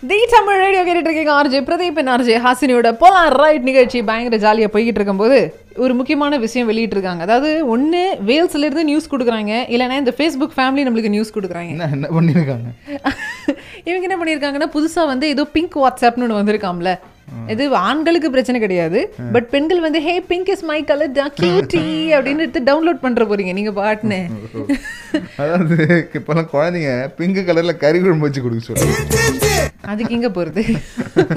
the 0.03 0.19
Tamil 0.33 0.59
radio 0.63 0.81
கேட்டுட்டு 0.87 1.09
இருக்கீங்க 1.09 1.33
ஆர்ஜே 1.37 1.61
பிரதீப் 1.69 2.01
ஆர்ஜே. 2.15 2.35
ஹாசினியோட 2.47 2.89
போலாம் 3.03 3.29
ரைட் 3.41 3.69
நிகழ்ச்சி 3.69 3.99
பயங்கர 4.09 4.39
ஜாலியாக 4.45 4.73
போய்கிட்டு 4.75 5.01
இருக்கும்போது 5.01 5.39
ஒரு 5.85 5.93
முக்கியமான 5.99 6.37
விஷயம் 6.45 6.69
வெளியிட்டிருக்காங்க 6.71 7.23
அதாவது 7.27 7.51
ஒன்று 7.75 8.01
வேல்ஸ்ல 8.29 8.67
இருந்து 8.67 8.89
நியூஸ் 8.91 9.11
கொடுக்குறாங்க. 9.13 9.53
இல்லைன்னா 9.75 9.97
இந்த 10.03 10.15
ஃபேஸ்புக் 10.19 10.57
ஃபேமிலி 10.59 10.85
நம்மளுக்கு 10.87 11.15
நியூஸ் 11.17 11.35
கொடுக்குறாங்க. 11.37 11.71
என்ன 11.77 11.89
என்ன 11.97 12.11
பண்ணிருக்காங்க 12.17 12.69
இவங்க 13.88 14.05
என்ன 14.09 14.16
பண்ணியிருக்காங்கன்னா 14.20 14.68
புதுசாக 14.77 15.11
வந்து 15.12 15.27
ஏதோ 15.35 15.42
பிங்க் 15.57 15.77
வாட்ஸ்அப்னு 15.83 16.25
ஒன்று 16.27 16.40
வந்திருக்காம்ல. 16.40 16.92
இது 17.53 17.64
ஆண்களுக்கு 17.88 18.29
பிரச்சனை 18.35 18.59
கிடையாது. 18.62 18.99
பட் 19.35 19.47
பெண்கள் 19.53 19.85
வந்து 19.85 20.01
hey 20.07 20.14
pink 20.31 20.51
is 20.55 20.64
my 20.70 20.79
colour 20.90 21.14
டா 21.18 21.25
கியூட்டி 21.38 21.83
அப்படின்னு 22.14 22.44
எடுத்து 22.44 22.61
டவுன்லோட் 22.68 23.03
பண்ற 23.05 23.25
போறீங்க 23.31 23.53
நீங்க 23.59 23.73
பாட்டுன்னு. 23.81 24.20
அதாவது 25.42 25.77
இப்பெல்லாம் 26.18 26.51
குழந்தைங்க 26.55 26.92
பிங்க் 27.18 27.40
கலர்ல 27.49 27.75
கறி 27.85 27.99
குழம்பு 28.01 28.27
வச்சு 28.27 28.44
கொடுக்க 28.44 28.68
சொல்லுங்க 28.68 29.53
அதுக்கு 29.92 30.16
இங்க 30.18 30.31
போறது? 30.38 30.62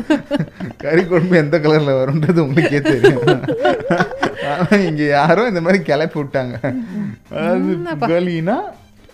கறி 0.85 1.03
குழம்பு 1.11 1.37
எந்த 1.43 1.57
கலர்ல 1.65 1.93
வரும்ன்றது 2.01 2.45
உங்களுக்கே 2.45 2.81
தெரியும். 2.91 3.23
ஆனா 4.51 4.77
இங்க 4.89 5.03
யாரோ 5.17 5.45
இந்த 5.51 5.61
மாதிரி 5.67 5.79
கிளப்பி 5.89 6.19
விட்டாங்க. 6.21 6.55
அதாவது 7.31 7.73
கலினா 8.13 8.57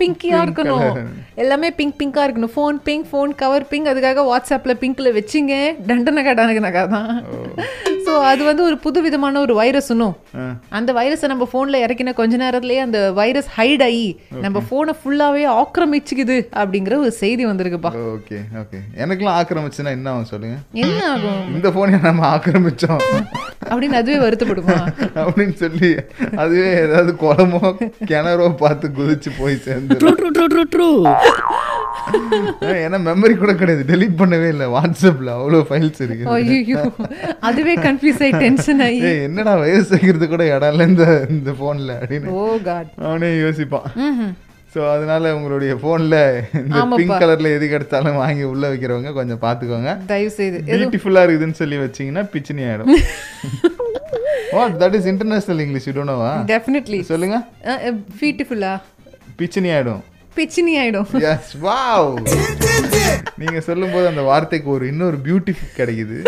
பிங்கியா 0.03 0.39
இருக்கணும். 0.45 0.95
எல்லாமே 1.43 1.71
பிங்க் 1.79 1.99
பிங்கா 2.03 2.23
இருக்கணும். 2.27 2.53
Phone 2.55 2.79
pink 2.89 3.07
phone 3.11 3.33
cover 3.43 3.69
pink 3.73 3.91
அதுக்காக 3.93 4.25
வாட்ஸ்அப்ல 4.31 4.75
பிங்க்ல 4.83 5.11
வச்சிங்க. 5.19 5.53
தண்டனை 5.87 6.23
கடனக்கா 6.25 6.83
தான் 6.95 7.13
ஸோ 8.05 8.13
அது 8.31 8.41
வந்து 8.49 8.63
ஒரு 8.69 8.77
புது 8.85 8.99
விதமான 9.05 9.39
ஒரு 9.45 9.53
வைரஸ்னும் 9.59 10.15
அந்த 10.77 10.89
வைரஸை 10.99 11.27
நம்ம 11.31 11.47
ஃபோன்ல 11.51 11.81
இறக்கின 11.85 12.13
கொஞ்ச 12.19 12.33
நேரத்திலேயே 12.43 12.81
அந்த 12.85 12.99
வைரஸ் 13.19 13.49
ஹைட் 13.57 13.83
ஆகி 13.87 14.07
நம்ம 14.45 14.63
ஃபோனை 14.67 14.93
ஃபுல்லாவே 14.99 15.43
ஆக்கிரமிச்சுக்குது 15.61 16.37
அப்படிங்கிற 16.61 16.97
ஒரு 17.03 17.11
செய்தி 17.21 17.43
வந்திருக்குப்பா. 17.49 17.91
ஓகே 18.15 18.39
ஓகே 18.61 18.79
எனக்கெல்லாம் 19.03 19.37
ஆக்கிரமிச்சுன்னா 19.41 19.93
என்ன 19.97 20.09
ஆகும் 20.13 20.29
சொல்லுங்க? 20.31 20.57
என்ன 20.85 21.01
ஆகும்? 21.13 21.41
இந்த 21.55 21.71
போனை 21.77 21.99
நம்ம 22.07 22.25
ஆக்கிரமிச்சோம். 22.35 23.03
அப்படின்னு 23.69 23.99
அதுவே 24.01 24.17
வருத்தப்படுமா? 24.25 24.77
அப்படின்னு 25.23 25.55
சொல்லி 25.63 25.91
அதுவே 26.43 26.69
ஏதாவது 26.85 27.13
குளமோ 27.23 27.61
கிணறோ 28.11 28.49
பார்த்து 28.63 28.89
குதிச்சு 28.99 29.31
போய் 29.39 29.63
சேர்ந்து 29.67 29.99
ஏன்னா 32.85 32.97
மெமரி 33.07 33.33
கூட 33.41 33.51
கிடையாது. 33.61 33.83
டெலீட் 33.91 34.15
பண்ணவே 34.21 34.47
இல்லை. 34.53 34.67
வாட்ஸ்அப்ல 34.75 35.33
அவ்வளோ 35.39 35.59
ஃபைல்ஸ் 35.69 36.01
இருக்கு 36.05 36.29
ஐயோ 36.37 36.79
அதுவே 37.49 37.75
கன்ஃபியூஸ் 37.87 38.21
ஆகி 38.27 38.33
டென்ஷன் 38.45 38.81
ஆகி 38.87 39.01
என்னடா 39.27 39.53
வயசு 39.63 39.89
வைக்கிறது 39.95 40.27
கூட 40.33 40.45
இடம் 40.55 40.71
இல்லை 40.73 40.87
இந்த 40.91 41.05
இந்த 41.35 41.51
ஃபோனில் 41.59 41.93
அப்படின்னு. 41.99 42.33
ஓ 42.39 42.45
காட் 42.69 42.89
அவனே 43.09 43.29
யோசிப்பான். 43.43 43.87
ஸோ 44.73 44.79
அதனால 44.93 45.33
உங்களுடைய 45.37 45.73
ஃபோனில் 45.81 46.19
இந்த. 46.59 46.83
பிங்க் 46.99 47.19
கலர்ல 47.23 47.49
எது 47.57 47.65
கிடைச்சாலும் 47.73 48.21
வாங்கி 48.21 48.45
உள்ள 48.51 48.63
வைக்கிறவங்க 48.71 49.11
கொஞ்சம் 49.17 49.41
பார்த்துக்கோங்க. 49.43 49.91
தயவு 50.11 50.31
செய்து 50.37 50.59
பியூட்டிஃபுல்லாக 50.69 51.25
இருக்குதுன்னு 51.27 51.59
சொல்லி 51.59 51.77
வச்சீங்கன்னா 51.83 52.23
பிச்சினி 52.33 52.63
ஆயிடும். 52.69 52.89
Oh 54.55 54.63
that 54.81 54.97
is 54.99 55.09
international 55.11 55.61
English 55.65 55.89
இடோனவா 55.91 56.31
டெஃபினெட்லி 56.53 57.01
சொல்லுங்க. 57.11 57.39
பியூட்டிஃபுல்லா 58.21 58.73
பிச்சினி 59.41 59.71
ஆயிடும். 59.75 60.01
பிச்சினி 60.37 60.73
ஆயிடும் 60.81 61.09
எஸ் 61.31 61.53
வாவ் 61.67 62.11
நீங்க 63.41 63.59
சொல்லும்போது 63.69 64.05
அந்த 64.11 64.23
வார்த்தைக்கு 64.29 64.69
ஒரு 64.75 64.85
இன்னொரு 64.91 65.17
பியூட்டி 65.25 65.53
கிடைக்குது. 65.79 66.19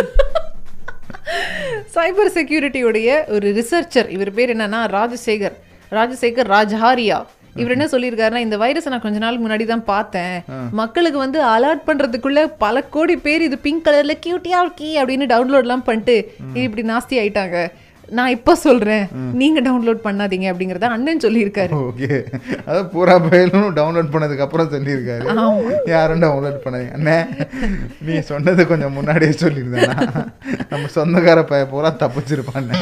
சைபர் 1.95 2.35
செக்யூரிட்டியுடைய 2.37 3.09
ஒரு 3.35 3.47
ரிசர்ச்சர் 3.59 4.09
இவர் 4.15 4.31
பேர் 4.37 4.53
என்னன்னா 4.55 4.81
ராஜசேகர். 4.97 5.55
ராஜசேகர் 5.97 6.49
ராஜஹாரியா. 6.55 7.19
இவர் 7.61 7.73
என்ன 7.73 7.85
சொல்லியிருக்காருன்னா 7.91 8.41
இந்த 8.45 8.57
வைரஸை 8.61 8.89
நான் 8.93 9.03
கொஞ்ச 9.03 9.19
நாள் 9.23 9.41
முன்னாடி 9.43 9.65
தான் 9.65 9.83
பார்த்தேன். 9.91 10.33
மக்களுக்கு 10.79 11.19
வந்து 11.23 11.39
அலர்ட் 11.53 11.85
பண்றதுக்குள்ள 11.89 12.41
பல 12.63 12.81
கோடி 12.95 13.15
பேர் 13.27 13.45
இது 13.47 13.57
பிங்க் 13.65 13.85
கலர்ல 13.85 14.13
கியூட்டியா 14.25 14.59
கீ 14.79 14.89
அப்படின்னு 15.01 15.25
டவுன்லோட்லாம் 15.33 15.85
பண்ணிட்டு 15.89 16.15
இப்படி 16.63 16.83
நாஸ்தி 16.91 17.17
ஆயிட்டாங்க. 17.21 17.57
நான் 18.17 18.33
இப்போ 18.35 18.53
சொல்றேன். 18.63 19.05
நீங்க 19.41 19.59
டவுன்லோட் 19.67 20.01
பண்ணாதீங்க 20.05 20.47
அப்படிங்கறத 20.51 20.89
அண்ணன் 20.95 21.23
சொல்லியிருக்காரு. 21.25 21.71
ஓகே. 21.87 22.09
அதான் 22.67 22.89
பூரா 22.93 23.15
பயலும் 23.25 23.69
டவுன்லோட் 23.79 24.11
பண்ணதுக்கு 24.13 24.45
அப்புறம் 24.45 24.71
சொல்லியிருக்காரு 24.75 25.25
யாரும் 25.93 26.23
டவுன்லோட் 26.25 26.59
பண்ணாதீங்க. 26.65 26.93
அண்ணே 26.99 27.17
நீ 28.07 28.15
சொன்னது 28.31 28.67
கொஞ்சம் 28.71 28.95
முன்னாடியே 28.99 29.35
சொல்லியிருந்தேன்னா 29.43 29.97
நம்ம 30.71 30.85
சொந்தக்கார 30.97 31.43
பைய 31.51 31.65
பூரா 31.73 31.91
தப்பிச்சிருப்பாண்ணே 32.03 32.81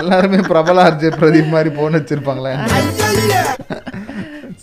எல்லாருமே 0.00 0.40
பிரபல 0.50 0.82
அர்ஜய் 0.88 1.18
பிரதீப் 1.20 1.54
மாதிரி 1.54 1.70
போன் 1.76 1.98
வச்சிருப்பாங்களே 1.98 2.54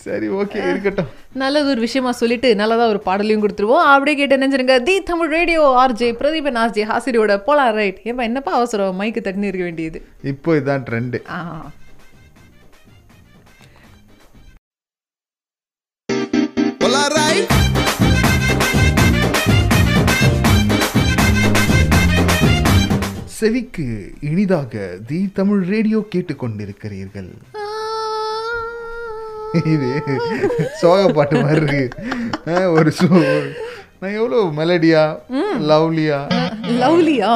சரி 0.06 0.28
ஓகே 0.36 0.60
இருக்கட்டும். 0.70 1.10
நல்லது 1.34 1.70
ஒரு 1.70 1.80
விஷயமா 1.80 2.12
சொல்லிட்டு 2.12 2.56
நல்லதா 2.56 2.88
ஒரு 2.88 3.02
பாடலையும் 3.06 3.44
கொடுத்துருவோம். 3.44 3.86
அப்படியே 3.86 4.18
கேட்டு 4.18 4.38
நினைச்சிருங்க 4.38 4.84
the 4.84 5.04
Tamil 5.04 5.30
radio 5.30 5.62
RJ 5.84 6.10
Pradeepan 6.20 6.60
RJ 6.64 6.86
ஹாசிரியோட 6.92 7.36
போலா 7.48 7.68
ரைட் 7.72 8.00
ஏப்பா 8.04 8.24
என்னப்பா 8.24 8.54
அவசரம்? 8.54 9.00
மைக்கு 9.00 9.24
தட்டினு 9.26 9.52
இருக்க 9.52 9.64
வேண்டியது. 9.64 10.02
இப்போ 10.34 10.52
இதுதான் 10.56 10.86
ட்ரெண்டு 10.90 11.20
ஆ. 11.30 11.40
செவிக்கு 23.38 23.86
இனிதாக 24.22 24.74
தி 25.08 25.30
தமிழ் 25.34 25.64
ரேடியோ 25.66 26.06
கேட்டுக்கொண்டிருக்கிறீர்கள். 26.16 27.32
இது 29.74 29.90
சோக 30.82 31.02
பாட்டு 31.18 31.44
மாதிரி 31.44 31.62
இருக்கு. 31.62 31.84
ஒரு 32.78 32.92
சோ 33.00 33.08
நான் 34.02 34.16
எவ்வளோ 34.20 34.40
மெலடியா 34.60 35.04
லவ்லியா 35.72 36.20
லவ்லியா 36.82 37.30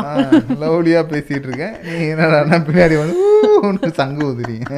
லவ்லியா 0.63 1.01
பேசிட்டு 1.12 1.47
இருக்கேன். 1.49 1.75
நீ 1.86 1.99
என்னடா 2.13 2.60
பின்னாடி 2.69 2.95
வந்து 3.01 3.91
சங்கு 3.99 4.23
ஊதுறீங்க. 4.29 4.73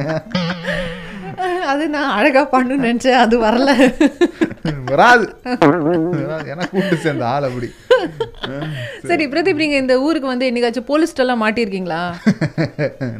அது 1.72 1.84
நான் 1.94 2.14
அழகா 2.16 2.42
பண்ணணும்னு 2.52 2.86
நினைச்சேன். 2.86 3.20
அது 3.24 3.36
வரல. 3.44 3.70
வராது. 4.90 5.26
ஏன்னா 6.52 6.64
கூட்டு 6.72 6.96
சேர்ந்த 7.04 7.24
ஆள் 7.32 7.46
அப்படி. 7.48 7.68
சரி. 9.10 9.24
பிரதீப் 9.32 9.62
நீங்க 9.62 9.76
இந்த 9.82 9.94
ஊருக்கு 10.06 10.32
வந்து 10.32 10.48
என்னைக்காச்சும் 10.50 10.88
போலீஸ்ட் 10.90 11.22
எல்லாம் 11.24 11.42
மாட்டிருக்கீங்களா? 11.44 12.02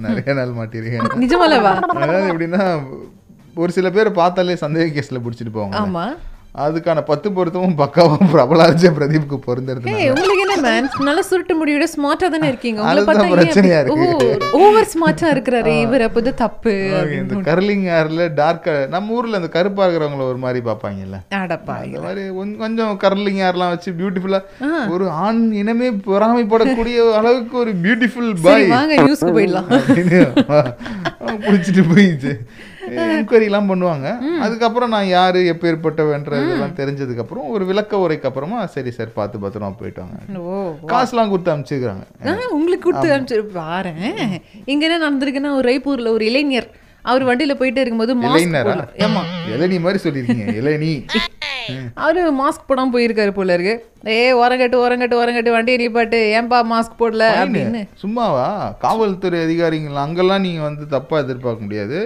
நிறைய 0.06 0.34
நாள் 0.40 0.58
மாட்டிருக்கேன். 0.60 1.08
நிஜமாலவா? 1.24 1.74
அதாவது 2.02 2.30
எப்படின்னா 2.32 2.64
ஒரு 3.54 3.70
சில 3.78 3.88
பேர் 3.94 4.18
பார்த்தாலே 4.20 4.54
சந்தேக 4.66 4.92
கேஸ்ல 4.96 5.22
பிடிச்சிட்டு 5.24 5.56
போவாங்க. 5.56 5.78
ஆமா. 5.84 6.04
அதுக்கான 6.62 7.00
பத்து 7.08 7.28
பொருத்தமும் 7.36 7.76
பக்காவும் 7.80 8.30
பிரபலாஜ 8.32 8.88
பிரதீப்க்கு 8.96 9.36
பொருந்துறது 9.46 9.92
ஏய் 9.92 10.08
உங்களுக்கு 10.12 10.42
என்ன 10.44 10.56
மேன் 10.64 10.88
நல்ல 11.08 11.20
சுருட்டு 11.28 11.54
முடியோட 11.60 11.84
ஸ்மார்ட்டா 11.92 12.26
தானே 12.34 12.48
இருக்கீங்க. 12.52 12.80
உங்களை 12.80 12.98
அதுதான் 13.02 13.20
பார்த்தா 13.20 13.36
பிரச்சனையா 13.36 13.78
இருக்கு. 13.82 14.48
ஓவர் 14.60 14.88
ஸ்மார்ட்டா 14.92 15.28
இருக்கிறாரு. 15.34 15.72
இவர் 15.84 16.04
அப்போ 16.06 16.20
இது 16.24 16.32
தப்பு 16.42 16.72
இந்த 17.20 17.38
கர்லிங் 17.48 17.86
ஹேர்ல 17.92 18.24
டார்க் 18.40 18.68
நம்ம 18.94 19.14
ஊர்ல 19.18 19.40
இந்த 19.42 19.50
கருப்பா 19.56 19.84
இருக்கிறவங்கள 19.86 20.26
ஒரு 20.32 20.40
மாதிரி 20.44 20.62
பார்ப்பாங்கல்ல. 20.68 21.20
அடப்பா 21.42 21.76
அந்த 21.84 22.02
மாதிரி 22.06 22.24
கொஞ்சம் 22.64 22.92
கர்லிங் 23.04 23.40
ஹேர்லாம் 23.44 23.72
வச்சு 23.74 23.92
பியூட்டிஃபுல்லா 24.00 24.42
ஒரு 24.96 25.06
ஆண் 25.26 25.42
இனமே 25.62 25.88
பொறாமைப்படக்கூடிய 26.08 26.98
அளவுக்கு 27.20 27.56
ஒரு 27.64 27.74
பியூட்டிஃபுல் 27.86 28.30
பாய் 28.48 28.68
வாங்க 28.76 28.98
நியூஸ்க்கு 29.06 29.36
போயிடலாம். 29.38 29.70
பிடிச்சிட்டு 31.46 31.84
போயிடுச்சு. 31.94 32.34
என்கொயரிலாம் 33.14 33.70
பண்ணுவாங்க. 33.70 34.08
அதுக்கப்புறம் 34.44 34.92
நான் 34.94 35.08
யாரு 35.08 35.40
எப்பேற்பட்டவன்ற 35.52 36.40
இதெல்லாம் 36.44 36.76
தெரிஞ்சதுக்கு 36.80 37.24
அப்புறம் 37.24 37.48
ஒரு 37.54 37.64
விளக்க 37.70 38.02
உரைக்கு 38.04 38.28
அப்புறமா 38.30 38.60
சரி 38.76 38.92
சார் 38.98 39.16
பார்த்து 39.18 39.42
பத்திரமா 39.44 39.72
போயிட்டு 39.80 40.02
வாங்க. 40.04 40.38
ஓ 40.42 40.60
காசுலாம் 40.92 41.32
கொடுத்து 41.32 41.52
அனுப்பிச்சிருக்காங்க 41.54 42.36
உங்களுக்கு 42.58 42.86
கொடுத்து 42.86 43.14
அனுப்பிச்சு 43.16 43.58
பாரேன். 43.60 44.00
இங்க 44.72 44.82
என்ன 44.88 45.02
நடந்திருக்குன்னா 45.06 45.52
ஒரு 45.58 45.68
ரைப்பூர்ல 45.72 46.14
ஒரு 46.18 46.26
இளைஞர் 46.30 46.70
அவர் 47.04 47.22
வண்டியில 47.28 47.54
போயிட்டு 47.60 47.80
இருக்கும்போது 47.80 48.12
இளைஞரா? 48.26 48.60
போடல 48.66 49.04
ஆமா 49.06 49.22
இளநீ 49.54 49.78
மாதிரி 49.84 50.00
சொல்லியிருக்கீங்க 50.04 50.54
இளநீ? 50.60 50.92
அவரு 52.02 52.20
மாஸ்க் 52.38 52.68
போடாம 52.68 52.92
போயிருக்காரு 52.94 53.32
போல 53.34 53.54
இருக்கு. 53.56 53.74
ஏ 54.12 54.32
ஓரங்கட்டு 54.32 54.76
ஓரங்கட்டு 54.84 55.18
ஓரங்கட்டு 55.20 55.50
வண்டியை 55.56 55.76
நிப்பாட்டு 55.80 56.18
ஏன்பா 56.38 56.58
மாஸ்க் 56.72 56.96
போடல 57.00 57.26
அப்படின்னு. 57.42 57.82
சும்மாவா? 58.02 58.46
காவல்துறை 58.84 59.40
அதிகாரிகள் 59.46 60.02
அங்கெல்லாம் 60.04 60.44
நீங்க 60.46 60.62
வந்து 60.62 60.86
தப்பா 60.86 61.18
எதிர்பார்க்க 61.18 61.66
முடியாது. 61.66 61.98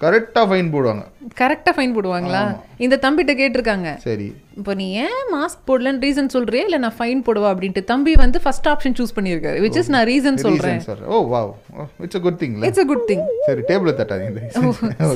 கரெக்டாக 0.00 0.46
ஃபைன் 0.48 0.70
போடுவாங்க. 0.72 1.04
கரெக்டா 1.40 1.72
ஃபைன் 1.76 1.94
போடுவாங்களா? 1.96 2.42
இந்த 2.84 2.96
தம்பிட்ட 3.04 3.32
கேட்டிருக்காங்க. 3.40 3.88
சரி. 4.06 4.26
இப்போ 4.58 4.72
நீ 4.80 4.86
ஏன் 5.04 5.22
மாஸ்க் 5.34 5.62
போடலன்னு 5.68 6.02
ரீசன் 6.04 6.28
சொல்றியா? 6.34 6.64
இல்ல 6.68 6.76
நான் 6.82 6.94
ஃபைன் 6.98 7.20
போடுவா? 7.26 7.48
அப்படின்ட்டு 7.52 7.82
தம்பி 7.90 8.12
வந்து 8.22 8.38
ஃபர்ஸ்ட் 8.44 8.68
ஆப்ஷன் 8.72 8.96
சூஸ் 8.98 9.14
பண்ணியிருக்காரு 9.16 9.58
விச் 9.64 9.78
இஸ் 9.80 9.90
நான் 9.94 10.06
ரீசன் 10.10 10.38
சொல்றேன். 10.44 10.80
Oh 11.12 11.16
wow 11.32 11.50
it's 12.04 12.18
a 12.18 12.22
good 12.26 12.38
திங்ல 12.42 12.68
இட்ஸ் 12.68 12.82
a 12.82 12.86
குட் 12.90 13.04
திங் 13.10 13.24
சரி 13.48 13.62
டேபிள 13.70 13.92
தட்டாதீங்க 14.00 14.42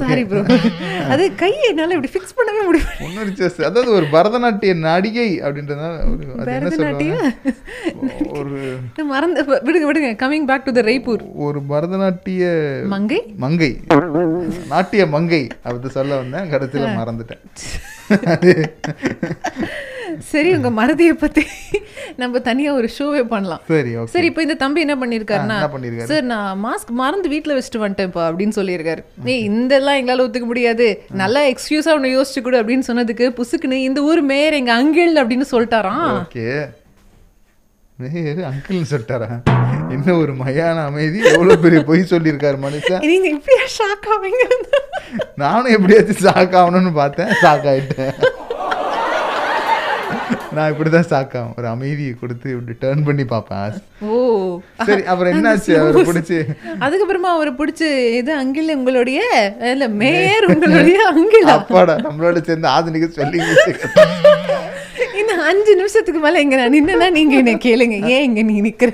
சாரி 0.02 0.24
ப்ரோ 0.30 0.42
அது 1.14 1.26
கையை 1.42 1.62
என்னால 1.72 1.94
இப்படி 1.96 2.12
ஃபிக்ஸ் 2.14 2.36
பண்ணவே 2.38 2.62
முடியும் 2.68 2.90
முன்னூறு 3.04 3.34
செஸ் 3.40 3.60
அதாவது 3.68 3.92
ஒரு 3.98 4.08
பரதநாட்டிய 4.16 4.74
நடிகை 4.88 5.28
அப்படின்றதுனால 5.44 5.94
ஒரு 6.12 6.24
அது 6.40 6.56
என்ன 6.58 6.72
சொல்லுவாங்க 6.76 7.30
ஒரு 8.40 8.56
மறந்து 9.12 9.40
விடுங்க 9.68 9.86
விடுங்க. 9.90 10.10
Coming 10.22 10.48
back 10.50 10.66
to 10.68 10.74
the 10.78 10.84
Raipur 10.90 11.22
ஒரு 11.46 11.60
பரதநாட்டிய 11.72 12.42
மங்கை? 12.94 13.20
மங்கை. 13.44 13.70
நாட்டிய 14.72 15.02
மங்கை. 15.14 15.42
அப்படி 15.64 15.90
சொல்ல 15.98 16.22
வந்தேன் 16.22 16.50
கடைசியில 16.54 16.88
மறந்துட்டேன். 17.00 17.44
சரி 20.30 20.50
உங்க 20.56 20.70
மறதியை 20.78 21.14
பத்தி 21.22 21.42
நம்ம 22.20 22.38
தனியா 22.46 22.70
ஒரு 22.78 22.88
ஷோவே 22.98 23.20
பண்ணலாம். 23.32 23.62
சரி 23.70 23.90
சரி 24.12 24.28
இப்போ 24.30 24.42
இந்த 24.46 24.56
தம்பி 24.62 24.84
என்ன 24.84 24.94
பண்ணிருக்காருன்னா? 25.02 25.58
சார் 26.10 26.24
நான் 26.30 26.62
மாஸ்க் 26.64 26.92
மறந்து 27.00 27.28
வீட்ல 27.32 27.56
வச்சுட்டு 27.58 27.82
வந்துட்டேன்ப்பா 27.82 28.22
அப்படின்னு 28.28 28.56
சொல்லியிருக்காரு. 28.58 29.02
இந்த 29.48 29.72
எல்லாம் 29.80 29.98
எங்களால 30.00 30.24
ஒத்துக்க 30.26 30.48
முடியாது. 30.52 30.86
நல்லா 31.22 31.42
எக்ஸ்கியூஸா 31.52 31.94
ஒன்று 31.98 32.14
யோசிச்சு 32.16 32.42
கொடு 32.46 32.62
அப்படின்னு 32.62 32.88
சொன்னதுக்கு 32.90 33.28
புசுக்குன்னு 33.40 33.78
இந்த 33.88 34.02
ஊர் 34.10 34.22
மேயர் 34.32 34.58
எங்க 34.60 34.74
அங்கிள் 34.80 35.20
அப்படின்னு 35.22 35.48
சொல்லிட்டாராம். 35.54 36.10
ஓகே. 36.24 36.46
மேயர் 38.02 38.42
அங்கிள்னு 38.52 38.90
சொல்லிட்டாரா? 38.94 39.30
என்ன 39.94 40.14
ஒரு 40.22 40.32
மயான 40.40 40.82
அமைதி? 40.88 41.18
எவ்வளோ 41.32 41.54
பெரிய 41.56 41.80
பொய் 41.88 42.10
சொல்லியிருக்காரு 42.10 42.58
மனுஷன் 42.64 43.04
நானும் 45.42 45.74
எப்படியாச்சும் 45.76 46.22
ஷாக் 46.26 46.56
ஆகணும்னு 46.60 46.92
பார்த்தேன். 47.00 47.32
ஷாக் 47.42 47.68
ஆகிட்டேன் 47.72 48.14
நான் 50.56 50.70
இப்படிதான் 50.72 51.08
தான் 51.32 51.50
ஒரு 51.58 51.66
அமைதியை 51.72 52.12
கொடுத்து 52.20 52.48
இப்படி 52.52 52.74
டேர்ன் 52.84 53.04
பண்ணி 53.06 53.24
பார்ப்பேன். 53.32 53.74
ஓ. 54.08 54.14
சரி 54.88 55.02
அப்புறம் 55.10 55.32
என்னாச்சு? 55.32 55.72
அவர் 55.82 56.08
பிடிச்சி? 56.08 56.38
அதுக்கப்புறமா 56.84 57.30
அவர் 57.36 57.50
பிடிச்சி 57.60 57.88
இது 58.20 58.32
அங்கிள் 58.42 58.74
உங்களுடைய 58.76 59.20
இல்லை 59.72 59.88
மேயர் 60.02 60.48
உங்களுடைய 60.54 60.98
அங்கிள்? 61.12 61.46
அப்பாடா 61.56 61.96
நம்மளோட 62.06 62.40
சேர்ந்து 62.48 62.68
ஆதனிக்கு 62.76 63.10
சொல்லி 63.18 63.40
இன்னும் 65.28 65.46
அஞ்சு 65.48 65.72
நிமிஷத்துக்கு 65.78 66.20
மேல 66.20 66.40
இங்க 66.44 66.56
நான் 66.58 66.74
நின்னா 66.74 67.06
நீங்க 67.16 67.34
என்ன 67.40 67.52
கேளுங்க. 67.64 67.96
ஏன் 68.14 68.24
இங்க 68.28 68.42
நீ 68.50 68.54
நிக்கிற 68.66 68.90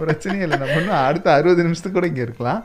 பிரச்சனையே 0.00 0.44
இல்லை. 0.46 0.56
நம்ம 0.62 0.76
இன்னும் 0.80 1.04
அடுத்த 1.08 1.28
அறுபது 1.36 1.64
நிமிஷத்துக்கு 1.66 1.98
கூட 1.98 2.08
இங்க 2.10 2.22
இருக்கலாம். 2.26 2.60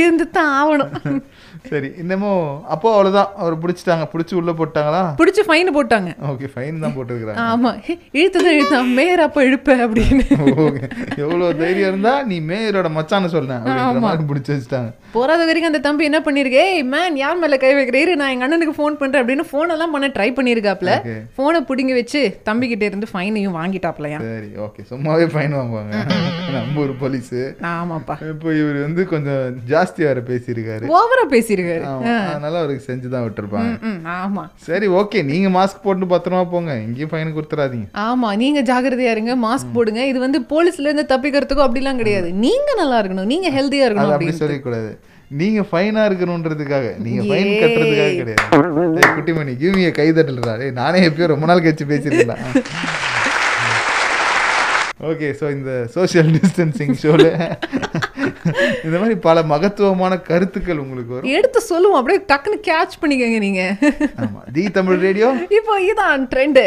இருந்து 0.00 0.24
தான் 0.38 0.50
ஆகணும். 0.60 1.22
சரி 1.70 1.88
இன்னமும் 2.02 2.46
அப்போ 2.74 2.88
அவ்வளவுதான். 2.92 3.30
அவர் 3.42 3.54
பிடிச்சிட்டாங்க. 3.62 4.04
பிடிச்சி 4.12 4.34
உள்ள 4.40 4.52
போட்டாங்களா? 4.60 5.02
பிடிச்சு 5.20 5.42
ஃபைன் 5.48 5.70
போட்டாங்க. 5.76 6.10
ஓகே 6.30 6.48
ஃபைன் 6.54 6.80
தான் 6.84 6.94
போட்டிருக்கிறாங்க. 6.96 7.44
ஆமா. 7.50 7.70
இழுத்துதான் 8.18 8.56
இழுத்தான் 8.56 8.90
மேயர் 8.98 9.22
அப்ப 9.26 9.44
இழுப்ப 9.48 9.76
அப்படின்னு. 9.84 10.24
ஓகே 10.66 10.86
எவ்வளவு 11.24 11.56
தைரியம் 11.62 11.90
இருந்தா 11.92 12.14
நீ 12.22 12.38
மேயரோட 12.50 12.90
மச்சான்னு 12.98 14.00
மாதிரி 14.06 14.26
பிடிச்சி 14.32 14.52
வச்சுட்டாங்க. 14.54 14.90
போறாத 15.14 15.40
வரைக்கும் 15.48 15.70
அந்த 15.70 15.80
தம்பி 15.86 16.04
என்ன 16.08 16.18
பண்ணிருக்கு? 16.26 16.64
மேன் 16.92 17.16
யார் 17.22 17.38
மேல 17.38 17.56
கை 17.64 17.72
வைக்கிறீரு 17.78 18.12
நான் 18.20 18.32
எங்க 18.34 18.44
அண்ணனுக்கு 18.46 18.76
ஃபோன் 18.78 18.94
பண்றேன் 19.00 19.22
அப்படின்னு 19.22 19.44
ஃபோன் 19.50 19.72
எல்லாம் 19.74 19.94
பண்ண 19.94 20.06
ட்ரை 20.16 20.28
பண்ணிருக்காப்ல. 20.36 20.92
Okay. 21.02 21.18
போனை 21.38 21.60
புடிங்கி 21.70 21.94
வச்சு 21.98 22.20
தம்பி 22.48 22.68
கிட்ட 22.68 22.84
இருந்து 22.84 23.06
ஃபைனையும் 23.12 23.56
வாங்கிட்டாப்லயா? 23.58 24.18
சரி 24.28 24.50
ஓகே 24.66 24.82
சும்மாவே 24.92 25.26
ஃபைன் 25.34 25.56
வாங்குவாங்க. 25.58 25.92
நம்ம 26.56 26.80
ஒரு 26.84 26.94
போலீஸ் 27.02 27.34
ஆமாப்பா. 27.72 28.16
இப்போ 28.32 28.48
இவர் 28.60 28.78
வந்து 28.86 29.04
கொஞ்சம் 29.12 29.42
ஜாஸ்தி 29.72 30.00
வேற 30.08 30.20
பேசியிருக்காரு. 30.30 30.86
ஓவரா 30.98 31.26
பேசியிருக்காரு 31.52 31.84
அதனால 32.32 32.54
அவருக்கு 32.62 32.84
செஞ்சுதான் 32.88 33.24
விட்டுருப்பாங்க. 33.26 33.72
ம், 33.88 34.00
ஆமா. 34.20 34.42
சரி 34.68 34.86
ஓகே. 35.00 35.20
நீங்க 35.30 35.48
மாஸ்க் 35.58 35.84
போட்டு 35.86 36.06
பத்திரமா 36.14 36.42
போங்க. 36.54 36.72
இங்கேயும் 36.86 37.12
ஃபைன் 37.12 37.34
கொடுத்துறாதீங்க. 37.36 37.86
ஆமா 38.08 38.28
நீங்க 38.42 38.60
ஜாகிரதையா 38.70 39.12
இருங்க 39.16 39.34
மாஸ்க் 39.46 39.74
போடுங்க. 39.76 40.02
இது 40.12 40.18
வந்து 40.26 40.40
போலீஸ்ல 40.52 40.88
இருந்து 40.88 41.06
தப்பிக்கிறதுக்கோ 41.14 41.64
அப்படிலாம் 41.68 42.02
கிடையாது. 42.02 42.28
நீங்க 42.46 42.70
நல்லா 42.82 42.98
இருக்கணும். 43.02 43.30
நீங்க 43.34 43.50
ஹெல்தியா 43.58 43.84
அது 43.84 43.90
இருக்கணும் 43.90 44.16
அப்படி 44.18 44.40
சொல்லக்கூடாது. 44.42 44.92
நீங்க 45.40 45.60
ஃபைனா 45.68 46.02
இருக்கணுன்றதுக்காக 46.08 46.88
நீங்க 47.04 47.20
ஃபைன் 47.28 47.52
கட்டுறதுக்காக 47.62 48.16
கிடையாது. 48.22 49.14
குட்டிமணி 49.16 49.52
கிவ் 49.62 49.78
மீ 49.78 49.84
கை 50.00 50.08
தட்டலடா 50.18 50.54
ஏய் 50.66 50.76
நானே 50.82 51.00
எப்பயோ 51.08 51.32
ரொம்ப 51.34 51.46
நாள் 51.50 51.64
கழிச்சு 51.66 51.92
பேசிருக்கேன் 51.94 52.44
ஓகே 55.10 55.28
ஸோ 55.38 55.46
இந்த 55.54 55.70
சோஷியல் 55.94 56.28
டிஸ்டன்சிங் 56.34 56.92
ஷோல 57.02 57.24
இந்த 58.84 58.98
மாதிரி 58.98 59.14
பல 59.18 59.42
மகத்துவமான 59.42 60.20
கருத்துக்கள் 60.20 60.78
உங்களுக்கு 60.78 61.14
வரும். 61.14 61.30
எடுத்து 61.30 61.60
சொல்லுவோம். 61.60 61.98
அப்படியே 61.98 62.20
டக்குன்னு 62.28 62.70
கேட்ச் 62.70 63.00
பண்ணிக்கங்க 63.02 63.38
நீங்க. 63.38 63.62
ஆமா. 64.16 64.40
தி 64.52 64.70
தமிழ் 64.70 64.98
ரேடியோ. 64.98 65.28
இப்போ 65.58 65.80
இதான் 65.82 66.26
ட்ரெண்டு 66.34 66.64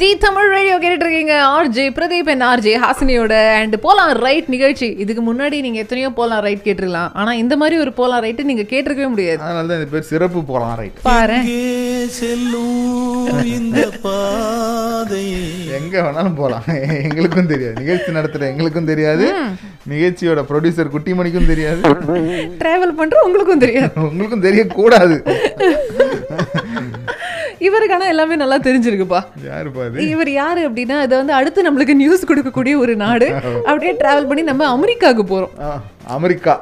தி 0.00 0.08
தமிழ் 0.22 0.50
ரேடியோ 0.54 0.74
கேட்டுட்டு 0.82 1.04
இருக்கீங்க 1.04 1.34
ஆர்ஜே 1.54 1.84
பிரதீப் 1.96 2.28
அண்ட் 2.32 2.44
ஆர்ஜே 2.50 2.74
ஹாசினியோட 2.84 3.34
அண்ட் 3.56 3.74
போலாம் 3.86 4.12
ரைட் 4.24 4.46
நிகழ்ச்சி. 4.54 4.88
இதுக்கு 5.02 5.22
முன்னாடி 5.26 5.56
நீங்க 5.64 5.78
எத்தனையோ 5.82 6.10
போலாம் 6.18 6.40
ரைட் 6.46 6.62
கேட்டிருக்கலாம். 6.66 7.10
ஆனா 7.20 7.32
இந்த 7.40 7.54
மாதிரி 7.62 7.76
ஒரு 7.84 7.92
போலாம் 7.98 8.22
ரைட் 8.24 8.40
நீங்க 8.50 8.64
கேட்டிருக்கவே 8.70 9.08
முடியாது. 9.14 9.40
அதனால 9.46 9.66
தான் 9.70 9.78
இந்த 9.80 9.88
பேர் 9.94 10.06
சிறப்பு 10.12 10.42
போலாம் 10.50 10.76
ரைட் 10.80 11.02
பாரு. 11.08 11.38
செல்லும் 12.18 13.42
இந்த 13.58 13.82
பாதை? 14.06 15.26
எங்க 15.78 15.94
வேணாலும் 16.06 16.38
போலாம். 16.40 16.68
எங்களுக்கும் 17.02 17.50
தெரியாது. 17.52 17.76
நிகழ்ச்சி 17.82 18.16
நடத்துற 18.18 18.48
எங்களுக்கும் 18.52 18.90
தெரியாது. 18.92 19.26
நிகழ்ச்சியோட 19.94 20.44
ப்ரொடியூசர் 20.52 20.94
குட்டிமணிக்கும் 20.96 21.50
தெரியாது. 21.52 21.82
டிராவல் 22.62 22.98
பண்ற 23.02 23.18
உங்களுக்கும் 23.28 23.64
தெரியாது. 23.66 23.92
உங்களுக்கும் 24.08 24.46
தெரியக்கூடாது. 24.48 25.18
இவருக்கான 27.60 28.06
எல்லாமே 28.08 28.36
நல்லா 28.36 28.58
தெரிஞ்சிருக்குப்பா. 28.58 29.20
இவர் 30.08 30.30
யாரு 30.30 30.60
அப்படின்னா 30.68 30.96
இது 31.06 31.16
வந்து 31.16 31.32
அடுத்து 31.32 31.66
நம்மளுக்கு 31.66 31.94
நியூஸ் 31.94 32.28
கொடுக்கக்கூடிய 32.30 32.76
ஒரு 32.76 32.96
நாடு. 32.96 33.28
அப்படியே 33.66 33.92
டிராவல் 33.92 34.28
பண்ணி 34.30 34.42
நம்ம 34.42 34.68
அமெரிக்காவுக்கு 34.76 35.26
போறோம். 35.32 35.54
அமெரிக்கா. 36.16 36.54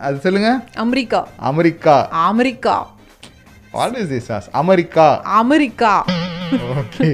அது 0.00 0.18
சொல்லுங்க. 0.18 0.52
America. 0.74 1.20
America. 1.50 1.96
America. 2.28 2.76
What 3.72 3.96
is 4.02 4.12
this 4.14 4.48
America. 4.62 5.08
America. 5.42 5.92
Okay 6.74 7.08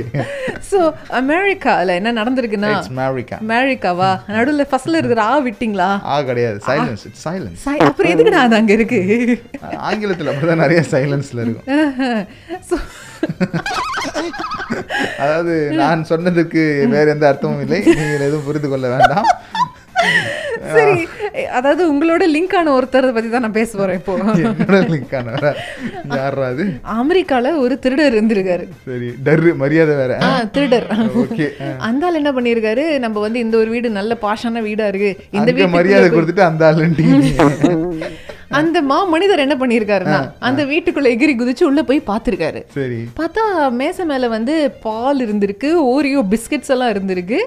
so 0.71 0.79
அமெரிக்கால 1.21 1.95
என்ன 2.01 2.11
நடந்திருக்குன்னா 2.13 2.69
அமெரிக்கா 3.07 3.37
அமெரிக்காவா? 3.47 4.11
நடுவுல 4.35 4.65
ஃபர்ஸ்ட்ல 4.71 5.01
இருக்கிற 5.01 5.23
ஆ 5.23 5.41
விட்டீங்களா? 5.47 5.89
ஆ 6.13 6.23
கிடையாது. 6.23 6.59
சைலன்ஸ் 6.67 7.03
இட்ஸ் 7.09 7.25
சைலன்ஸ் 7.29 7.65
அப்புறம் 7.89 8.13
எதுக்குடா 8.13 8.43
அது 8.47 8.57
அங்க 8.57 8.73
இருக்கு? 8.73 9.01
ஆங்கிலத்துல 9.91 10.33
அப்படிதான் 10.33 10.63
நிறைய 10.65 10.83
சைலன்ஸ்ல 10.91 11.43
இருக்கும். 11.47 11.67
So, 12.69 12.77
அதாவது 15.23 15.55
நான் 15.83 16.09
சொன்னதுக்கு 16.11 16.63
வேற 16.95 17.07
எந்த 17.15 17.27
அர்த்தமும் 17.31 17.63
இல்லை. 17.67 17.81
நீங்கள் 17.99 18.27
எதுவும் 18.29 18.47
புரிந்து 18.49 18.69
கொள்ள 18.73 18.87
வேண்டாம். 18.95 19.29
சரி 20.75 20.95
அதாவது 21.59 21.83
உங்களோட 21.93 22.25
லிங்க் 22.35 22.55
ஆன 22.59 22.73
ஒருத்தரை 22.77 23.11
பத்தி 23.17 23.29
தான் 23.31 23.45
நான் 23.47 23.57
பேச 23.59 23.71
போறேன் 23.79 23.99
இப்போ. 24.01 24.15
என்னோட 24.43 24.79
லிங்கான 24.95 25.37
யாரா 26.19 26.47
அது? 26.53 26.65
அமெரிக்கால 27.01 27.53
ஒரு 27.63 27.75
திருடர் 27.85 28.17
இருந்திருக்காரு. 28.19 28.65
சரி 28.89 29.09
டர்ரு 29.27 29.53
மரியாதை 29.63 29.95
வேற. 30.03 30.13
திருடர். 30.57 30.87
ஓகே. 31.23 31.47
அந்த 31.89 32.07
ஆள் 32.09 32.21
என்ன 32.21 32.33
பண்ணிருக்காரு? 32.39 32.85
நம்ம 33.05 33.21
வந்து 33.27 33.43
இந்த 33.47 33.57
ஒரு 33.63 33.71
வீடு 33.77 33.91
நல்ல 34.01 34.19
பாஷான 34.27 34.63
வீடா 34.69 34.87
இருக்கு. 34.93 35.13
இந்த 35.39 35.49
வீட்டுக்குள்ள 35.51 35.79
மரியாதை 35.81 36.11
கொடுத்துட்டு 36.17 36.49
அந்த 36.51 36.65
ஆளுன்ட்டீங்க 36.71 37.21
அந்த 38.59 38.79
மா 38.83 38.99
மனிதர் 39.05 39.43
என்ன 39.45 39.55
பண்ணிருக்காருன்னா 39.61 40.19
அந்த 40.49 40.65
வீட்டுக்குள்ள 40.65 41.09
எகிரி 41.15 41.35
குதிச்சு 41.41 41.65
உள்ள 41.65 41.83
போய் 41.83 42.01
பாத்திருக்காரு. 42.07 42.61
சரி. 42.77 42.99
பார்த்தா 43.19 43.43
மேசை 43.81 44.05
மேல 44.05 44.29
வந்து 44.29 44.55
பால் 44.87 45.21
இருந்திருக்கு 45.27 45.69
ஓரியோ 45.93 46.21
பிஸ்கெட்ஸ் 46.33 46.73
எல்லாம் 46.75 46.93
இருந்திருக்கு. 46.95 47.39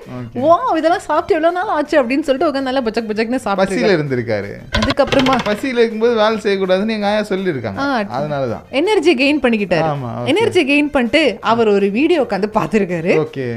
வா 0.45 0.57
இதெல்லாம் 0.77 1.05
சாப்பிட்டு 1.07 1.35
எவ்வளவு 1.35 1.57
நாள் 1.57 1.73
ஆச்சு? 1.75 1.95
அப்படின்னு 2.01 2.25
சொல்லிட்டு 2.27 2.49
உட்காந்து 2.49 2.69
நல்லா 2.69 2.81
பச்சக் 2.81 3.09
பச்சக்னு 3.09 3.41
சாப்பிட்டு 3.45 3.75
பசியில 3.75 3.95
இருந்திருக்காரு. 3.97 4.51
அதுக்கப்புறமா 4.79 5.35
பசியில 5.49 5.81
இருக்கும்போது 5.83 6.13
வேலை 6.15 6.37
செய்யக்கூடாதுன்னு 6.45 6.95
எங்க 6.97 7.07
ஆயா 7.07 7.23
சொல்லியிருக்காங்க. 7.31 7.79
அதனாலதான். 8.17 8.65
எனர்ஜி 8.81 9.15
கெயின் 9.15 9.43
பண்ணிக்கிட்டாரு. 9.43 9.89
எனர்ஜி 10.25 10.63
கெயின் 10.71 10.93
பண்ணிட்டு 10.97 11.23
அவர் 11.53 11.67
ஒரு 11.67 11.89
வீடியோ 11.89 12.21
உட்காந்து 12.21 12.49
பார்த்திருக்காரு 12.53 13.13
ஓகே. 13.25 13.47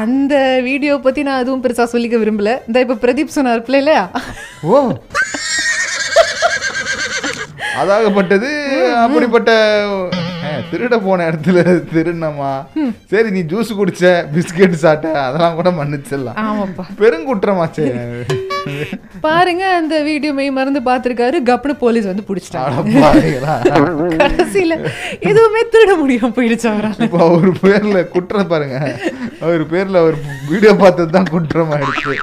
அந்த 0.00 0.34
வீடியோ 0.62 0.94
பத்தி 0.98 1.22
நான் 1.22 1.40
எதுவும் 1.40 1.62
பெருசா 1.64 1.86
சொல்லிக்க 1.94 2.16
விரும்பல. 2.22 2.52
இந்த 2.66 2.80
இப்ப 2.80 3.00
பிரதீப் 3.04 3.36
சொன்னார் 3.38 3.62
இல்லையா 3.74 4.04
ஓ. 4.62 4.78
அதாகப்பட்டது 7.80 8.50
அப்படிப்பட்ட 9.04 9.50
திருட 10.70 10.96
போன 11.06 11.24
இடத்துல 11.30 11.58
திருநமா 11.92 12.52
சரி 13.10 13.28
நீ 13.36 13.40
ஜூஸ் 13.52 13.70
குடிச்ச 13.80 14.02
பிஸ்கெட் 14.34 14.82
சாப்பிட்ட 14.84 15.08
அதெல்லாம் 15.26 15.58
கூட 15.58 15.70
மன்னிச்சிடலாம். 15.78 16.38
ஆமாப்பா. 16.44 16.84
பெருங்குற்றமாச்சே. 17.00 17.86
பாருங்க 19.24 19.64
அந்த 19.78 19.94
வீடியோ 20.08 20.32
மெய் 20.38 20.54
மறந்து 20.58 20.80
பார்த்திருக்காரு. 20.88 21.36
கப்புனு 21.50 21.74
போலீஸ் 21.82 22.08
வந்து 22.10 22.24
பிடிச்சிட்டாங்க. 22.28 23.02
கடைசியில 24.22 24.76
எதுவுமே 25.30 25.62
திருட 25.74 25.94
முடியாம 26.02 26.32
போயிடுச்சு 26.38 26.68
அவரால். 26.72 27.04
இப்போ 27.08 27.20
அவர் 27.28 27.50
பேர்ல 27.64 28.02
குற்றம் 28.14 28.50
பாருங்க. 28.54 28.78
அவர் 29.44 29.64
பேர்ல 29.74 30.02
அவர் 30.04 30.18
வீடியோ 30.52 30.74
பார்த்தது 30.84 31.12
தான் 31.18 31.32
குற்றமாயிடுச்சு. 31.34 32.14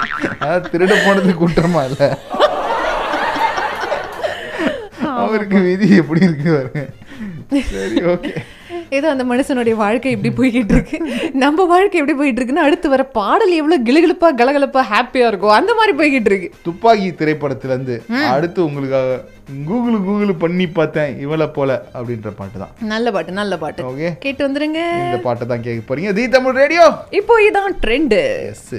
அதாவது 0.42 0.72
திருட 0.74 0.92
போனது 1.06 1.34
குற்றமா 1.44 1.82
இல்ல. 1.90 2.02
அவருக்கு 5.26 5.60
விதி 5.68 5.88
எப்படி 6.02 6.20
இருக்கு 6.28 6.50
பாருங்க. 6.56 6.82
சரி 7.72 7.98
ஓகே 8.12 8.32
ஏதோ 8.96 9.06
அந்த 9.12 9.24
மனுஷனுடைய 9.30 9.74
வாழ்க்கை 9.82 10.10
இப்படி 10.14 10.30
போய்கிட்டு 10.38 10.74
இருக்கு 10.76 10.96
நம்ம 11.42 11.64
வாழ்க்கை 11.72 11.98
எப்படி 12.00 12.16
போயிட்டு 12.18 12.40
இருக்குன்னா 12.40 12.64
அடுத்து 12.68 12.86
வர 12.94 13.02
பாடல் 13.18 13.52
எவ்வளவு 13.58 13.86
கிளுகிழுப்பா 13.88 14.28
கலகலப்பா 14.40 14.82
ஹாப்பியா 14.92 15.26
இருக்கும் 15.30 15.56
அந்த 15.58 15.72
மாதிரி 15.78 15.92
போய்கிட்டு 16.00 16.30
இருக்கு 16.30 16.48
துப்பாக்கி 16.66 17.08
திரைப்படத்துல 17.20 17.74
இருந்து 17.74 17.96
அடுத்து 18.34 18.60
உங்களுக்காக 18.68 19.20
கூகுள் 19.68 19.98
கூகுள் 20.08 20.40
பண்ணி 20.42 20.66
பார்த்தேன் 20.78 21.12
இவளை 21.24 21.46
போல 21.56 21.70
அப்படின்ற 21.94 22.30
பாட்டு 22.40 22.58
தான். 22.62 22.74
நல்ல 22.92 23.06
பாட்டு 23.14 23.32
நல்ல 23.40 23.56
பாட்டு. 23.62 23.86
ஓகே 23.90 24.10
கேட்டு 24.24 24.42
வந்துருங்க. 24.46 24.82
இந்த 25.06 25.18
பாட்டை 25.26 25.46
தான் 25.52 25.64
கேட்க 25.66 25.82
போறீங்க. 25.88 26.12
The 26.18 26.24
Tamil 26.36 26.58
radio. 26.62 26.84
இப்போ 27.20 27.36
இதான் 27.48 27.76
trend. 27.84 28.18
Yes 28.50 28.74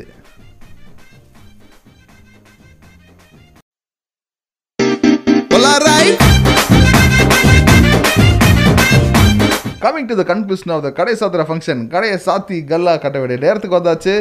coming 9.84 10.07
to 10.09 10.15
the 10.19 10.23
confusion 10.29 10.71
of 10.73 10.84
the 10.86 10.89
கடை 10.97 11.13
சாத்திர 11.21 11.43
ஃபங்க்ஷன் 11.47 11.81
கடையை 11.93 12.17
சாத்தி 12.25 12.57
கல்லா 12.71 12.93
கட்ட 13.05 13.17
வேண்டிய 13.21 13.39
நேரத்துக்கு 13.45 13.79
வந்தாச்சு. 13.79 14.15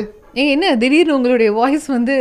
என்ன 0.55 0.75
திடீர்னு 0.83 1.17
உங்களுடைய 1.17 1.49
வாய்ஸ் 1.59 1.87
வந்து 1.95 2.15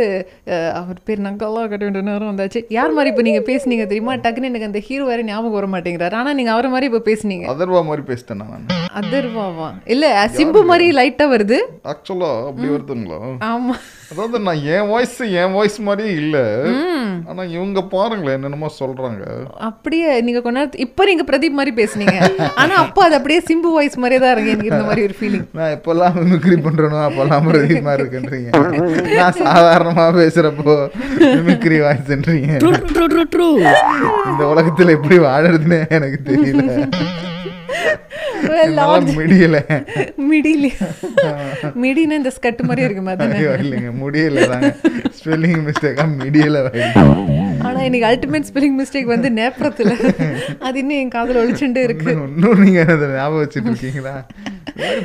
அவர் 0.80 0.98
பேர் 1.06 1.24
நக்கலா 1.26 1.62
கட்ட 1.70 1.82
வேண்டிய 1.86 2.04
நேரம் 2.08 2.30
வந்தாச்சு. 2.32 2.60
யார் 2.76 2.96
மாதிரி 2.96 3.10
இப்போ 3.12 3.24
நீங்க 3.28 3.42
பேசுனீங்க 3.50 3.86
தெரியுமா? 3.92 4.14
டக்குன்னு 4.24 4.50
எனக்கு 4.50 4.68
அந்த 4.70 4.82
ஹீரோ 4.88 5.06
வேற 5.10 5.22
ஞாபகம் 5.30 5.56
வர 5.58 5.68
மாட்டேங்கிறாரு. 5.74 6.16
ஆனா 6.20 6.32
நீங்க 6.38 6.52
அவரை 6.54 6.70
மாதிரி 6.74 6.88
இப்போ 6.90 7.02
பேசுனீங்க. 7.10 7.46
அதர்வா 7.54 7.82
மாதிரி 7.90 8.04
பேசிட்டேன் 8.10 8.42
நான். 8.42 8.68
அதர்வாவா? 9.00 9.68
இல்ல 9.94 10.06
சிம்பு 10.38 10.62
மாதிரி 10.70 10.86
லைட்டா 11.00 11.26
வருது. 11.34 11.58
ஆக்சுவலா 11.92 12.30
அப்படி 12.48 12.68
வருதுங்களா? 12.74 13.20
ஆமா. 13.52 13.76
அதாவது 14.12 14.38
நான் 14.46 14.62
என் 14.76 14.88
வாய்ஸ் 14.92 15.18
என் 15.42 15.54
வாய்ஸ் 15.56 15.78
மாதிரியே 15.86 16.10
இல்ல. 16.22 16.38
ஆனா 17.30 17.42
இவங்க 17.56 17.80
பாருங்களேன் 17.94 18.36
என்னென்னமோ 18.38 18.68
சொல்றாங்க. 18.80 19.22
அப்படியே 19.68 20.08
நீங்க 20.26 20.40
கொஞ்ச 20.42 20.56
நேரத்து 20.58 20.84
இப்போ 20.86 21.02
நீங்க 21.10 21.24
பிரதீப் 21.30 21.58
மாதிரி 21.60 21.72
பேசுனீங்க. 21.80 22.18
ஆனா 22.62 22.74
அப்போ 22.84 23.02
அது 23.06 23.16
அப்படியே 23.18 23.40
சிம்பு 23.50 23.70
வாய்ஸ் 23.76 24.00
மாதிரியே 24.02 24.22
தான் 24.24 24.34
இருக்கு. 24.34 24.54
எனக்கு 24.54 24.72
இந்த 24.74 24.86
மாதிரி 24.88 25.06
ஒரு 25.08 25.16
ஃபீலிங் 25.20 25.46
நான் 25.60 25.74
எப்பெல்லாம் 25.76 26.16
மிமிக்ரி 26.20 26.58
பண்றேனோ 26.68 27.00
அப்பெல்லாம் 27.08 27.46
பிரதீப் 27.48 27.88
மாதிரி 27.88 28.01
இருக்குன்றீங்க 28.02 28.50
நான் 29.16 29.38
சாதாரணமா 29.40 30.04
பேசுறப்போ 30.20 30.76
மிமிக்ரி 31.36 31.78
வாய்ஸ்ன்றீங்க. 31.84 32.52
இந்த 34.30 34.44
உலகத்துல 34.52 34.94
எப்படி 34.98 35.18
வாழறதுன்னு 35.18 35.80
எனக்கு 35.98 36.18
தெரியல. 36.30 36.70
முடியல. 39.16 39.58
மிடில. 40.30 40.66
மிடினா 41.82 42.14
இந்த 42.20 42.30
ஸ்கட் 42.30 42.62
மாதிரி 42.62 42.82
இருக்கு 42.86 43.02
மாதிரி 43.02 43.32
ஐயோ, 43.38 43.50
இல்லைங்க 43.62 43.90
முடியல 44.02 44.40
ஸ்பெல்லிங் 45.18 45.62
மிஸ்டேக்கா 45.68 46.04
முடியல 46.20 46.58
ஆனா 47.68 47.80
இன்னைக்கு 47.88 48.08
அல்டிமேட் 48.08 48.48
ஸ்பெல்லிங் 48.50 48.78
மிஸ்டேக் 48.80 49.12
வந்து 49.14 49.28
நேப்ரத்துல. 49.40 49.90
அது 50.60 50.78
இன்னும் 50.78 51.00
என் 51.02 51.14
காதுல 51.16 51.40
ஒழிச்சுட்டு 51.42 51.82
இருக்கு. 51.88 52.12
இன்னும் 52.12 52.62
நீங்க 52.62 52.80
அதை 52.88 53.08
ஞாபகம் 53.08 53.42
வச்சுட்டு 53.42 53.70
இருக்கீங்களா? 53.70 54.26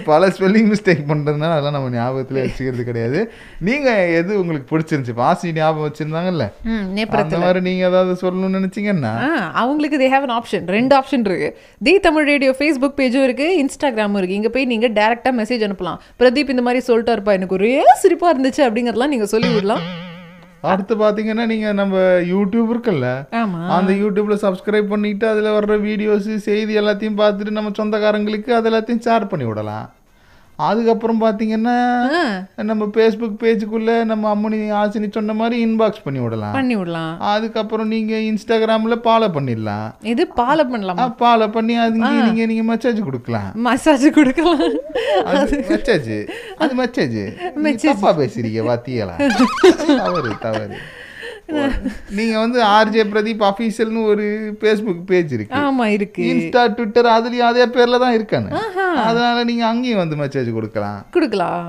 பல 0.05 0.27
ஸ்பெல்லிங் 0.27 0.67
மிஸ்டேக் 0.71 1.01
பண்றதுனால 1.09 1.51
அதெல்லாம் 1.55 1.77
நம்ம 1.77 1.91
ஞாபகத்துல 1.97 2.41
வச்சுக்கிறது 2.43 2.83
கிடையாது. 2.89 3.19
நீங்க 3.67 3.89
எது 4.19 4.39
உங்களுக்கு 4.41 4.69
பிடிச்சிருந்துச்சு? 4.73 5.13
வாசி 5.13 5.53
ஞாபகம் 5.59 5.87
வச்சிருந்தாங்கல்ல? 5.87 6.45
அந்த 7.23 7.39
மாதிரி 7.43 7.61
நீங்க 7.67 7.89
ஏதாவது 7.91 8.13
சொல்லணும்னு 8.21 8.57
நினைச்சீங்கன்னா. 8.59 9.13
அவங்களுக்கு 9.63 9.99
தே 10.03 10.09
ஹேவ் 10.13 10.27
an 10.29 10.35
ஆப்ஷன் 10.39 10.67
ரெண்டு 10.77 10.95
ஆப்ஷன் 10.99 11.25
இருக்கு. 11.29 11.49
தி 11.83 11.93
தமிழ் 12.07 12.29
ரேடியோ 12.31 12.55
ஃபேஸ்புக் 12.59 12.97
பேஜும் 13.01 13.27
இருக்கு 13.27 13.47
இன்ஸ்டாகிராமும் 13.63 14.19
இருக்கு. 14.21 14.39
இங்க 14.39 14.49
போய் 14.49 14.71
நீங்க 14.73 14.89
டைரக்டா 14.99 15.33
மெசேஜ் 15.41 15.65
அனுப்பலாம். 15.69 16.01
பிரதீப் 16.19 16.53
இந்த 16.55 16.65
மாதிரி 16.69 16.83
சொல்லிட்டாருப்பா 16.87 17.37
எனக்கு 17.39 17.57
ஒரே 17.59 17.73
சிரிப்பா 18.03 18.29
இருந்துச்சு 18.35 18.63
அப்படிங்கறதெல்லாம் 18.67 19.13
நீங்க 19.15 19.29
சொல்லி 19.35 19.51
விடலாம் 19.53 19.85
அடுத்து 20.71 20.93
பாத்தீங்கன்னா 21.03 21.45
நீங்க 21.51 21.67
நம்ம 21.73 21.97
யூடியூப் 22.33 22.71
இருக்குல்ல 22.73 23.09
அந்த 23.77 23.91
யூடியூப்ல 24.03 24.37
சப்ஸ்கிரைப் 24.45 24.93
பண்ணிட்டு 24.93 25.27
அதுல 25.33 25.51
வர்ற 25.57 25.75
வீடியோஸ் 25.89 26.29
செய்தி 26.49 26.79
எல்லாத்தையும் 26.81 27.21
பார்த்துட்டு 27.23 27.57
நம்ம 27.59 27.73
சொந்தக்காரங்களுக்கு 27.81 28.51
அது 28.59 28.69
எல்லாத்தையும் 28.71 29.05
ஷேர் 29.07 29.31
பண்ணி 29.33 29.47
விடலாம். 29.49 29.85
அதுக்கப்புறம் 30.65 31.19
பார்த்தீங்கன்னா 31.21 31.75
நம்ம 32.69 32.85
ஃபேஸ்புக் 32.85 33.35
பேஜுக்குள்ள 33.41 34.03
நம்ம 34.11 34.31
அம்மனி 34.35 34.59
ஆசினி 34.79 35.07
சொன்ன 35.11 35.33
மாதிரி 35.33 35.57
இன்பாக்ஸ் 35.65 36.03
பண்ணி 36.03 36.19
விடலாம். 36.19 36.55
பண்ணி 36.57 36.75
விடலாம். 36.75 37.19
அதுக்கப்புறம் 37.19 37.87
நீங்க 37.87 38.13
இன்ஸ்டாகிராம்ல 38.29 38.97
ஃபாலோ 39.05 39.29
பண்ணிடலாம். 39.37 39.87
இது 40.13 40.27
பால 40.27 40.63
பண்ணலாமா? 40.63 41.07
ஃபாலோ 41.19 41.51
பண்ணி 41.51 41.75
அதுக்கு 41.85 42.11
நீங்க 42.27 42.45
நீங்க 42.45 42.65
மெசேஜ் 42.73 43.03
கொடுக்கலாம். 43.09 43.49
மசாஜ் 43.67 44.07
கொடுக்கலாம். 44.19 44.65
அது 45.25 45.63
மெசேஜ் 45.69 46.11
அது 46.57 46.75
மெசேஜ் 46.83 47.81
தப்பா 47.81 48.13
பேசுறீங்க 48.21 48.61
வாத்தியலா 48.71 49.17
தவறு 50.03 50.31
தவறு. 50.47 50.77
நீங்க 52.17 52.35
வந்து 52.43 52.59
ஆர்ஜே 52.77 53.03
பிரதீப் 53.11 53.43
அஃபீஷியல்னு 53.49 54.01
ஒரு 54.11 54.25
ஃபேஸ்புக் 54.61 55.01
பேஜ் 55.11 55.31
இருக்கு. 55.35 55.53
ஆமா 55.65 55.85
இருக்கு. 55.95 56.23
இன்ஸ்டா 56.31 56.63
ட்விட்டர் 56.75 57.09
அதுலயும் 57.15 57.49
அதே 57.49 57.65
பேர்ல 57.75 57.99
தான் 58.03 58.15
இருக்கானு 58.17 58.49
அதனால 59.07 59.43
நீங்க 59.49 59.63
அங்கேயும் 59.71 60.01
வந்து 60.03 60.15
மெசேஜ் 60.23 60.49
கொடுக்கலாம். 60.57 60.99
கொடுக்கலாம். 61.17 61.65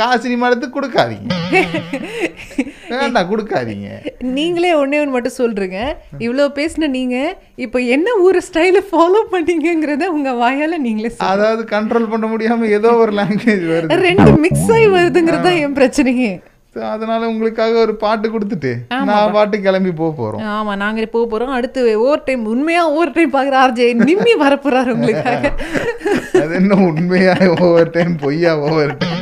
காசினி 0.00 0.38
மடத்துக்கு 0.44 0.78
கொடுக்காதீங்க. 0.78 1.28
வேண்டாம் 3.00 3.28
கொடுக்காதீங்க. 3.32 3.88
நீங்களே 4.36 4.70
ஒண்ணே 4.80 5.00
ஒன்று 5.00 5.14
மட்டும் 5.16 5.38
சொல்றீங்க. 5.40 5.80
இவ்வளோ 6.24 6.46
பேசின 6.58 6.88
நீங்க 6.98 7.16
இப்போ 7.64 7.78
என்ன 7.96 8.08
ஊர் 8.26 8.38
ஸ்டைல 8.48 8.78
ஃபாலோ 8.90 9.20
பண்ணீங்கங்கிறத 9.34 10.06
உங்க 10.16 10.30
வாயால 10.42 10.78
நீங்களே. 10.86 11.10
அதாவது 11.32 11.64
கண்ட்ரோல் 11.74 12.12
பண்ண 12.14 12.26
முடியாம 12.32 12.68
ஏதோ 12.78 12.92
ஒரு 13.02 13.12
லாங்குவேஜ் 13.20 13.66
வருது. 13.74 14.00
ரெண்டு 14.08 14.30
மிக்ஸ் 14.44 14.70
ஆகி 14.76 14.88
வருதுங்கிறது 14.98 15.46
தான் 15.48 15.60
என் 15.66 15.76
பிரச்சனையே. 15.80 16.32
அதனால 16.76 17.28
உங்களுக்காக 17.28 17.78
ஒரு 17.78 17.94
பாட்டு 17.96 18.28
கொடுத்துட்டு 18.28 18.70
நான் 19.04 19.32
பாட்டு 19.32 19.60
கிளம்பி 19.60 19.92
போக 19.92 20.10
போறோம். 20.18 20.42
ஆமா 20.50 20.76
நாங்க 20.76 21.06
போக 21.06 21.24
போறோம். 21.26 21.54
அடுத்து 21.54 21.80
ஓவர் 21.98 22.24
டைம் 22.24 22.44
உண்மையா 22.46 22.88
ஓவர் 22.88 23.12
டைம் 23.12 23.32
பாக்குற 23.32 23.56
ஆர்ஜே 23.62 23.86
நிம்மி 24.02 24.34
வரப்போறாரு 24.40 24.90
உங்களுக்காக. 24.90 25.50
அது 26.42 26.54
என்ன 26.54 26.74
உண்மையா 26.86 27.34
ஓவர் 27.60 27.90
டைம் 27.90 28.14
பொய்யா 28.16 28.52
ஓவர் 28.66 28.94
டைம் 28.96 29.18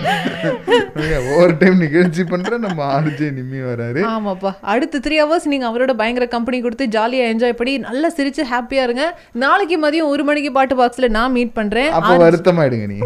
ஓவர் 1.32 1.52
டைம் 1.60 1.76
நிகழ்ச்சி 1.84 2.22
பண்ற 2.30 2.58
நம்ம 2.64 2.80
ஆர்ஜே 2.94 3.26
நிம்மி 3.36 3.60
வராரு. 3.68 4.00
ஆமாப்பா. 4.14 4.50
அடுத்து 4.72 4.98
த்ரீ 5.04 5.16
ஹவர்ஸ் 5.22 5.46
நீங்க 5.52 5.66
அவரோட 5.70 5.92
பயங்கர 6.00 6.26
கம்பெனி 6.34 6.58
கொடுத்து 6.64 6.86
ஜாலியா 6.96 7.24
என்ஜாய் 7.32 7.56
பண்ணி 7.60 7.74
நல்லா 7.86 8.08
சிரிச்சு 8.16 8.44
ஹாப்பியா 8.52 8.82
இருங்க. 8.88 9.04
நாளைக்கு 9.44 9.76
மதியம் 9.84 10.12
ஒரு 10.14 10.24
மணிக்கு 10.28 10.50
பாட்டு 10.56 10.76
பாக்ஸ்ல 10.80 11.08
நான் 11.18 11.34
மீட் 11.36 11.54
பண்றேன். 11.58 11.90
அப்ப 11.98 12.12
வருத்தமாயிடுங்க 12.24 12.88
நீ 12.92 12.98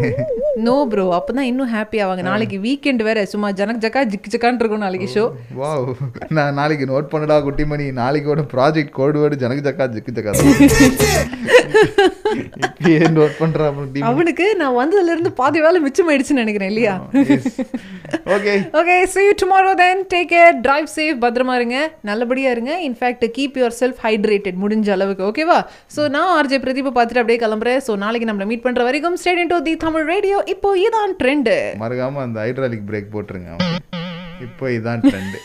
நோ 0.67 0.75
ப்ரோ 0.89 1.05
அப்பதான் 1.17 1.49
இன்னும் 1.51 1.71
ஹாப்பி 1.75 1.99
ஆவாங்க. 2.05 2.23
நாளைக்கு 2.29 2.57
வீக்கெண்ட் 2.65 3.03
வேற 3.09 3.19
சும்மா 3.33 3.47
ஜனக் 3.59 3.81
ஜக்கா 3.85 4.01
ஜிக்கு 4.13 4.31
ஜக்கான் 4.33 4.59
இருக்கும் 4.61 4.83
நாளைக்கு 4.85 5.07
ஷோ 5.15 5.25
வாவ் 5.61 5.87
நான் 6.37 6.57
நாளைக்கு 6.61 6.87
நோட் 6.93 7.11
பண்ணடா 7.13 7.37
குட்டிமணி. 7.47 7.87
நாளைக்கோட 8.01 8.43
ப்ராஜெக்ட் 8.55 8.95
கோடு 8.99 9.21
வேர்டு 9.23 9.41
ஜனக்கு 9.45 9.65
ஜக்கா 9.69 9.87
ஜிக்கு 9.95 10.15
ஜக்கா. 10.17 10.33
நோட் 13.17 13.35
பண்றாங்க 13.41 14.07
அவனுக்கு 14.09 14.45
நான் 14.61 14.77
வந்ததுல 14.81 15.13
இருந்து 15.15 15.31
பாதி 15.39 15.59
வேலை 15.65 15.79
மிச்சமாயிடுச்சுன்னு 15.85 16.43
நினைக்கிறேன் 16.43 16.71
இல்லையா? 16.73 16.93
Okay 18.35 18.53
okay 18.79 18.95
see 19.05 19.23
you 19.27 19.33
tomorrow 19.35 19.73
then. 19.75 19.97
Take 20.07 20.29
care. 20.29 20.51
Drive 20.65 20.87
safe. 20.95 21.15
பத்திரமா 21.23 21.53
இருங்க 21.59 21.77
நல்லபடியா 22.01 22.49
இருங்க 22.51 22.73
in fact 22.87 23.25
keep 23.37 23.57
yourself 23.79 24.01
hydrated 24.05 24.57
முடிஞ்ச 24.63 24.89
அளவுக்கு 24.95 25.25
ஓகேவா 25.29 25.59
ஸோ 25.95 26.03
நான் 26.09 26.31
ஆர்ஜே 26.37 26.59
பிரதீபை 26.65 26.93
பார்த்துட்டு 26.97 27.23
அப்படியே 27.23 27.41
கிளம்புறேன் 27.43 27.81
ஸோ 27.87 27.95
நாளைக்கு 28.03 28.29
நம்மளை 28.31 28.47
மீட் 28.51 28.65
பண்ற 28.65 28.83
வரைக்கும் 28.83 29.17
stay 29.23 29.41
in 29.43 29.53
the 29.69 29.75
Tamil 29.85 30.07
radio 30.13 30.39
இப்போ 30.55 30.71
இதான் 30.85 31.15
ட்ரெண்டு 31.21 31.55
மறக்காம 31.83 32.23
அந்த 32.27 32.39
ஹைட்ராலிக் 32.45 32.87
பிரேக் 32.91 33.13
போட்டுருங்க 33.15 33.51
இப்போ 34.47 34.65
இதான் 34.77 35.03
ட்ரெண்டு 35.05 35.39